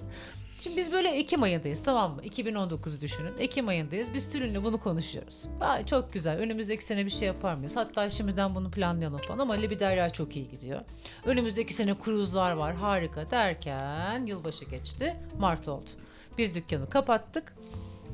[0.61, 2.21] Şimdi biz böyle Ekim ayındayız tamam mı?
[2.23, 3.33] 2019'u düşünün.
[3.39, 4.15] Ekim ayındayız.
[4.15, 5.45] Biz Tülin'le bunu konuşuyoruz.
[5.61, 6.39] Aa, çok güzel.
[6.39, 7.77] Önümüzdeki sene bir şey yapar mıyız?
[7.77, 10.81] Hatta şimdiden bunu planlayalım falan ama Libiderya çok iyi gidiyor.
[11.25, 12.75] Önümüzdeki sene kruzlar var.
[12.75, 15.17] Harika derken yılbaşı geçti.
[15.39, 15.91] Mart oldu.
[16.39, 17.55] Biz dükkanı kapattık.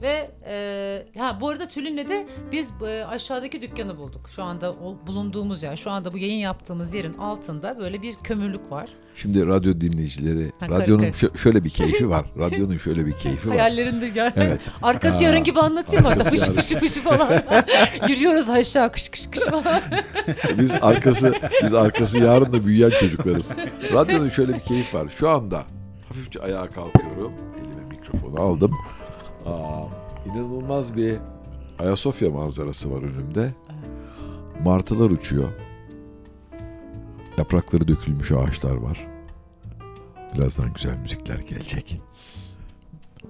[0.02, 4.28] Ve e, ha bu arada Tülin'le de biz e, aşağıdaki dükkanı bulduk.
[4.30, 8.70] Şu anda o, bulunduğumuz yer, şu anda bu yayın yaptığımız yerin altında böyle bir kömürlük
[8.72, 8.86] var.
[9.14, 12.26] Şimdi radyo dinleyicileri, Ha, radyonun karı şö- şöyle bir keyfi var.
[12.38, 13.56] Radyonun şöyle bir keyfi var.
[13.56, 14.32] Hayallerinde gel.
[14.36, 14.60] Evet.
[14.82, 16.08] Arkası yarın gibi anlatayım mı?
[16.08, 16.52] arkası Fış yarın.
[16.54, 17.28] fış fış falan.
[18.08, 19.80] Yürüyoruz aşağı kış kış kış falan.
[20.58, 21.32] Biz arkası
[21.62, 23.52] biz arkası yarın da büyüyen çocuklarız.
[23.92, 25.08] Radyonun şöyle bir keyif var.
[25.16, 25.64] Şu anda
[26.08, 27.32] hafifçe ayağa kalkıyorum.
[27.58, 28.70] Elime mikrofonu aldım.
[29.46, 29.84] Aa,
[30.26, 31.18] inanılmaz bir
[31.78, 33.54] Ayasofya manzarası var önümde.
[34.64, 35.48] Martılar uçuyor.
[37.38, 39.06] Yaprakları dökülmüş ağaçlar var.
[40.34, 42.00] Birazdan güzel müzikler gelecek.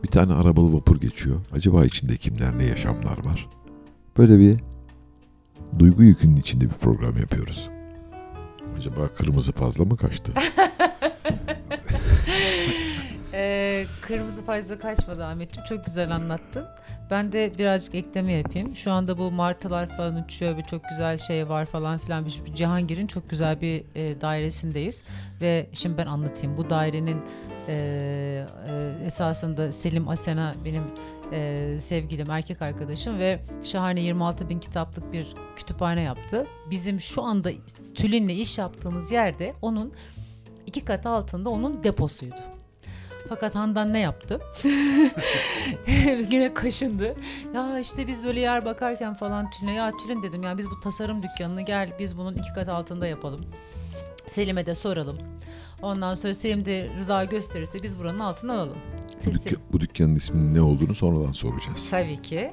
[0.03, 1.41] Bir tane arabalı vapur geçiyor.
[1.53, 3.49] Acaba içinde kimler ne yaşamlar var?
[4.19, 4.61] Böyle bir
[5.79, 7.69] duygu yükünün içinde bir program yapıyoruz.
[8.79, 10.33] Acaba kırmızı fazla mı kaçtı?
[13.39, 15.67] Ee, kırmızı fazla kaçmadı Ahmetciğim.
[15.69, 16.65] Çok güzel anlattın.
[17.11, 18.77] Ben de birazcık ekleme yapayım.
[18.77, 20.59] Şu anda bu martılar falan uçuyor.
[20.59, 22.27] Bir çok güzel şey var falan filan.
[22.55, 25.03] Cihangir'in çok güzel bir e, dairesindeyiz.
[25.41, 26.57] Ve şimdi ben anlatayım.
[26.57, 27.23] Bu dairenin
[27.69, 27.75] e,
[28.69, 30.85] e, esasında Selim Asena benim
[31.33, 36.47] e, sevgilim, erkek arkadaşım ve şahane 26 bin kitaplık bir kütüphane yaptı.
[36.71, 37.51] Bizim şu anda
[37.95, 39.93] Tülin'le iş yaptığımız yerde onun
[40.67, 42.56] iki kat altında onun deposuydu.
[43.29, 44.41] Fakat Handan ne yaptı?
[46.07, 47.15] Yine kaşındı.
[47.55, 51.23] Ya işte biz böyle yer bakarken falan Tülin'e ya Tülin dedim ya biz bu tasarım
[51.23, 53.41] dükkanını gel biz bunun iki kat altında yapalım.
[54.27, 55.19] Selim'e de soralım.
[55.83, 58.79] Ondan sonra Selim de rıza gösterirse biz buranın altına alalım.
[59.27, 61.91] Bu, dükkan- bu dükkanın isminin ne olduğunu sonradan soracağız.
[61.91, 62.51] Tabii ki.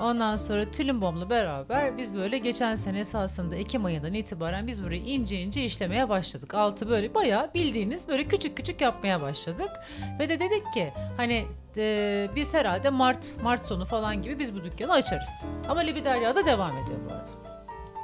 [0.00, 5.40] Ondan sonra Tülünbom'la beraber biz böyle geçen sene esasında Ekim ayından itibaren biz burayı ince
[5.40, 6.54] ince işlemeye başladık.
[6.54, 9.70] Altı böyle bayağı bildiğiniz böyle küçük küçük yapmaya başladık.
[10.18, 11.44] Ve de dedik ki hani
[11.76, 15.30] e, biz herhalde Mart Mart sonu falan gibi biz bu dükkanı açarız.
[15.68, 17.41] Ama Libiderya'da devam ediyor bu arada.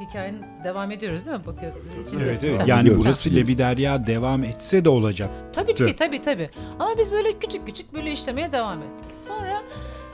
[0.01, 1.47] Hikayenin devam ediyoruz değil mi?
[1.47, 1.79] Bakıyoruz.
[2.23, 2.63] Evet, evet.
[2.67, 3.51] Yani Biliyoruz, burası biliyoruz.
[3.51, 5.31] Lebiderya devam etse de olacak.
[5.53, 6.51] Tabii ki tabii tabii.
[6.79, 9.07] Ama biz böyle küçük küçük böyle işlemeye devam ettik.
[9.29, 9.63] Sonra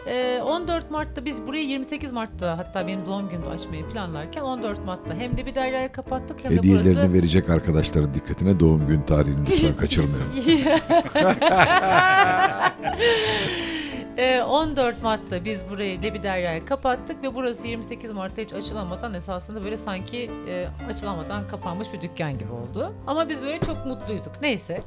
[0.07, 5.15] e, 14 Mart'ta biz burayı 28 Mart'ta hatta benim doğum günümde açmayı planlarken 14 Mart'ta
[5.15, 9.41] hem de bir deryaya kapattık hem de Hediyelerini burası verecek arkadaşların dikkatine doğum gün tarihini
[9.41, 10.35] lütfen kaçırmayalım.
[14.17, 19.77] E, 14 Mart'ta biz burayı Lebiderya'ya kapattık ve burası 28 Mart'ta hiç açılamadan esasında böyle
[19.77, 22.95] sanki e, açılamadan kapanmış bir dükkan gibi oldu.
[23.07, 24.33] Ama biz böyle çok mutluyduk.
[24.43, 24.83] Neyse.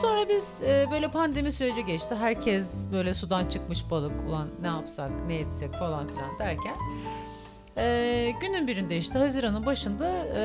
[0.00, 2.14] Sonra biz e, böyle pandemi süreci geçti.
[2.14, 4.28] Herkes böyle sudan çıkmış balık.
[4.28, 6.74] Ulan ne yapsak, ne etsek falan filan derken.
[7.76, 10.42] e, günün birinde işte Haziran'ın başında e,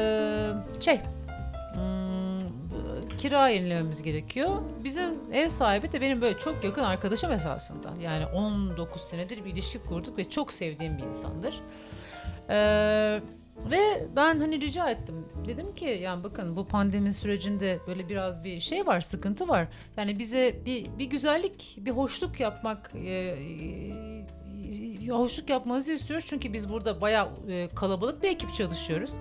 [0.81, 0.99] şey
[1.73, 2.26] hmm,
[3.17, 4.49] kira yenilememiz gerekiyor.
[4.83, 7.93] Bizim ev sahibi de benim böyle çok yakın arkadaşım esasında.
[8.01, 11.59] Yani 19 senedir bir ilişki kurduk ve çok sevdiğim bir insandır.
[12.49, 13.21] Ee,
[13.71, 15.25] ve ben hani rica ettim.
[15.47, 19.67] Dedim ki yani bakın bu pandemi sürecinde böyle biraz bir şey var, sıkıntı var.
[19.97, 26.25] Yani bize bir bir güzellik, bir hoşluk yapmak e, e, hoşluk yapmanızı istiyoruz.
[26.29, 29.11] Çünkü biz burada bayağı e, kalabalık bir ekip çalışıyoruz.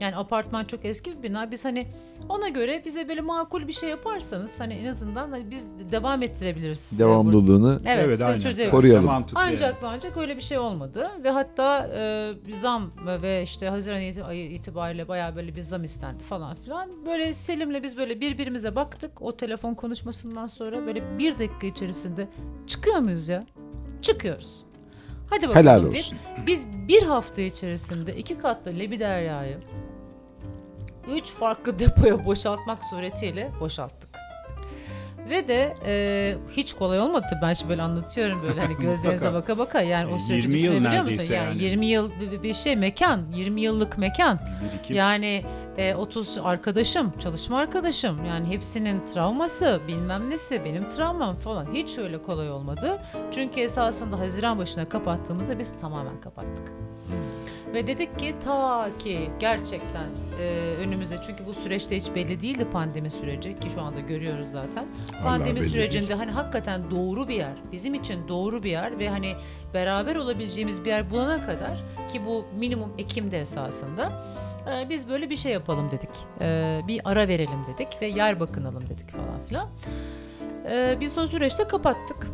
[0.00, 1.50] Yani apartman çok eski bir bina.
[1.50, 1.86] Biz hani
[2.28, 6.98] ona göre bize böyle makul bir şey yaparsanız hani en azından hani biz devam ettirebiliriz.
[6.98, 8.70] Devamlılığını Evet, Evet, aynen.
[8.70, 9.04] Koruyalım.
[9.04, 9.52] Mantıklı yani.
[9.52, 12.90] Ancak ve ancak öyle bir şey olmadı ve hatta e, zam
[13.22, 17.06] ve işte Haziran ayı itibariyle bayağı böyle bir zam istendi falan filan.
[17.06, 22.28] Böyle Selim'le biz böyle birbirimize baktık o telefon konuşmasından sonra böyle bir dakika içerisinde
[22.66, 23.46] çıkıyor muyuz ya?
[24.02, 24.66] Çıkıyoruz.
[25.30, 25.66] Hadi bakalım.
[25.66, 26.18] Helal olsun.
[26.46, 29.58] Biz bir hafta içerisinde iki katlı Lebiderya'yı
[31.14, 34.05] üç farklı depoya boşaltmak suretiyle boşalttık.
[35.30, 37.26] Ve de e, hiç kolay olmadı.
[37.42, 41.04] Ben şimdi böyle anlatıyorum böyle hani gözlerinize baka baka yani o süreci 20 yıl düşünebiliyor
[41.04, 41.34] musun?
[41.34, 41.62] Yani, yani.
[41.62, 42.10] 20 yıl
[42.42, 44.38] bir, şey mekan, 20 yıllık mekan.
[44.72, 44.96] Birikim.
[44.96, 45.44] Yani
[45.76, 52.22] e, 30 arkadaşım, çalışma arkadaşım yani hepsinin travması, bilmem nesi, benim travmam falan hiç öyle
[52.22, 52.98] kolay olmadı.
[53.30, 56.72] Çünkü esasında Haziran başına kapattığımızda biz tamamen kapattık.
[57.76, 60.06] Ve dedik ki ta ki gerçekten
[60.40, 64.84] e, önümüzde çünkü bu süreçte hiç belli değildi pandemi süreci ki şu anda görüyoruz zaten.
[65.22, 66.20] Pandemi belli sürecinde değil.
[66.20, 69.34] hani hakikaten doğru bir yer, bizim için doğru bir yer ve hani
[69.74, 74.24] beraber olabileceğimiz bir yer bulana kadar ki bu minimum Ekim'de esasında
[74.70, 76.10] e, biz böyle bir şey yapalım dedik.
[76.40, 79.68] E, bir ara verelim dedik ve yer bakınalım dedik falan filan.
[80.70, 82.26] E, biz o süreçte kapattık.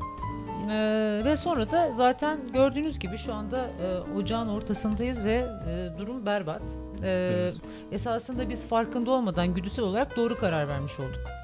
[0.70, 6.26] Ee, ve sonra da zaten gördüğünüz gibi şu anda e, ocağın ortasındayız ve e, durum
[6.26, 6.62] berbat.
[7.02, 7.54] Ee, Evet.
[7.92, 11.41] Esasında biz farkında olmadan güdüsel olarak doğru karar vermiş olduk.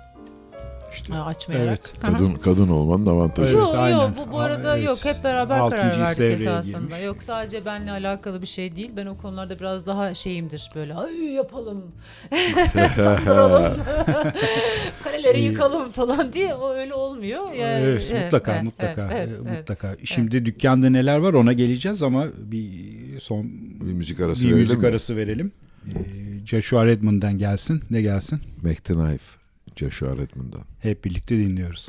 [1.03, 1.69] İşte Ha, açmayarak.
[1.69, 1.95] Evet.
[2.03, 3.49] Kadın kadın olmanın avantajı.
[3.57, 4.87] Evet, yok yok bu, bu arada Evet.
[4.87, 6.79] yok hep beraber Altıncı karar verdik esasında.
[6.81, 7.05] girmiş.
[7.05, 8.91] Yok sadece benle alakalı bir şey değil.
[8.97, 10.95] Ben o konularda biraz daha şeyimdir böyle.
[10.95, 11.85] Ay yapalım.
[12.97, 13.79] Saptıralım.
[15.05, 17.53] Kaleleri yıkalım falan diye o öyle olmuyor.
[17.53, 19.59] Yani, Evet, mutlaka evet, mutlaka evet, e, evet.
[19.59, 19.97] mutlaka.
[20.05, 23.45] Şimdi dükkanda neler var ona geleceğiz ama bir son
[23.81, 24.87] Bir müzik arası bir verelim müzik mi?
[24.89, 25.53] arası verelim.
[25.87, 27.83] Ee, Joshua Redmond'dan gelsin.
[27.91, 28.41] Ne gelsin?
[28.63, 29.25] Mac the Knife,
[29.79, 30.65] Joshua Redmond'dan.
[30.81, 31.89] Hep birlikte dinliyoruz.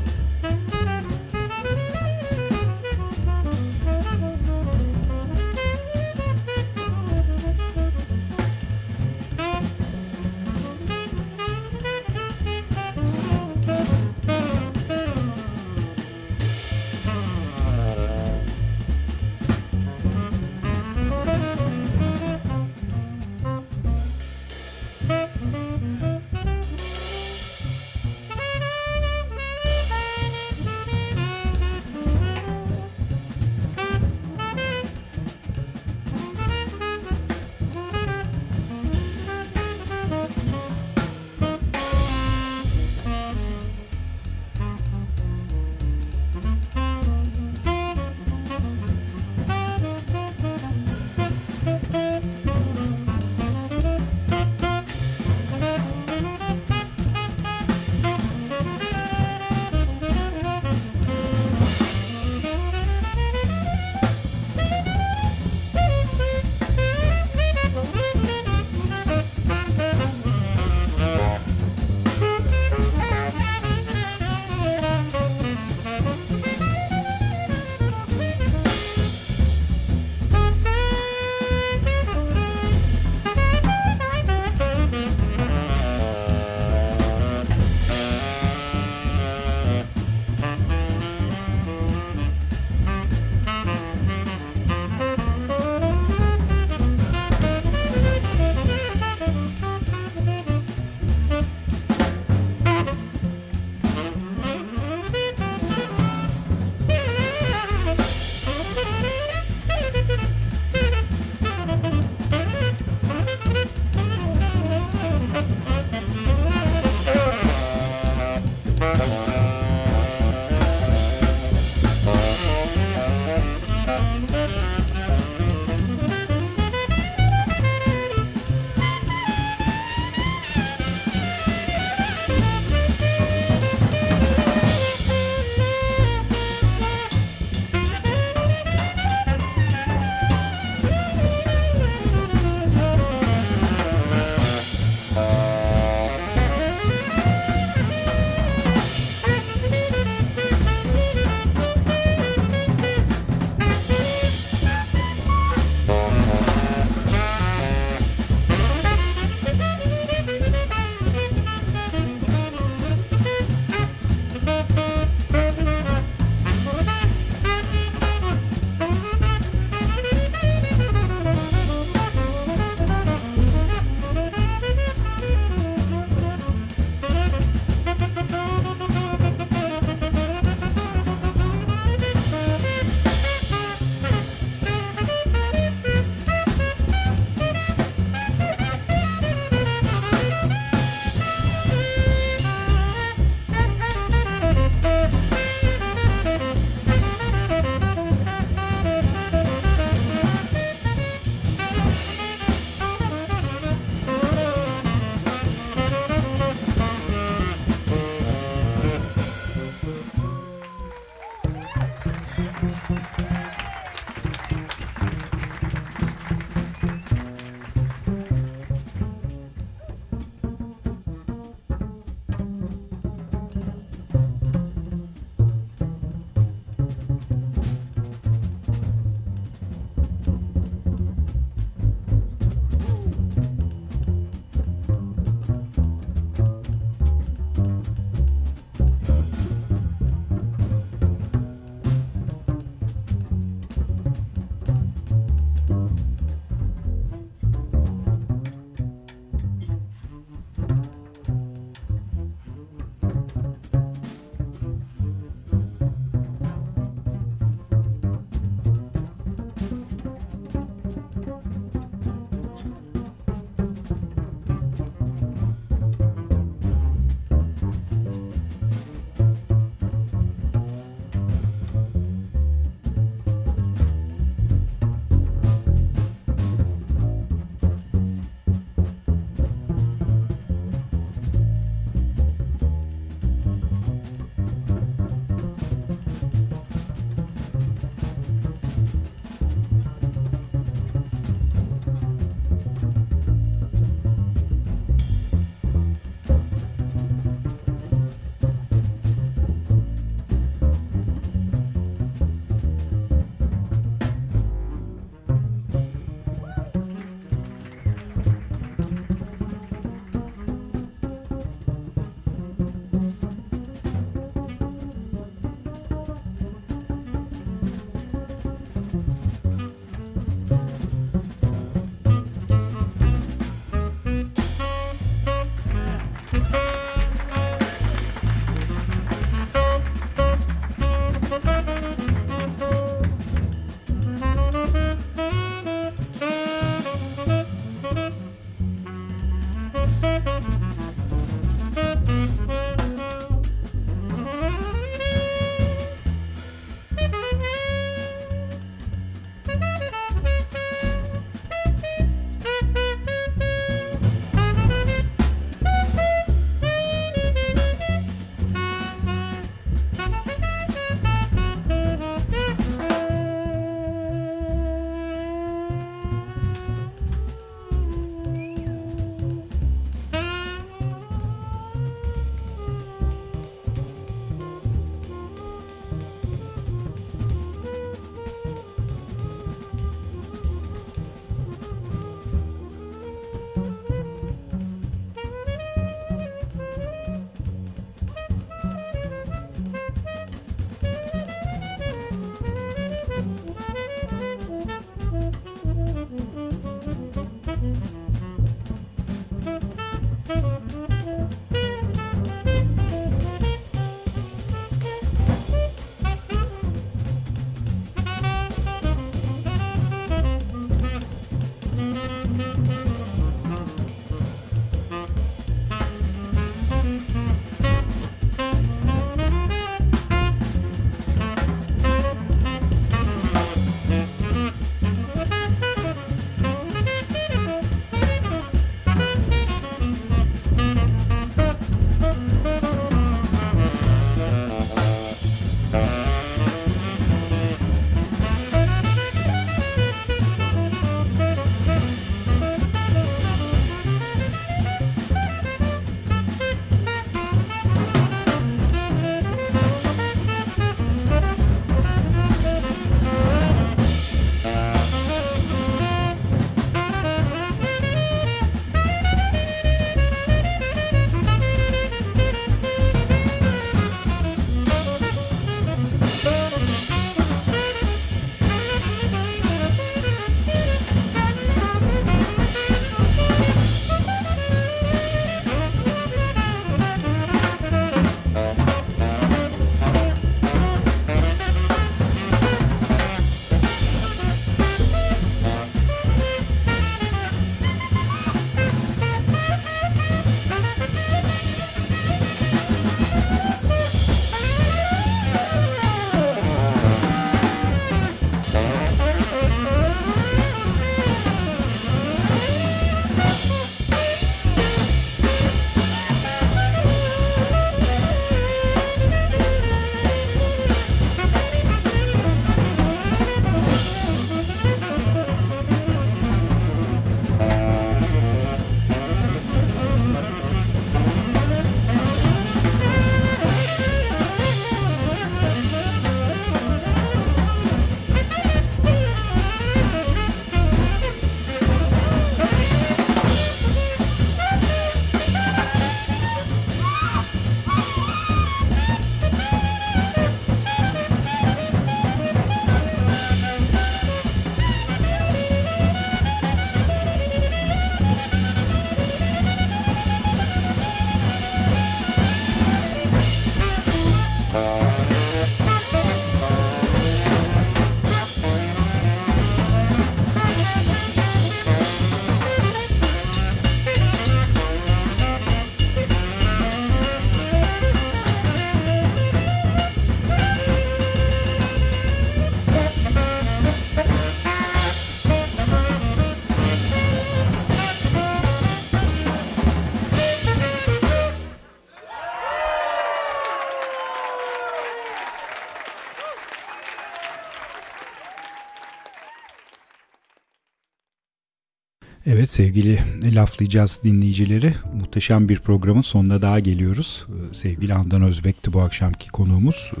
[592.48, 592.98] Evet sevgili
[593.34, 594.74] laflayacağız dinleyicileri.
[594.94, 597.26] Muhteşem bir programın sonuna daha geliyoruz.
[597.28, 599.92] Ee, Sevgili Handan Özbek'ti bu akşamki konuğumuz.
[599.96, 600.00] Ee,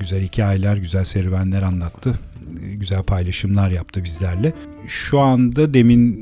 [0.00, 2.18] Güzel hikayeler, güzel serüvenler anlattı.
[2.62, 4.52] Ee, Güzel paylaşımlar yaptı bizlerle.
[4.86, 6.14] Şu anda demin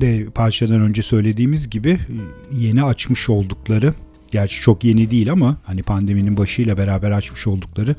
[0.00, 1.98] de parçadan önce söylediğimiz gibi e,
[2.52, 3.94] yeni açmış oldukları
[4.30, 7.94] Gerçi çok yeni değil ama hani pandeminin başıyla beraber açmış oldukları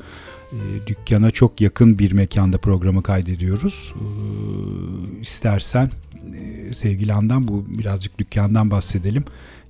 [0.52, 3.94] e, dükkana çok yakın bir mekanda programı kaydediyoruz.
[5.22, 5.90] İstersen
[6.72, 9.24] sevgili Handan bu birazcık dükkandan bahsedelim.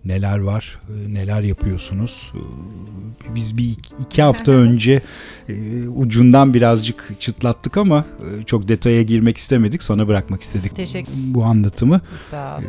[0.05, 2.33] Neler var, e, neler yapıyorsunuz?
[2.35, 5.03] E, Biz bir iki- hafta önce
[5.49, 5.53] e,
[5.89, 8.05] ucundan birazcık çıtlattık ama
[8.47, 9.83] çok detaya girmek istemedik.
[9.83, 12.01] Sana bırakmak istedik Teşekkür- bu anlatımı.
[12.31, 12.61] Sağ ol.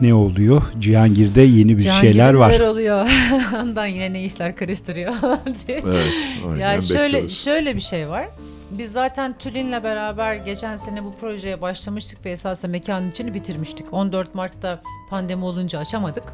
[0.00, 0.62] Ne oluyor?
[0.78, 2.48] Cihangir'de yeni bir Cihangir'de şeyler var.
[2.50, 3.10] neler oluyor?
[3.62, 5.12] Ondan yine ne işler karıştırıyor.
[5.68, 6.12] Evet.
[6.60, 7.36] Yani şöyle bekliyoruz.
[7.44, 8.28] şöyle bir şey var.
[8.70, 13.92] Biz zaten Tülin'le beraber geçen sene bu projeye başlamıştık ve esasında mekanın içini bitirmiştik.
[13.92, 16.24] 14 Mart'ta pandemi olunca açamadık.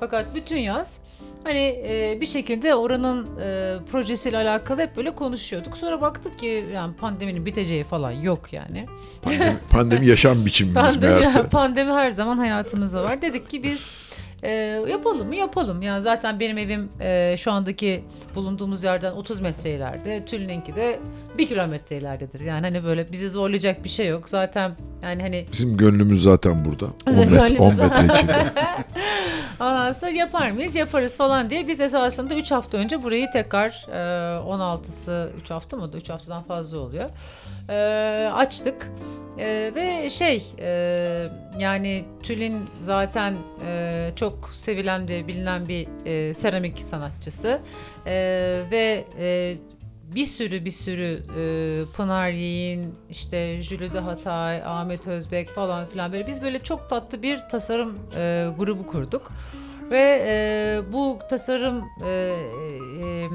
[0.00, 0.98] Fakat bütün yaz
[1.44, 5.76] hani e, bir şekilde oranın e, projesiyle alakalı hep böyle konuşuyorduk.
[5.76, 8.86] Sonra baktık ki yani pandeminin biteceği falan yok yani.
[9.22, 11.42] Pandemi, pandemi yaşam biçimimiz Pandemi, meğerse.
[11.48, 13.22] pandemi her zaman hayatımızda var.
[13.22, 13.90] Dedik ki biz
[14.42, 14.50] e,
[14.90, 15.82] yapalım mı yapalım.
[15.82, 18.04] Yani zaten benim evim e, şu andaki
[18.34, 20.24] bulunduğumuz yerden 30 metre ileride.
[20.24, 20.98] Tülin'inki de
[21.38, 22.40] 1 kilometre ileridedir.
[22.40, 24.28] Yani hani böyle bizi zorlayacak bir şey yok.
[24.28, 26.84] Zaten yani hani Bizim gönlümüz zaten burada.
[26.84, 28.36] 10 Bizim metre, 10 gönlümüz- metre içinde.
[29.60, 30.76] Ondan sonra yapar mıyız?
[30.76, 33.96] Yaparız falan diye biz esasında 3 hafta önce burayı tekrar e,
[34.40, 35.90] 16'sı 3 hafta mı?
[35.94, 37.10] 3 haftadan fazla oluyor.
[37.68, 38.90] E, açtık.
[39.38, 40.68] E, ve şey e,
[41.58, 43.34] yani Tülin zaten
[43.66, 47.60] e, çok sevilen ve bilinen bir e, seramik sanatçısı.
[48.06, 48.12] E,
[48.70, 49.56] ve e,
[50.14, 51.42] bir sürü bir sürü e,
[51.96, 57.38] Pınar Yiğin, işte Jülide Hatay, Ahmet Özbek falan filan böyle biz böyle çok tatlı bir
[57.50, 59.32] tasarım e, grubu kurduk.
[59.90, 63.28] Ve e, bu tasarım e, e,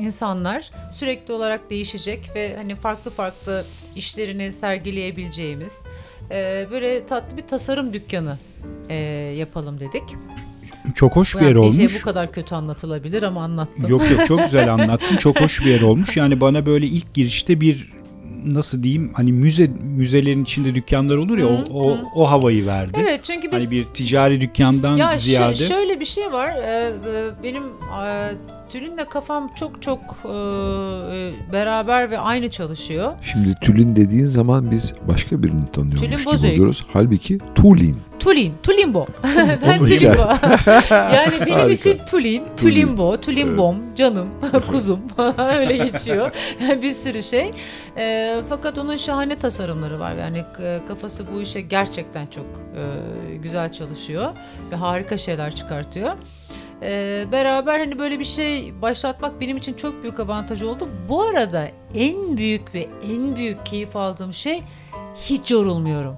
[0.00, 3.64] insanlar sürekli olarak değişecek ve hani farklı farklı
[3.96, 5.84] işlerini sergileyebileceğimiz
[6.30, 8.36] e, böyle tatlı bir tasarım dükkanı
[8.88, 8.94] e,
[9.38, 10.02] yapalım dedik.
[10.94, 11.76] Çok hoş bir yer olmuş.
[11.76, 13.90] şey bu kadar kötü anlatılabilir ama anlattım.
[13.90, 15.16] Yok yok çok güzel anlattın.
[15.16, 16.16] Çok hoş bir yer olmuş.
[16.16, 17.92] Yani bana böyle ilk girişte bir
[18.44, 22.00] nasıl diyeyim hani müze müzelerin içinde dükkanlar olur ya o, Hı, o, hı.
[22.14, 22.98] o havayı verdi.
[23.02, 26.54] Evet çünkü biz Hani bir ticari dükkandan Ya ziyade şöyle bir şey var.
[26.62, 27.62] Ee, e, benim
[28.04, 28.32] e,
[28.70, 33.12] Tülin'le kafam çok çok e, e, beraber ve aynı çalışıyor.
[33.22, 36.54] Şimdi Tülin dediğin zaman biz başka birini Tülin tanıyormuş gibi Bozüyük.
[36.54, 36.86] oluyoruz.
[36.92, 37.96] Halbuki Tulin.
[38.20, 39.06] Tulin, Tulimbo.
[39.66, 40.04] ben Tulimbo.
[40.94, 41.70] yani benim Harika.
[41.90, 44.28] için Tulin, Tulimbo, Tulimbom, canım,
[44.70, 45.00] kuzum
[45.38, 46.30] öyle geçiyor.
[46.82, 47.52] bir sürü şey.
[47.96, 50.14] E, fakat onun şahane tasarımları var.
[50.14, 54.30] Yani k- kafası bu işe gerçekten çok e, güzel çalışıyor
[54.72, 56.12] ve harika şeyler çıkartıyor.
[56.82, 60.88] E, beraber hani böyle bir şey başlatmak benim için çok büyük avantaj oldu.
[61.08, 64.62] Bu arada en büyük ve en büyük keyif aldığım şey
[65.14, 66.16] hiç yorulmuyorum.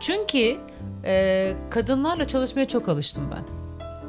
[0.00, 0.56] Çünkü
[1.04, 3.44] e, kadınlarla çalışmaya çok alıştım ben.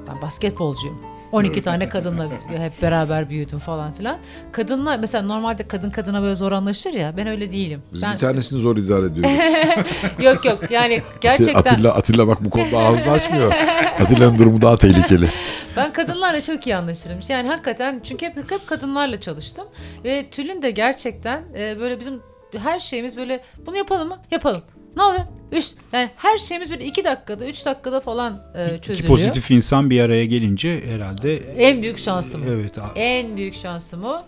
[0.08, 1.09] Ben basketbolcuyum.
[1.32, 4.18] 12 tane kadınla hep beraber büyüdüm falan filan.
[4.52, 7.82] Kadınlar mesela normalde kadın kadına böyle zor anlaşır ya ben öyle değilim.
[7.94, 9.32] Biz ben bir tanesini zor idare ediyoruz.
[10.20, 13.54] yok yok yani gerçekten Atilla, Atilla bak bu konuda ağzını açmıyor.
[14.00, 15.30] Atilla'nın durumu daha tehlikeli.
[15.76, 17.20] Ben kadınlarla çok iyi anlaşırım.
[17.30, 19.66] Yani hakikaten çünkü hep, hep kadınlarla çalıştım.
[20.04, 22.22] Ve Tülin de gerçekten e, böyle bizim
[22.58, 24.18] her şeyimiz böyle bunu yapalım mı?
[24.32, 24.62] Yapalım.
[24.96, 25.24] Ne oluyor?
[25.52, 29.16] Üç, yani her şeyimiz böyle iki dakikada, üç dakikada falan e, iki çözülüyor.
[29.16, 32.44] pozitif insan bir araya gelince herhalde En büyük şansım.
[32.50, 34.24] evet En büyük şansım o.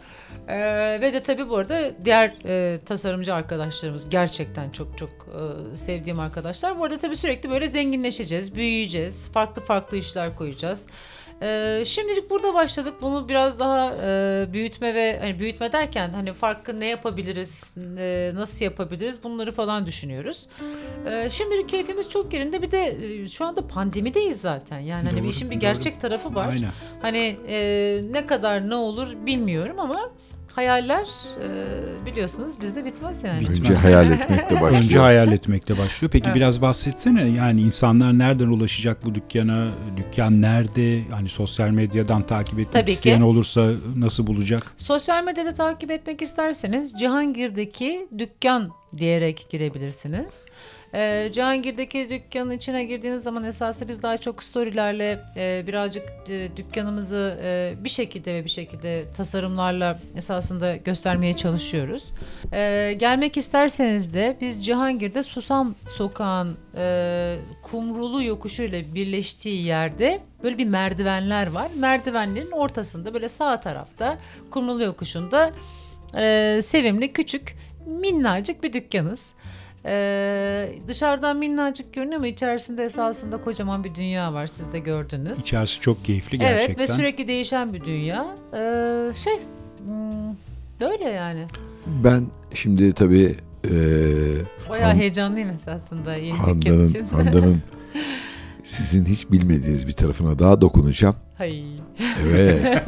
[0.47, 6.19] Ee, ve de tabii bu arada diğer e, tasarımcı arkadaşlarımız gerçekten çok çok e, sevdiğim
[6.19, 6.79] arkadaşlar.
[6.79, 10.87] Bu arada tabii sürekli böyle zenginleşeceğiz, büyüyeceğiz, farklı farklı işler koyacağız.
[11.41, 12.93] Ee, şimdilik burada başladık.
[13.01, 18.65] Bunu biraz daha e, büyütme ve hani büyütme derken hani farklı ne yapabiliriz, e, nasıl
[18.65, 20.47] yapabiliriz bunları falan düşünüyoruz.
[21.09, 22.61] Ee, şimdilik keyfimiz çok yerinde.
[22.61, 24.79] Bir de e, şu anda pandemideyiz zaten.
[24.79, 25.61] Yani hani Doğru, işin bir doğru.
[25.61, 26.47] gerçek tarafı var.
[26.49, 26.71] aynen.
[27.01, 30.09] Hani e, ne kadar ne olur bilmiyorum ama
[30.57, 31.07] hayaller
[31.43, 33.39] e, biliyorsunuz bizde bitmez yani.
[33.39, 33.59] Bitmez.
[33.59, 34.83] Önce hayal etmekle başlıyor.
[34.83, 36.11] Önce hayal etmekle başlıyor.
[36.11, 36.35] Peki Evet.
[36.35, 39.67] biraz bahsetsene yani insanlar nereden ulaşacak bu dükkana?
[39.97, 41.01] Dükkan nerede?
[41.11, 42.91] Hani sosyal medyadan takip etmek Tabii ki.
[42.91, 44.73] isteyen olursa nasıl bulacak?
[44.77, 50.45] Sosyal medyada takip etmek isterseniz Cihangir'deki dükkan diyerek girebilirsiniz.
[50.93, 57.39] Ee, Cihangir'deki dükkanın içine girdiğiniz zaman esasında biz daha çok storylerle e, birazcık e, dükkanımızı
[57.43, 62.03] e, bir şekilde ve bir şekilde tasarımlarla esasında göstermeye çalışıyoruz.
[62.53, 70.65] Ee, gelmek isterseniz de biz Cihangir'de Susam Sokağı'nın e, kumrulu yokuşuyla birleştiği yerde böyle bir
[70.65, 71.67] merdivenler var.
[71.75, 74.17] Merdivenlerin ortasında böyle sağ tarafta
[74.51, 75.51] kumrulu yokuşunda
[76.17, 77.55] e, sevimli küçük
[77.85, 79.29] minnacık bir dükkanız.
[79.85, 85.39] Ee, dışarıdan minnacık görünüyor ama içerisinde esasında kocaman bir dünya var siz de gördünüz.
[85.39, 86.73] İçerisi çok keyifli gerçekten.
[86.83, 88.35] Evet ve sürekli değişen bir dünya.
[88.53, 89.33] Ee, şey
[89.85, 90.35] hmm,
[90.81, 91.45] böyle yani.
[91.87, 93.35] Ben şimdi tabii
[93.65, 93.69] e,
[94.69, 97.05] Bayağı Han- heyecanlıyım esasında yeni Handan'ın, için.
[97.11, 97.61] Handan'ın
[98.63, 101.15] sizin hiç bilmediğiniz bir tarafına daha dokunacağım.
[101.37, 101.63] Hay.
[102.25, 102.83] Evet.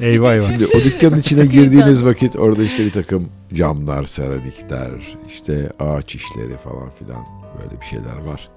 [0.00, 0.46] Eyvah eyvah.
[0.46, 6.56] Şimdi o dükkanın içine girdiğiniz vakit orada işte bir takım camlar, seramikler, işte ağaç işleri
[6.56, 7.24] falan filan
[7.62, 8.48] böyle bir şeyler var.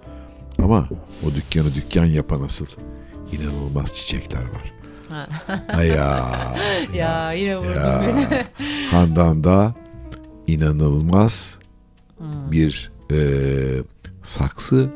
[0.64, 0.90] Ama
[1.28, 2.66] o dükkanı dükkan yapan asıl
[3.32, 4.74] inanılmaz çiçekler var.
[5.10, 5.28] Ha.
[5.78, 6.56] Ay ya.
[6.94, 8.02] ya yine vurdun ya.
[8.08, 8.44] beni.
[8.92, 9.76] Handan'da
[10.48, 11.58] inanılmaz
[12.18, 12.52] Hmm.
[12.52, 13.18] bir e,
[14.24, 14.90] saksı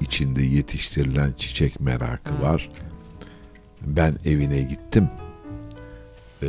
[0.00, 2.70] içinde yetiştirilen çiçek merakı var.
[3.86, 5.08] Ben evine gittim.
[6.42, 6.48] E,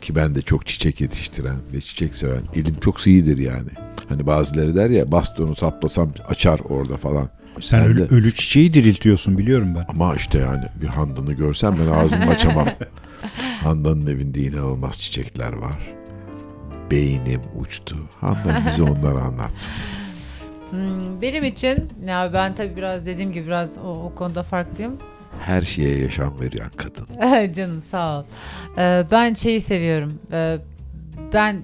[0.00, 2.42] ki ben de çok çiçek yetiştiren ve çiçek seven.
[2.54, 3.68] Elim çok iyidir yani.
[4.08, 7.28] Hani bazıları der ya bastonu saplasam açar orada falan.
[7.60, 9.84] Sen Ben ölü, de- ölü çiçeği diriltiyorum biliyorum ben.
[9.88, 12.68] Ama işte yani bir Handan'ı görsem ben ağzımı açamam.
[13.62, 15.94] Handan'ın evinde inanılmaz çiçekler var.
[16.90, 17.96] Beynim uçtu.
[18.20, 19.72] Handan bize onları anlatsın.
[20.76, 24.96] Hmm, benim için ya ben tabii biraz dediğim gibi biraz o, o konuda farklıyım.
[25.40, 27.52] Her şeye yaşam veren kadın.
[27.54, 28.24] Canım sağ ol.
[28.78, 30.18] Ee, ben şeyi seviyorum.
[30.32, 30.58] Ee,
[31.32, 31.62] ben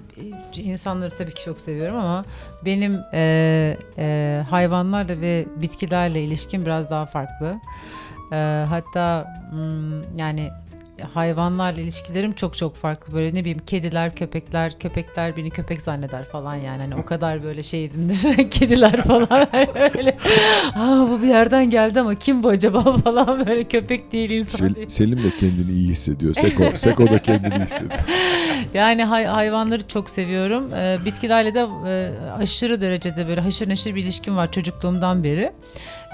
[0.55, 2.25] e, insanları tabii ki çok seviyorum ama
[2.65, 7.59] benim e, e, hayvanlarla ve bitkilerle ilişkim biraz daha farklı.
[8.31, 10.49] Ee, hatta hmm, yani
[11.13, 13.13] hayvanlarla ilişkilerim çok çok farklı.
[13.13, 16.81] Böyle ne bileyim kediler, köpekler, köpekler beni köpek zanneder falan yani.
[16.81, 18.49] Hani o kadar böyle şeydimdir.
[18.51, 19.27] kediler falan
[19.95, 20.17] öyle.
[20.75, 24.75] Aa, bu bir yerden geldi ama kim bu acaba falan böyle köpek değil insan Sel-
[24.75, 24.89] değil.
[24.89, 26.33] Selim de kendini iyi hissediyor.
[26.33, 27.99] Seko, Seko da kendini iyi hissediyor.
[28.73, 30.73] Yani hay- hayvanları çok seviyorum.
[30.73, 35.51] Ee, bitkilerle de e, aşırı derecede böyle haşır neşir bir ilişkim var çocukluğumdan beri.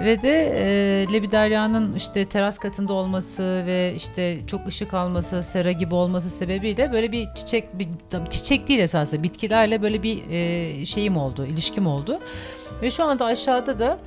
[0.02, 5.96] Ve de e, Lebiderya'nın işte teras katında olması ve işte çok ışık alması, sera gibi
[5.96, 7.88] olması sebebiyle böyle bir çiçek, bir,
[8.30, 12.20] çiçek değil esasında bitkilerle böyle bir e, şeyim oldu, ilişkim oldu.
[12.82, 13.98] Ve şu anda aşağıda da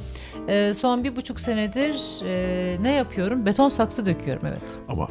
[0.49, 3.47] e, son bir buçuk senedir e, ne yapıyorum?
[3.47, 4.63] Beton saksı döküyorum evet.
[4.89, 5.09] Ama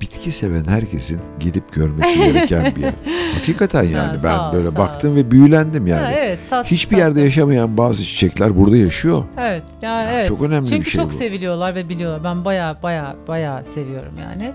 [0.00, 2.92] bitki seven herkesin gidip görmesi gereken bir yer.
[3.34, 6.00] Hakikaten yani Ha, ben ol, böyle baktım ve büyülendim yani.
[6.04, 7.04] Ha, evet, tatlı, Hiçbir tatlı.
[7.04, 9.24] yerde yaşamayan bazı çiçekler burada yaşıyor.
[9.38, 9.62] Evet.
[9.82, 10.28] Yani evet.
[10.28, 11.14] çok önemli bir Çünkü şey çok bu.
[11.14, 12.24] seviliyorlar ve biliyorlar.
[12.24, 14.52] Ben baya baya baya seviyorum yani.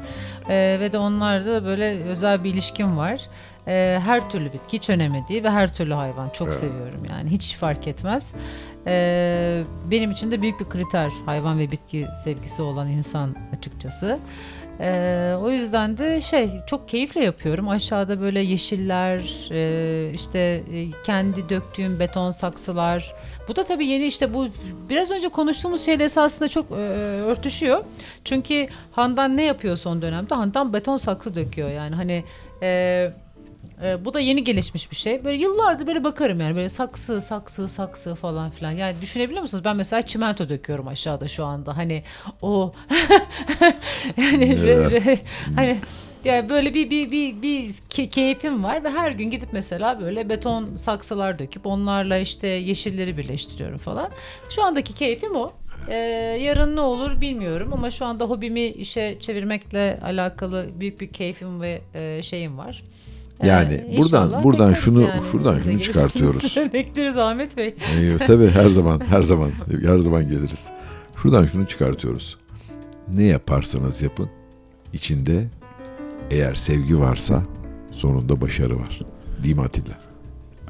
[0.50, 3.22] Ee, ve de onlarda da böyle özel bir ilişkim var.
[3.68, 7.30] Ee, her türlü bitki hiç önemli değil ve her türlü hayvan çok seviyorum yani.
[7.30, 8.32] Hiç fark etmez.
[8.88, 14.20] Ee, benim için de büyük bir kriter hayvan ve bitki sevgisi olan insan açıkçası.
[14.80, 17.70] Ee, o yüzden de şey çok keyifle yapıyorum.
[17.70, 20.40] Aşağıda böyle yeşiller, e, işte
[20.74, 23.14] e, kendi döktüğüm beton saksılar.
[23.48, 24.48] Bu da tabii yeni işte bu
[24.90, 27.84] biraz önce konuştuğumuz şeyle esasında çok e, örtüşüyor.
[28.24, 30.36] Çünkü Handan ne yapıyor son dönemde?
[30.36, 32.24] Handan beton saksı döküyor yani hani
[32.62, 33.12] e,
[33.84, 35.24] e, bu da yeni gelişmiş bir şey.
[35.24, 38.72] Böyle yıllardır böyle bakarım yani böyle saksı, saksı, saksı falan filan.
[38.72, 39.66] Yani düşünebiliyor musunuz?
[39.66, 41.78] Ben mesela çimento döküyorum aşağıda şu anda.
[41.78, 42.04] Hani
[42.42, 42.74] o
[44.18, 45.20] yani re- re-
[45.56, 45.78] hani
[46.26, 50.30] yani böyle bir bir bir bir ke- keyfim var ve her gün gidip mesela böyle
[50.30, 54.10] beton saksılar döküp onlarla işte yeşilleri birleştiriyorum falan.
[54.50, 55.54] Şu andaki keyfim o.
[55.88, 55.96] Ee,
[56.42, 61.82] yarın ne olur bilmiyorum ama şu anda hobimi işe çevirmekle alakalı büyük bir keyfim ve
[61.94, 62.84] e, şeyim var.
[63.44, 65.22] Ee, Yani buradan- inşallah buradan bekleriz şunu- yani.
[65.32, 66.56] şuradan Siz şunu çıkartıyoruz.
[66.74, 67.76] Bekleriz Ahmet Bey.
[67.98, 69.52] Ee, tabii her zaman her zaman
[69.86, 70.68] her zaman geliriz.
[71.16, 72.38] Şuradan şunu çıkartıyoruz.
[73.14, 74.30] Ne yaparsanız yapın
[74.94, 75.44] içinde
[76.32, 77.44] eğer sevgi varsa
[77.92, 79.00] sonunda başarı var.
[79.44, 79.94] Değil mi Atilla?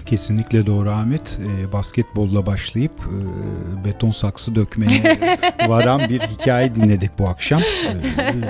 [0.06, 1.40] Kesinlikle doğru Ahmet.
[1.60, 5.20] Ee, basketbolla başlayıp e, beton saksı dökmeye
[5.68, 7.62] varan bir hikaye dinledik bu akşam.
[7.62, 8.42] Ee,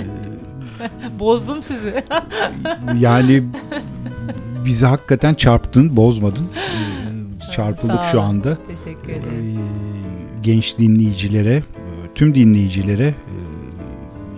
[1.20, 2.04] Bozdum sizi.
[3.00, 3.44] yani
[4.66, 6.46] bizi hakikaten çarptın, bozmadın.
[6.56, 8.58] Ee, çarpıldık şu anda.
[8.68, 9.60] Teşekkür Ee, ederim.
[10.44, 11.64] genç dinleyicilere,
[12.16, 13.14] tüm dinleyicilere e,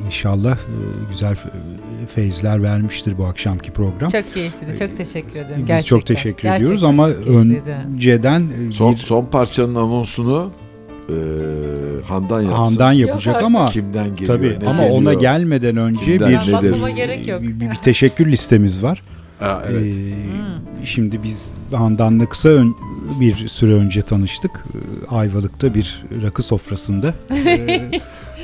[0.05, 0.75] inşallah e,
[1.09, 4.09] güzel e, feyizler vermiştir bu akşamki program.
[4.09, 4.77] Çok keyifliydi.
[4.79, 5.55] Çok teşekkür ederim.
[5.57, 5.97] Biz Gerçekten.
[5.97, 10.51] çok teşekkür Gerçekten ediyoruz ama önceden e, Son, bir son parçanın anonsunu
[11.09, 11.13] e,
[12.07, 12.55] Handan yapsın.
[12.57, 14.37] Handan yapacak Yok ama Kimden geliyor?
[14.37, 15.01] tabii ne ama geliyor?
[15.01, 17.27] ona gelmeden önce Kimden, bir, nedir?
[17.27, 17.41] yok.
[17.41, 19.01] bir, bir teşekkür listemiz var.
[19.39, 19.95] Ha, evet.
[19.95, 20.85] Ee, Hmm.
[20.85, 22.75] Şimdi biz Handan'la kısa ön-
[23.19, 24.51] bir süre önce tanıştık.
[24.51, 27.13] Ee, Ayvalık'ta bir rakı sofrasında.
[27.45, 27.89] Ee,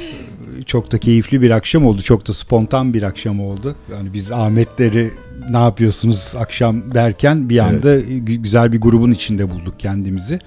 [0.65, 2.01] çok da keyifli bir akşam oldu.
[2.01, 3.75] Çok da spontan bir akşam oldu.
[3.91, 5.11] Yani biz Ahmetleri
[5.49, 10.39] ne yapıyorsunuz akşam derken bir anda gü- güzel bir grubun içinde bulduk kendimizi.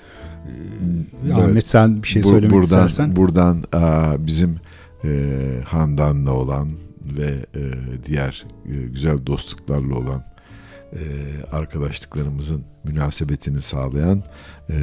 [0.46, 0.50] Ee,
[1.24, 1.34] Evet.
[1.34, 3.16] Ahmet sen bir şey Bu- söylemek buradan, istersen.
[3.16, 4.56] Buradan aa, bizim
[5.04, 5.08] e,
[5.68, 6.68] Handan'la olan
[7.18, 7.60] ve e,
[8.06, 10.24] diğer e, güzel dostluklarla olan
[10.92, 11.00] e,
[11.52, 14.22] arkadaşlıklarımızın münasebetini sağlayan
[14.70, 14.74] e,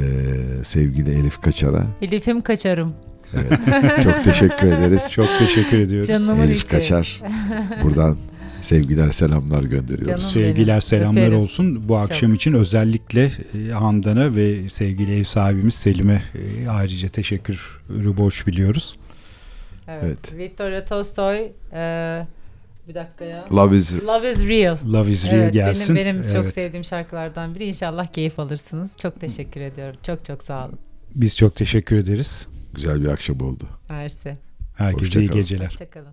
[0.62, 2.92] sevgili Elif Kaçar'a Elif'im kaçarım.
[3.34, 5.12] evet, çok teşekkür ederiz.
[5.12, 6.08] Çok teşekkür ediyoruz.
[6.08, 6.66] Canımın Elif içi.
[6.66, 7.22] Kaçar
[7.82, 8.16] buradan
[8.62, 10.06] sevgiler selamlar gönderiyoruz.
[10.06, 10.20] Canım.
[10.20, 10.82] Sevgiler benim.
[10.82, 11.38] selamlar Öperim.
[11.38, 11.88] olsun.
[11.88, 13.32] Bu akşam için özellikle
[13.68, 18.96] e, Handan'a ve sevgili ev sahibimiz Selim'e e, ayrıca teşekkürü borç biliyoruz.
[19.88, 20.02] Evet.
[20.04, 20.36] Evet.
[20.36, 21.36] Victoria Tolstoy.
[21.72, 22.26] e,
[22.88, 23.44] bir dakika ya.
[23.52, 24.76] Love is Love is real.
[24.92, 25.96] Love is real Evet, gelsin.
[25.96, 26.52] benim benim çok Evet.
[26.54, 27.64] sevdiğim şarkılardan biri.
[27.64, 28.90] İnşallah keyif alırsınız.
[28.96, 29.96] Çok teşekkür ediyorum.
[30.02, 30.78] Çok çok sağ olun.
[31.14, 32.46] Biz çok teşekkür ederiz.
[32.74, 33.64] güzel bir akşam oldu.
[33.90, 34.36] Mersi.
[34.76, 35.42] Herkese iyi Hoşça kalın.
[35.42, 35.66] geceler.
[35.66, 36.12] Hoşçakalın.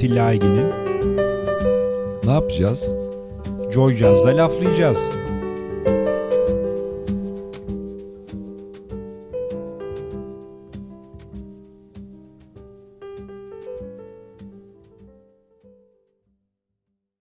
[0.00, 0.66] Atilla Aygin'im.
[2.24, 2.92] Ne yapacağız?
[3.72, 4.98] Joy Jazz'da laflayacağız.